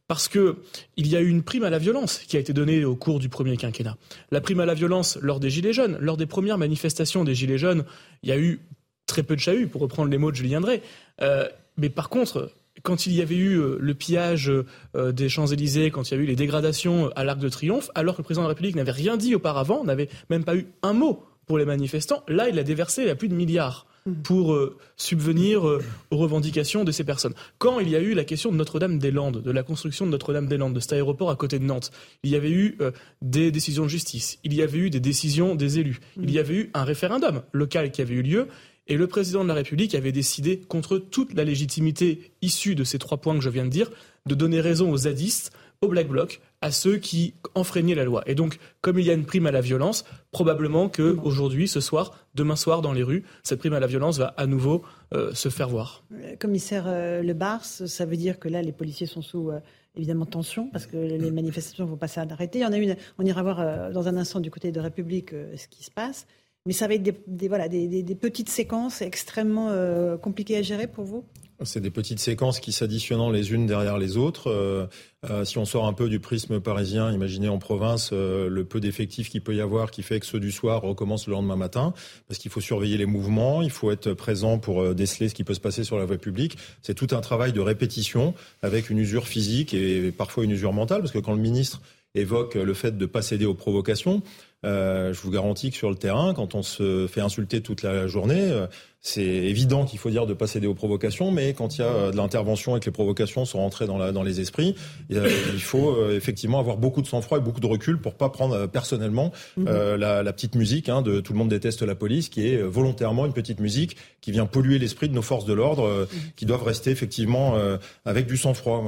[0.06, 0.56] Parce que
[0.96, 3.18] il y a eu une prime à la violence qui a été donnée au cours
[3.18, 3.96] du premier quinquennat.
[4.30, 7.58] La prime à la violence lors des Gilets jaunes, lors des premières manifestations des Gilets
[7.58, 7.84] jaunes,
[8.22, 8.60] il y a eu
[9.06, 10.82] très peu de chahut, pour reprendre les mots de Julien Drey.
[11.20, 12.50] Euh, mais par contre,
[12.82, 14.50] quand il y avait eu euh, le pillage
[14.96, 18.16] euh, des Champs-Élysées, quand il y a eu les dégradations à l'Arc de Triomphe, alors
[18.16, 20.92] que le président de la République n'avait rien dit auparavant, n'avait même pas eu un
[20.92, 24.12] mot pour les manifestants, là, il a déversé à plus de milliards mmh.
[24.22, 27.34] pour euh, subvenir aux revendications de ces personnes.
[27.58, 30.80] Quand il y a eu la question de Notre-Dame-des-Landes, de la construction de Notre-Dame-des-Landes, de
[30.80, 31.90] cet aéroport à côté de Nantes,
[32.22, 32.78] il y avait eu
[33.20, 36.54] des décisions de justice, il y avait eu des décisions des élus, il y avait
[36.54, 38.48] eu un référendum local qui avait eu lieu,
[38.86, 42.98] et le président de la République avait décidé, contre toute la légitimité issue de ces
[42.98, 43.90] trois points que je viens de dire,
[44.26, 48.22] de donner raison aux zadistes, aux Black Blocs, à ceux qui enfreignaient la loi.
[48.26, 51.80] Et donc, comme il y a une prime à la violence, probablement que aujourd'hui, ce
[51.80, 54.82] soir, demain soir, dans les rues, cette prime à la violence va à nouveau
[55.14, 56.04] euh, se faire voir.
[56.38, 59.60] Commissaire euh, Le Bars, ça veut dire que là, les policiers sont sous euh,
[59.94, 62.60] évidemment tension parce que les manifestations ne vont pas s'arrêter.
[62.60, 65.30] Il y en a une, on ira voir dans un instant du côté de République
[65.30, 66.26] ce qui se passe.
[66.66, 71.04] Mais ça va être des, voilà, des, petites séquences extrêmement euh, compliquées à gérer pour
[71.04, 71.22] vous?
[71.62, 74.50] C'est des petites séquences qui s'additionnent les unes derrière les autres.
[74.50, 74.86] Euh,
[75.28, 79.28] euh, si on sort un peu du prisme parisien, imaginez en province le peu d'effectifs
[79.28, 81.92] qu'il peut y avoir qui fait que ceux du soir recommencent le lendemain matin,
[82.28, 85.54] parce qu'il faut surveiller les mouvements, il faut être présent pour déceler ce qui peut
[85.54, 86.56] se passer sur la voie publique.
[86.80, 88.32] C'est tout un travail de répétition
[88.62, 91.82] avec une usure physique et parfois une usure mentale, parce que quand le ministre
[92.14, 94.22] évoque le fait de ne pas céder aux provocations,
[94.64, 98.50] je vous garantis que sur le terrain, quand on se fait insulter toute la journée,
[98.50, 98.66] euh,
[99.06, 101.88] c'est évident qu'il faut dire de pas céder aux provocations, mais quand il y a
[101.88, 104.74] euh, de l'intervention et que les provocations sont rentrées dans, la, dans les esprits,
[105.10, 109.30] il faut effectivement avoir beaucoup de sang-froid et beaucoup de recul pour pas prendre personnellement
[109.58, 109.66] mhm.
[109.66, 113.26] la, la, petite musique hein, de tout le monde déteste la police, qui est volontairement
[113.26, 116.18] une petite musique qui vient polluer l'esprit de nos forces de l'ordre, mhm.
[116.34, 117.58] qui doivent rester effectivement
[118.06, 118.82] avec du sang-froid.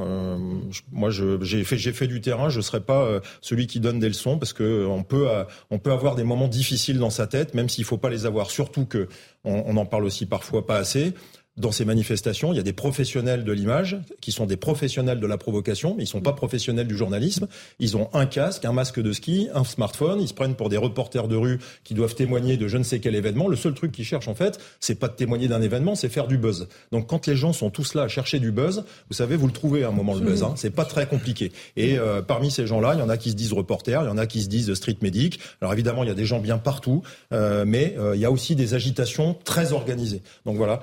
[0.92, 4.38] moi, j'ai fait, j'ai fait du terrain, je serai pas celui qui donne des leçons
[4.38, 5.28] parce que on peut
[5.70, 8.24] on peut avoir des moments difficiles dans sa tête, même s'il ne faut pas les
[8.24, 8.50] avoir.
[8.50, 9.08] Surtout que,
[9.46, 11.14] on, en parle aussi parfois pas assez,
[11.56, 15.26] dans ces manifestations, il y a des professionnels de l'image qui sont des professionnels de
[15.26, 17.48] la provocation, mais ils sont pas professionnels du journalisme.
[17.78, 20.20] Ils ont un casque, un masque de ski, un smartphone.
[20.20, 23.00] Ils se prennent pour des reporters de rue qui doivent témoigner de je ne sais
[23.00, 23.48] quel événement.
[23.48, 26.26] Le seul truc qu'ils cherchent en fait, c'est pas de témoigner d'un événement, c'est faire
[26.26, 26.68] du buzz.
[26.92, 29.52] Donc quand les gens sont tous là à chercher du buzz, vous savez, vous le
[29.52, 30.42] trouvez à un moment le buzz.
[30.42, 30.54] Hein.
[30.56, 31.52] C'est pas très compliqué.
[31.76, 34.10] Et euh, parmi ces gens-là, il y en a qui se disent reporters, il y
[34.10, 35.40] en a qui se disent street medic.
[35.62, 37.02] Alors évidemment, il y a des gens bien partout,
[37.32, 40.22] euh, mais euh, il y a aussi des agitations très organisées.
[40.44, 40.82] Donc voilà,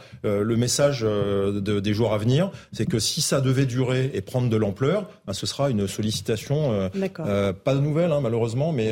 [0.64, 4.56] message euh, des jours à venir, c'est que si ça devait durer et prendre de
[4.56, 6.88] l'ampleur, ben, ce sera une sollicitation, euh,
[7.20, 8.92] euh, pas de nouvelle hein, malheureusement, mais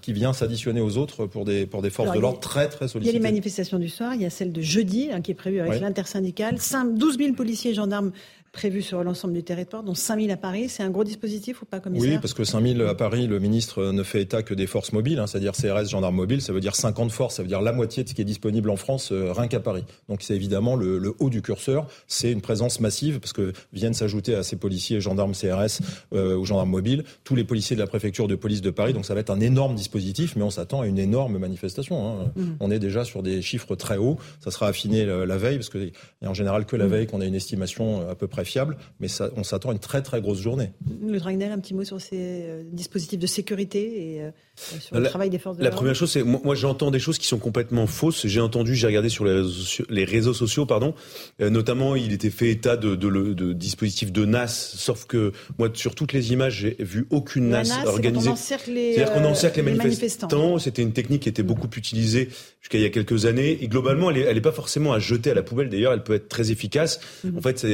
[0.00, 3.16] qui vient s'additionner aux autres pour des, pour des forces de l'ordre très très sollicitées.
[3.16, 5.30] Il y a les manifestations du soir, il y a celle de jeudi hein, qui
[5.32, 6.56] est prévue avec l'intersyndicale.
[6.56, 8.12] 12 000 policiers et gendarmes
[8.52, 10.68] prévus sur l'ensemble du territoire, dont 5000 à Paris.
[10.68, 12.10] C'est un gros dispositif ou pas, commissaire?
[12.10, 15.18] Oui, parce que 5000 à Paris, le ministre ne fait état que des forces mobiles,
[15.18, 18.02] hein, c'est-à-dire CRS, gendarmes mobiles, ça veut dire 50 forces, ça veut dire la moitié
[18.02, 19.84] de ce qui est disponible en France, euh, rien qu'à Paris.
[20.08, 24.34] Donc c'est évidemment le, haut du curseur, c'est une présence massive, parce que viennent s'ajouter
[24.34, 25.80] à ces policiers, gendarmes CRS
[26.12, 29.06] euh, ou gendarmes mobiles, tous les policiers de la préfecture de police de Paris, donc
[29.06, 32.20] ça va être un énorme dispositif, mais on s'attend à une énorme manifestation.
[32.20, 32.32] Hein.
[32.34, 32.42] Mmh.
[32.60, 35.90] On est déjà sur des chiffres très hauts, ça sera affiné la veille, parce que
[36.24, 36.88] en général que la mmh.
[36.88, 39.78] veille qu'on a une estimation à peu près fiable, mais ça on s'attend à une
[39.78, 40.72] très très grosse journée.
[41.02, 45.04] Le Dragnel, un petit mot sur ces euh, dispositifs de sécurité et euh, sur le
[45.04, 45.74] travail des forces de l'ordre.
[45.74, 48.26] La première chose, c'est moi, j'entends des choses qui sont complètement fausses.
[48.26, 50.94] J'ai entendu, j'ai regardé sur les réseaux sociaux, les réseaux sociaux pardon,
[51.40, 55.94] euh, notamment il était fait état de, de, dispositifs de NAS, sauf que moi sur
[55.94, 58.30] toutes les images j'ai vu aucune NAS, organisée.
[58.36, 60.58] C'est-à-dire qu'on encercle les, manifestants.
[60.58, 62.28] C'était une technique qui était beaucoup utilisée
[62.60, 65.34] jusqu'à il y a quelques années et globalement elle n'est pas forcément à jeter à
[65.34, 65.68] la poubelle.
[65.68, 67.00] D'ailleurs, elle peut être très efficace.
[67.24, 67.38] Mhm.
[67.38, 67.64] En fait,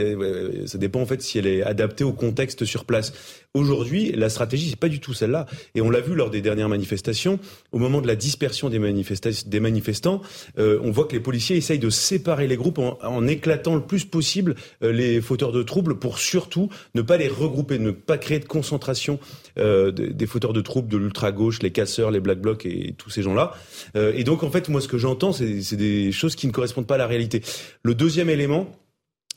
[0.66, 3.12] ça dépend en fait si elle est adaptée au contexte sur place.
[3.56, 5.46] Aujourd'hui, la stratégie, c'est pas du tout celle-là.
[5.74, 7.38] Et on l'a vu lors des dernières manifestations,
[7.72, 10.20] au moment de la dispersion des, manifestants,
[10.58, 14.04] euh, on voit que les policiers essayent de séparer les groupes en, éclatant le plus
[14.04, 18.40] possible euh, les fauteurs de troubles pour surtout ne pas les regrouper, ne pas créer
[18.40, 19.18] de concentration
[19.58, 23.22] euh, des, fauteurs de troubles, de l'ultra-gauche, les casseurs, les black blocs et, tous ces
[23.22, 23.54] gens-là.
[23.94, 26.96] et donc, en fait, moi, ce que j'entends, c'est des choses qui ne correspondent pas
[26.96, 27.40] à la réalité.
[27.82, 28.70] Le deuxième élément,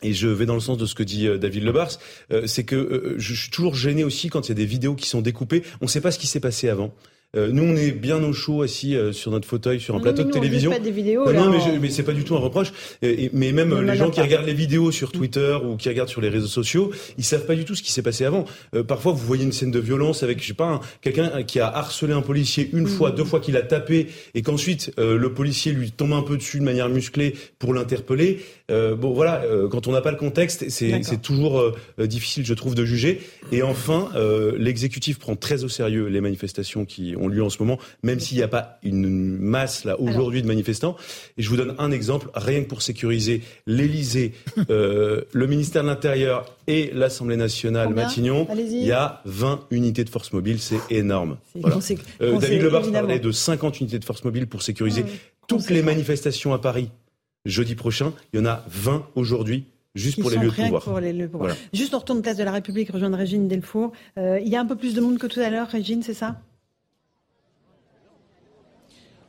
[0.01, 1.91] et je vais dans le sens de ce que dit euh, David Lebars,
[2.31, 4.95] euh, c'est que euh, je suis toujours gêné aussi quand il y a des vidéos
[4.95, 5.63] qui sont découpées.
[5.81, 6.93] On ne sait pas ce qui s'est passé avant.
[7.35, 10.23] Euh, nous, on est bien au chaud, assis euh, sur notre fauteuil, sur un plateau
[10.23, 10.71] de télévision.
[10.71, 12.73] Pas des vidéos, non, non, mais, mais c'est pas du tout un reproche.
[13.03, 16.21] mais même euh, les gens qui regardent les vidéos sur Twitter ou qui regardent sur
[16.21, 18.45] les réseaux sociaux, ils savent pas du tout ce qui s'est passé avant.
[18.87, 22.13] parfois, vous voyez une scène de violence avec, je sais pas, quelqu'un qui a harcelé
[22.13, 26.13] un policier une fois, deux fois, qu'il a tapé, et qu'ensuite le policier lui tombe
[26.13, 28.39] un peu dessus de manière musclée pour l'interpeller.
[28.69, 33.21] Bon, voilà, quand on n'a pas le contexte, c'est toujours difficile, je trouve, de juger.
[33.51, 34.09] Et enfin,
[34.57, 38.37] l'exécutif prend très au sérieux les manifestations qui ont lieu en ce moment, même s'il
[38.37, 40.95] n'y a pas une masse là aujourd'hui de manifestants.
[41.37, 44.33] Et je vous donne un exemple, rien que pour sécuriser l'Élysée,
[44.69, 50.09] euh, le ministère de l'Intérieur et l'Assemblée nationale Matignon, il y a 20 unités de
[50.09, 51.37] force mobile, c'est énorme.
[52.21, 55.11] Euh, David Lebar parlait de 50 unités de force mobile pour sécuriser ah
[55.47, 56.89] toutes les manifestations à Paris
[57.45, 58.13] jeudi prochain.
[58.33, 61.55] Il y en a 20 aujourd'hui juste pour les, lieux de pouvoir.
[61.73, 63.91] Juste on retourne place de la République, rejoindre Régine Delfour.
[64.17, 66.13] Euh, il y a un peu plus de monde que tout à l'heure, Régine, c'est
[66.13, 66.41] ça?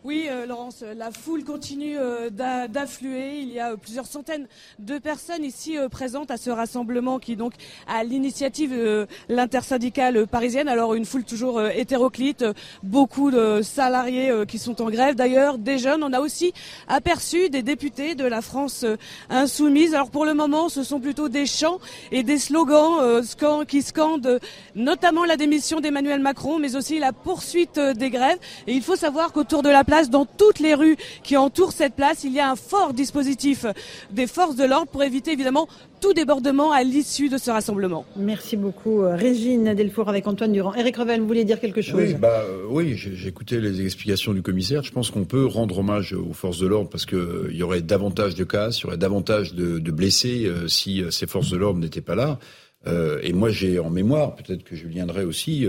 [0.02, 3.40] Oui, euh, Laurence, la foule continue euh, d'affluer.
[3.40, 4.46] Il y a euh, plusieurs centaines
[4.78, 7.52] de personnes ici présentes à ce rassemblement qui donc
[7.86, 10.68] à l'initiative de l'intersyndicale parisienne.
[10.68, 12.46] Alors une foule toujours hétéroclite,
[12.82, 15.16] beaucoup de salariés qui sont en grève.
[15.16, 16.02] D'ailleurs, des jeunes.
[16.02, 16.54] On a aussi
[16.88, 18.86] aperçu des députés de la France
[19.28, 19.94] insoumise.
[19.94, 21.78] Alors pour le moment, ce sont plutôt des chants
[22.10, 23.22] et des slogans
[23.68, 24.40] qui scandent
[24.74, 28.38] notamment la démission d'Emmanuel Macron, mais aussi la poursuite des grèves.
[28.66, 32.24] Et il faut savoir qu'autour de la dans toutes les rues qui entourent cette place,
[32.24, 33.66] il y a un fort dispositif
[34.10, 35.68] des forces de l'ordre pour éviter évidemment
[36.00, 38.06] tout débordement à l'issue de ce rassemblement.
[38.16, 39.02] Merci beaucoup.
[39.02, 40.74] Euh, Régine Delfour avec Antoine Durand.
[40.74, 44.32] Eric Revel, vous voulez dire quelque chose Oui, bah, euh, oui j'ai écouté les explications
[44.32, 44.82] du commissaire.
[44.82, 47.82] Je pense qu'on peut rendre hommage aux forces de l'ordre parce qu'il euh, y aurait
[47.82, 52.00] davantage de cas, il y aurait davantage de, blessés si ces forces de l'ordre n'étaient
[52.00, 52.38] pas là.
[52.86, 55.66] Et moi, j'ai en mémoire, peut-être que je viendrai aussi,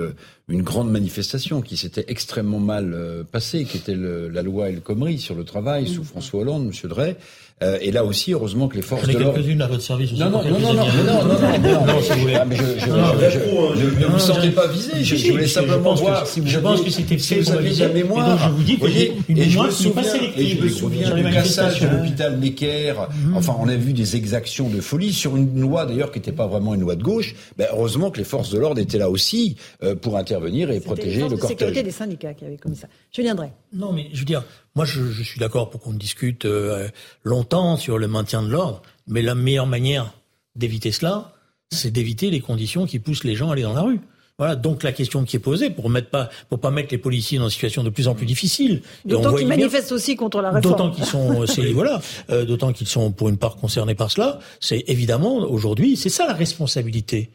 [0.52, 5.18] une grande manifestation qui s'était extrêmement mal euh, passée, qui était la loi El Khomri
[5.18, 7.16] sur le travail sous François Hollande, Monsieur Drey.
[7.64, 9.36] Euh, et là aussi, heureusement que les forces de l'ordre.
[9.36, 10.14] quelques-unes à votre service.
[10.14, 12.34] Non, non, non, non, non, non, non, non, si vous voulez.
[12.34, 15.04] ne vous sentez pas visé.
[15.04, 16.48] Je, voulais simplement voir si vous.
[16.48, 18.50] Je pense que c'était fait pour la mémoire.
[18.50, 20.42] je vous dis que une mémoire qui n'est pas sélective.
[20.42, 22.94] Et je me souviens du cassage de l'hôpital Necker.
[23.36, 26.48] Enfin, on a vu des exactions de folie sur une loi d'ailleurs qui n'était pas
[26.48, 27.36] vraiment une loi de gauche.
[27.58, 29.56] Ben, heureusement que les forces de l'ordre étaient là aussi
[30.02, 31.50] pour intervenir et protéger le cortège.
[31.50, 32.88] sécurité des syndicats qui avaient commis ça.
[33.12, 33.50] Je viendrai.
[33.74, 34.44] Non, mais je veux dire,
[34.76, 36.88] moi, je, je suis d'accord pour qu'on discute euh,
[37.24, 40.14] longtemps sur le maintien de l'ordre, mais la meilleure manière
[40.56, 41.34] d'éviter cela,
[41.72, 44.00] c'est d'éviter les conditions qui poussent les gens à aller dans la rue.
[44.38, 47.38] Voilà, donc la question qui est posée pour mettre pas pour pas mettre les policiers
[47.38, 48.82] dans une situation de plus en plus difficile.
[49.06, 50.72] D'autant qu'ils manifestent aussi contre la réforme.
[50.72, 54.40] D'autant qu'ils sont, voilà, euh, d'autant qu'ils sont pour une part concernés par cela.
[54.60, 57.30] C'est évidemment aujourd'hui, c'est ça la responsabilité.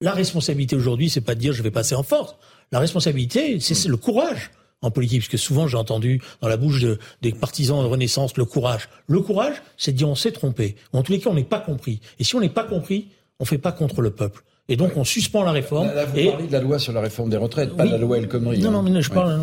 [0.00, 2.36] La responsabilité aujourd'hui, c'est pas de dire je vais passer en force.
[2.70, 4.50] La responsabilité, c'est le courage
[4.84, 6.84] en politique, parce que souvent j'ai entendu dans la bouche
[7.22, 8.88] des partisans de Renaissance le courage.
[9.06, 11.44] Le courage, c'est de dire on s'est trompé, ou en tous les cas on n'est
[11.44, 12.00] pas compris.
[12.18, 13.08] Et si on n'est pas compris,
[13.40, 14.42] on fait pas contre le peuple.
[14.68, 15.88] Et donc on suspend la réforme.
[15.88, 16.30] Là, vous et...
[16.30, 18.58] parlez de la loi sur la réforme des retraites, pas de la loi El Khomri.
[18.60, 18.90] Non, non, hein.
[18.90, 19.38] mais je parle.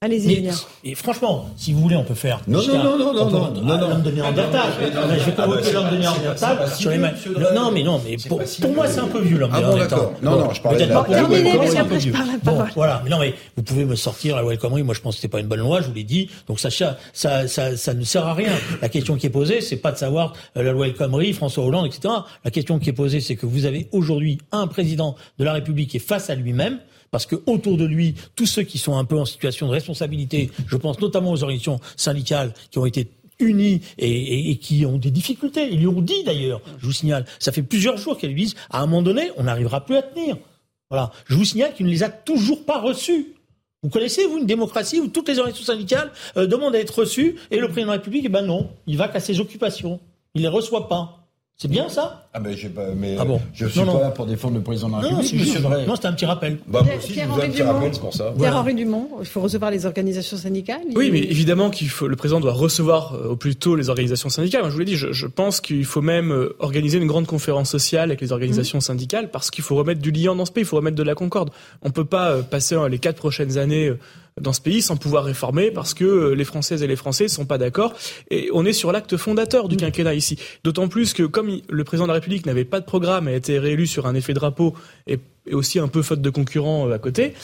[0.00, 0.48] Allez-y,
[0.84, 2.40] Et franchement, si vous voulez, on peut faire.
[2.46, 4.70] Non, non, non, non, non, non, non, L'homme de Néandertal.
[4.80, 7.10] Je vais convoquer l'homme de Néandertal sur les mains.
[7.52, 8.40] Non, mais non, mais pour,
[8.72, 9.98] moi, c'est un peu vieux, l'homme de Néandertal.
[10.22, 12.12] Non, non, je parlais Peut-être pas pour vous, mais c'est un peu vieux.
[12.44, 13.00] Bon, voilà.
[13.02, 14.84] Mais non, mais vous pouvez me sortir la loi El Khomri.
[14.84, 16.30] Moi, je pense que c'était pas une bonne loi, je vous l'ai dit.
[16.46, 18.52] Donc, ça, ça, ça, ça ne sert à rien.
[18.80, 21.64] La question qui est posée, c'est pas de savoir euh, la loi El Khomri, François
[21.64, 22.14] Hollande, etc.
[22.44, 25.90] La question qui est posée, c'est que vous avez aujourd'hui un président de la République
[25.90, 26.78] qui est face à lui-même
[27.10, 30.50] parce que autour de lui, tous ceux qui sont un peu en situation de responsabilité,
[30.66, 33.08] je pense notamment aux organisations syndicales qui ont été
[33.38, 35.68] unis et, qui ont des difficultés.
[35.70, 38.56] Ils lui ont dit d'ailleurs, je vous signale, ça fait plusieurs jours qu'elles lui disent,
[38.70, 40.36] à un moment donné, on n'arrivera plus à tenir.
[40.90, 41.12] Voilà.
[41.26, 43.34] Je vous signale qu'il ne les a toujours pas reçus.
[43.82, 47.36] Vous connaissez, vous, une démocratie où toutes les organisations syndicales euh, demandent à être reçues
[47.50, 50.00] et le président de la République, eh ben non, il va qu'à ses occupations.
[50.34, 51.17] Il les reçoit pas.
[51.60, 53.40] C'est bien ça Ah ben je pas, mais ah bon.
[53.52, 55.60] je suis pas là pour défendre le président de la République.
[55.60, 56.58] Non, non c'était un petit rappel.
[56.68, 58.32] Bah, moi aussi, je vous un petit rappel, c'est pour ça.
[58.38, 60.82] Pierre-Henri Dumont, il faut recevoir les organisations syndicales.
[60.94, 64.28] Oui, mais évidemment qu'il faut, le président doit recevoir euh, au plus tôt les organisations
[64.28, 64.60] syndicales.
[64.60, 67.26] Moi, je vous l'ai dit, je, je pense qu'il faut même euh, organiser une grande
[67.26, 68.82] conférence sociale avec les organisations mmh.
[68.82, 71.16] syndicales parce qu'il faut remettre du lien dans ce pays, il faut remettre de la
[71.16, 71.50] concorde.
[71.82, 73.92] On peut pas euh, passer les quatre prochaines années
[74.40, 77.28] dans ce pays sans pouvoir réformer parce que euh, les Françaises et les Français ne
[77.28, 77.94] sont pas d'accord.
[78.30, 79.80] Et on est sur l'acte fondateur du mm.
[79.80, 80.38] quinquennat ici.
[80.64, 83.36] D'autant plus que comme le président de la République n'avait pas de programme et a
[83.36, 84.74] été réélu sur un effet drapeau
[85.06, 87.34] et et aussi un peu faute de concurrents euh, à côté.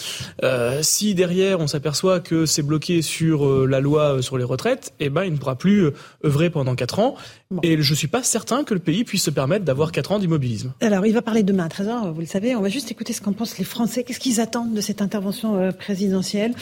[0.43, 4.93] Euh, si derrière on s'aperçoit que c'est bloqué sur euh, la loi sur les retraites,
[5.01, 5.91] eh ben il ne pourra plus
[6.25, 7.17] œuvrer pendant quatre ans.
[7.63, 10.73] Et je suis pas certain que le pays puisse se permettre d'avoir quatre ans d'immobilisme.
[10.81, 12.57] Alors il va parler demain à 13h, vous le savez.
[12.57, 14.03] On va juste écouter ce qu'en pensent les Français.
[14.05, 16.55] Qu'est-ce qu'ils attendent de cette intervention présidentielle?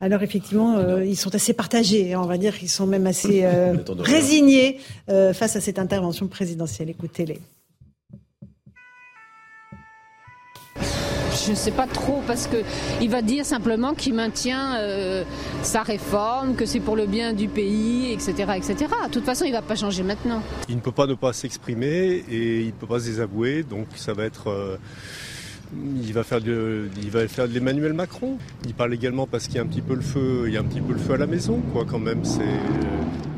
[0.00, 3.46] Alors effectivement, ils sont assez partagés, on va dire qu'ils sont même assez
[3.98, 6.90] résignés face à cette intervention présidentielle.
[6.90, 7.40] Écoutez-les.
[11.46, 15.22] Je ne sais pas trop parce qu'il va dire simplement qu'il maintient euh,
[15.62, 18.74] sa réforme, que c'est pour le bien du pays, etc., etc.
[19.06, 20.42] De toute façon, il ne va pas changer maintenant.
[20.68, 23.86] Il ne peut pas ne pas s'exprimer et il ne peut pas se désavouer, donc
[23.94, 24.50] ça va être...
[24.50, 24.76] Euh,
[26.02, 28.38] il va faire de, il va faire de l'Emmanuel Macron.
[28.66, 30.60] Il parle également parce qu'il y a un petit peu le feu, il y a
[30.60, 31.84] un petit peu le feu à la maison, quoi.
[31.84, 32.42] Quand même, c'est,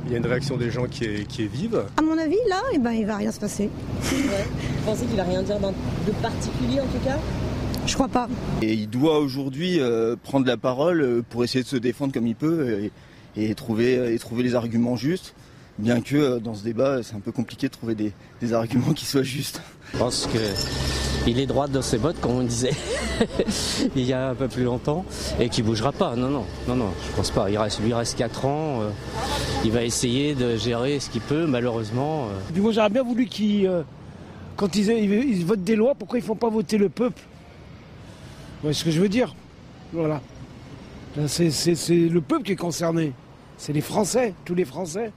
[0.07, 1.83] il y a une réaction des gens qui est, qui est vive.
[1.97, 3.71] À mon avis, là, eh ben, il va rien se passer.
[4.03, 7.19] Vous pensez qu'il va rien dire de particulier en tout cas?
[7.89, 8.29] Je crois pas.
[8.63, 12.27] Et il doit aujourd'hui euh, prendre la parole euh, pour essayer de se défendre comme
[12.27, 12.91] il peut
[13.37, 15.35] et, trouver, et trouver les arguments justes.
[15.79, 19.07] Bien que euh, dans ce débat, c'est un peu compliqué de trouver des, arguments qui
[19.07, 19.63] soient justes.
[19.93, 20.29] Je pense
[21.25, 22.75] qu'il est droit dans ses bottes, comme on disait
[23.97, 25.07] il y a un peu plus longtemps,
[25.41, 26.15] et qu'il bougera pas.
[26.15, 27.49] Non, non, non, non, je pense pas.
[27.49, 28.81] Il reste, lui reste 4 ans.
[29.65, 32.29] il va essayer de gérer ce qu'il peut, malheureusement.
[32.53, 33.71] Du coup, j'aurais bien voulu qu'ils,
[34.57, 37.23] quand ils, ils, votent des lois, pourquoi ils font pas voter le peuple?
[38.63, 39.35] Voyez ce que je veux dire?
[39.93, 40.21] Voilà.
[41.27, 41.51] C'est
[41.91, 43.13] le peuple qui est concerné.
[43.57, 45.13] C'est les Français, tous les Français.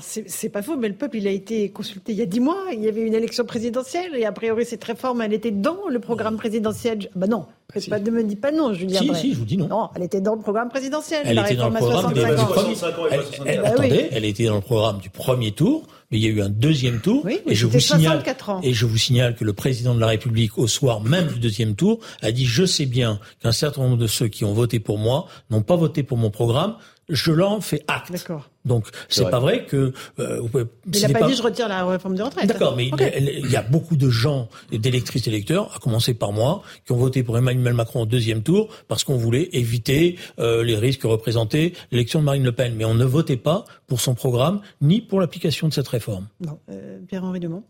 [0.00, 2.64] C'est pas faux, mais le peuple, il a été consulté il y a dix mois.
[2.72, 6.00] Il y avait une élection présidentielle et a priori, cette réforme, elle était dans le
[6.00, 7.10] programme présidentiel.
[7.14, 8.98] Bah non, bah pas, ne me dis pas non, Julien.
[8.98, 9.68] Si, si, je vous dis non.
[9.68, 11.22] Non, elle était dans le programme présidentiel.
[11.24, 13.64] Elle était dans le programme du premier.
[13.64, 16.48] attendez, elle était dans le programme du premier tour, mais il y a eu un
[16.48, 17.24] deuxième tour.
[17.24, 18.22] Oui, et je vous signale,
[18.62, 21.74] et je vous signale que le président de la République, au soir même du deuxième
[21.74, 24.98] tour, a dit je sais bien qu'un certain nombre de ceux qui ont voté pour
[24.98, 26.76] moi n'ont pas voté pour mon programme
[27.08, 28.12] je l'en fais acte.
[28.12, 28.48] D'accord.
[28.64, 31.84] Donc c'est pas vrai que euh, vous pouvez, il n'a pas, dit je retire la
[31.84, 32.46] réforme des retraites.
[32.46, 36.32] D'accord, mais il, y a beaucoup de gens et d'électrices et électeurs, à commencer par
[36.32, 40.64] moi, qui ont voté pour Emmanuel Macron au deuxième tour parce qu'on voulait éviter euh,
[40.64, 42.74] les risques représentés l'élection de Marine Le Pen.
[42.74, 46.26] Mais on ne votait pas pour son programme ni pour l'application de cette réforme.
[46.40, 47.64] Non, euh, Pierre-Henri Dumont.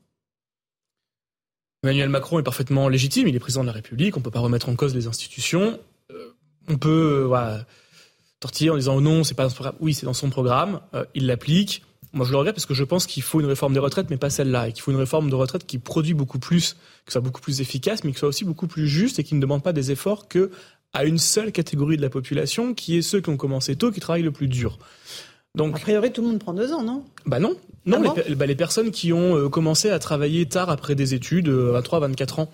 [1.83, 4.41] Emmanuel Macron est parfaitement légitime, il est président de la République, on ne peut pas
[4.41, 5.79] remettre en cause les institutions.
[6.11, 6.35] Euh,
[6.69, 7.67] on peut voilà,
[8.45, 9.77] sortir en disant oh non, c'est pas dans son programme.
[9.81, 11.83] Oui, c'est dans son programme, euh, il l'applique.
[12.13, 14.19] Moi, je le regrette parce que je pense qu'il faut une réforme des retraites, mais
[14.19, 16.77] pas celle-là, et qu'il faut une réforme de retraite qui produit beaucoup plus,
[17.07, 19.41] que soit beaucoup plus efficace, mais qui soit aussi beaucoup plus juste et qui ne
[19.41, 20.51] demande pas des efforts que
[20.93, 23.99] à une seule catégorie de la population, qui est ceux qui ont commencé tôt, qui
[23.99, 24.79] travaillent le plus dur.
[25.57, 27.03] Donc, a priori, tout le monde prend deux ans, non?
[27.27, 27.55] Bah non,
[27.87, 28.03] non.
[28.05, 31.49] Ah les, bah, les, personnes qui ont euh, commencé à travailler tard après des études,
[31.49, 32.51] à 23, 24 ans,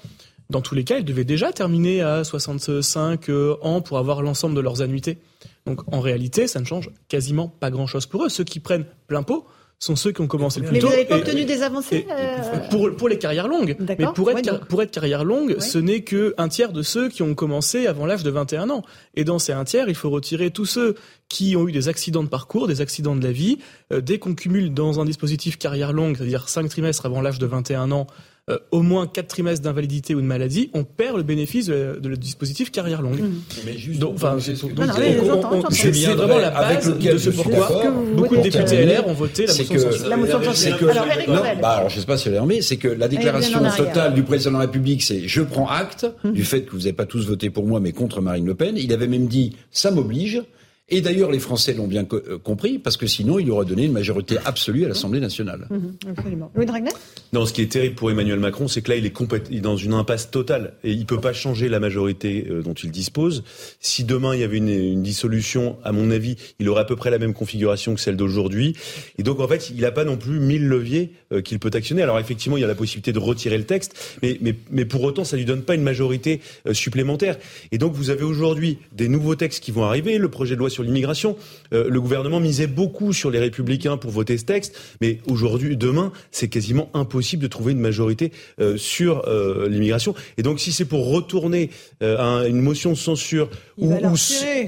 [0.50, 4.54] dans tous les cas, ils devaient déjà terminer à 65 euh, ans pour avoir l'ensemble
[4.54, 5.18] de leurs annuités.
[5.66, 8.28] Donc en réalité, ça ne change quasiment pas grand-chose pour eux.
[8.28, 9.46] Ceux qui prennent plein pot
[9.80, 10.88] sont ceux qui ont commencé le plus tôt.
[10.88, 12.36] Mais vous n'avez pas obtenu des avancées euh,
[12.70, 13.76] pour, pour les carrières longues.
[13.80, 17.34] Mais pour être, pour être carrière longue, ce n'est qu'un tiers de ceux qui ont
[17.34, 18.82] commencé avant l'âge de 21 ans.
[19.14, 20.96] Et dans ces un tiers, il faut retirer tous ceux
[21.30, 23.58] qui ont eu des accidents de parcours, des accidents de la vie.
[23.90, 27.46] Euh, dès qu'on cumule dans un dispositif carrière longue, c'est-à-dire 5 trimestres avant l'âge de
[27.46, 28.06] 21 ans,
[28.50, 32.16] euh, au moins quatre trimestres d'invalidité ou de maladie, on perd le bénéfice de, le
[32.16, 33.20] dispositif carrière longue.
[33.64, 37.82] Mais juste, donc, enfin, c'est vraiment la base avec de ce pourquoi
[38.14, 40.90] beaucoup de députés LR ont voté la motion censure.
[40.90, 43.60] Alors, non, bah, alors, je sais pas si elle est remis, c'est que la déclaration
[43.76, 46.32] totale du président de la République, c'est je prends acte mmh.
[46.32, 48.76] du fait que vous n'avez pas tous voté pour moi, mais contre Marine Le Pen.
[48.76, 50.42] Il avait même dit ça m'oblige.
[50.92, 53.92] Et d'ailleurs, les Français l'ont bien euh, compris, parce que sinon, il aurait donné une
[53.92, 55.68] majorité absolue à l'Assemblée nationale.
[55.70, 56.50] Mhm, absolument.
[56.56, 56.90] Louis Dragnet
[57.32, 59.92] Non, ce qui est terrible pour Emmanuel Macron, c'est que là, il est, dans une
[59.92, 60.74] impasse totale.
[60.82, 63.44] Et il peut pas changer la majorité euh, dont il dispose.
[63.78, 66.96] Si demain, il y avait une, une, dissolution, à mon avis, il aurait à peu
[66.96, 68.74] près la même configuration que celle d'aujourd'hui.
[69.16, 72.02] Et donc, en fait, il n'a pas non plus mille leviers euh, qu'il peut actionner.
[72.02, 75.04] Alors, effectivement, il y a la possibilité de retirer le texte, mais, mais, mais pour
[75.04, 76.40] autant, ça lui donne pas une majorité
[76.72, 77.36] supplémentaire.
[77.70, 80.68] Et donc, vous avez aujourd'hui des nouveaux textes qui vont arriver, le projet de loi
[80.68, 81.36] sur l'immigration.
[81.72, 86.12] Euh, le gouvernement misait beaucoup sur les républicains pour voter ce texte, mais aujourd'hui, demain,
[86.30, 90.14] c'est quasiment impossible de trouver une majorité euh, sur euh, l'immigration.
[90.38, 91.70] Et donc, si c'est pour retourner
[92.00, 93.92] à une motion de censure où,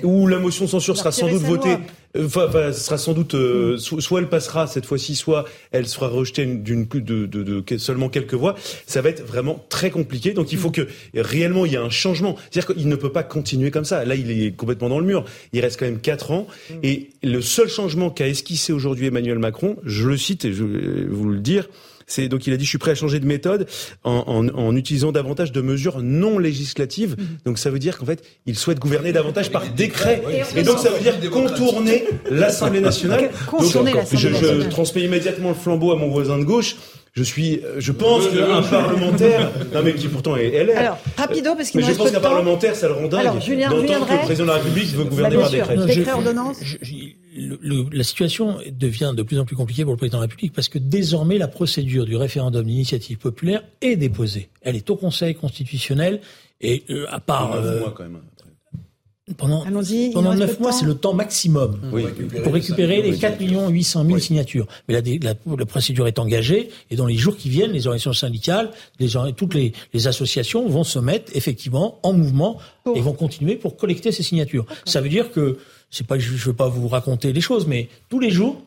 [0.05, 1.77] où, la motion de censure sera sans doute votée
[2.19, 6.45] Enfin, ce sera sans doute euh, soit elle passera cette fois-ci, soit elle sera rejetée
[6.45, 8.55] d'une de, de, de, seulement quelques voix.
[8.87, 10.33] Ça va être vraiment très compliqué.
[10.33, 12.37] Donc il faut que réellement il y ait un changement.
[12.51, 14.05] C'est-à-dire qu'il ne peut pas continuer comme ça.
[14.05, 15.25] Là, il est complètement dans le mur.
[15.53, 16.47] Il reste quand même quatre ans.
[16.83, 21.05] Et le seul changement qu'a esquissé aujourd'hui Emmanuel Macron, je le cite et je vais
[21.09, 21.69] vous le dire,
[22.13, 23.67] c'est donc il a dit je suis prêt à changer de méthode
[24.05, 27.17] en, en, en utilisant davantage de mesures non législatives.
[27.19, 27.27] Mhm.
[27.47, 30.23] Donc ça veut dire qu'en fait il souhaite gouverner davantage par décret.
[30.57, 33.31] Et donc ça veut dire contourner l'Assemblée nationale.
[33.51, 36.77] Donc, je, je transmets immédiatement le flambeau à mon voisin de gauche
[37.13, 40.79] je suis, je pense qu'un parlementaire, non mais qui pourtant est LR.
[40.79, 43.21] Alors, rapido, parce qu'il je pense qu'un parlementaire, ça le rend dingue.
[43.21, 45.77] Alors, Julien, Julien que le président de la République veut gouverner bah, par décret.
[45.87, 46.59] décret ordonnance
[47.35, 50.69] la situation devient de plus en plus compliquée pour le président de la République parce
[50.69, 54.51] que désormais la procédure du référendum d'initiative populaire est déposée.
[54.61, 56.21] Elle est au Conseil constitutionnel
[56.61, 58.21] et euh, à part euh, mois quand même.
[59.37, 59.65] Pendant,
[60.13, 61.79] pendant 9 mois, c'est le temps maximum
[62.43, 64.67] pour récupérer les 4 800 000 signatures.
[64.89, 68.73] Mais la, la, procédure est engagée et dans les jours qui viennent, les organisations syndicales,
[68.99, 72.59] les, toutes les, les, associations vont se mettre effectivement en mouvement
[72.97, 74.67] et vont continuer pour collecter ces signatures.
[74.87, 75.57] Ça veut dire que
[75.89, 78.61] c'est pas, je ne veux pas vous raconter les choses, mais tous les jours,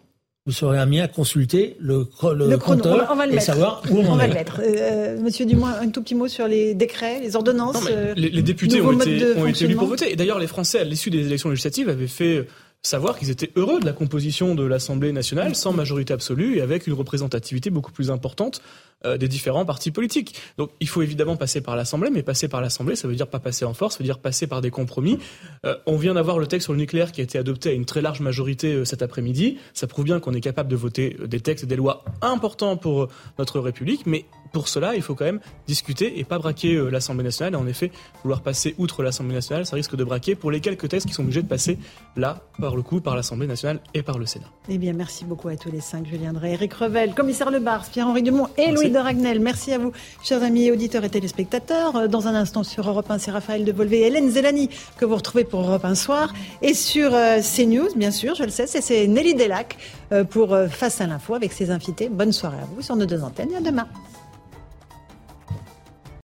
[0.45, 4.11] vous serez amené à consulter le, le, compteur on va, le et savoir où on,
[4.11, 4.61] on va le mettre.
[4.63, 7.83] Euh, Monsieur Dumont, un tout petit mot sur les décrets, les ordonnances.
[7.89, 10.11] Euh, les, députés ont été, ont été élus pour voter.
[10.11, 12.47] Et d'ailleurs, les Français, à l'issue des élections législatives, avaient fait
[12.85, 16.87] savoir qu'ils étaient heureux de la composition de l'Assemblée nationale sans majorité absolue et avec
[16.87, 18.61] une représentativité beaucoup plus importante
[19.05, 20.35] euh, des différents partis politiques.
[20.57, 23.39] Donc il faut évidemment passer par l'Assemblée, mais passer par l'Assemblée, ça veut dire pas
[23.39, 25.19] passer en force, ça veut dire passer par des compromis.
[25.65, 27.85] Euh, on vient d'avoir le texte sur le nucléaire qui a été adopté à une
[27.85, 29.57] très large majorité euh, cet après-midi.
[29.73, 33.09] Ça prouve bien qu'on est capable de voter des textes et des lois importants pour
[33.37, 34.25] notre République, mais
[34.55, 37.55] pour cela, il faut quand même discuter et pas braquer l'Assemblée nationale.
[37.55, 37.91] Et en effet,
[38.23, 41.23] vouloir passer outre l'Assemblée nationale, ça risque de braquer pour les quelques textes qui sont
[41.23, 41.77] obligés de passer
[42.15, 44.45] là, par le coup, par l'Assemblée nationale et par le Sénat.
[44.69, 46.07] Eh bien, merci beaucoup à tous les cinq.
[46.07, 49.41] Julien Drey, Eric Revel, commissaire Lebars, Pierre-Henri Dumont et Louis de Ragnel.
[49.41, 49.91] Merci à vous,
[50.23, 51.97] chers amis auditeurs et téléspectateurs.
[51.97, 55.03] Euh, dans un instant sur Europe 1, c'est Raphaël de Volvé et Hélène Zelani que
[55.03, 56.33] vous retrouvez pour Europe 1 Soir.
[56.61, 59.77] Et sur euh, CNews, bien sûr, je le sais, c'est Nelly Delac
[60.13, 62.07] euh, pour Face à l'info avec ses invités.
[62.07, 63.87] Bonne soirée à vous sur nos deux antennes et à demain.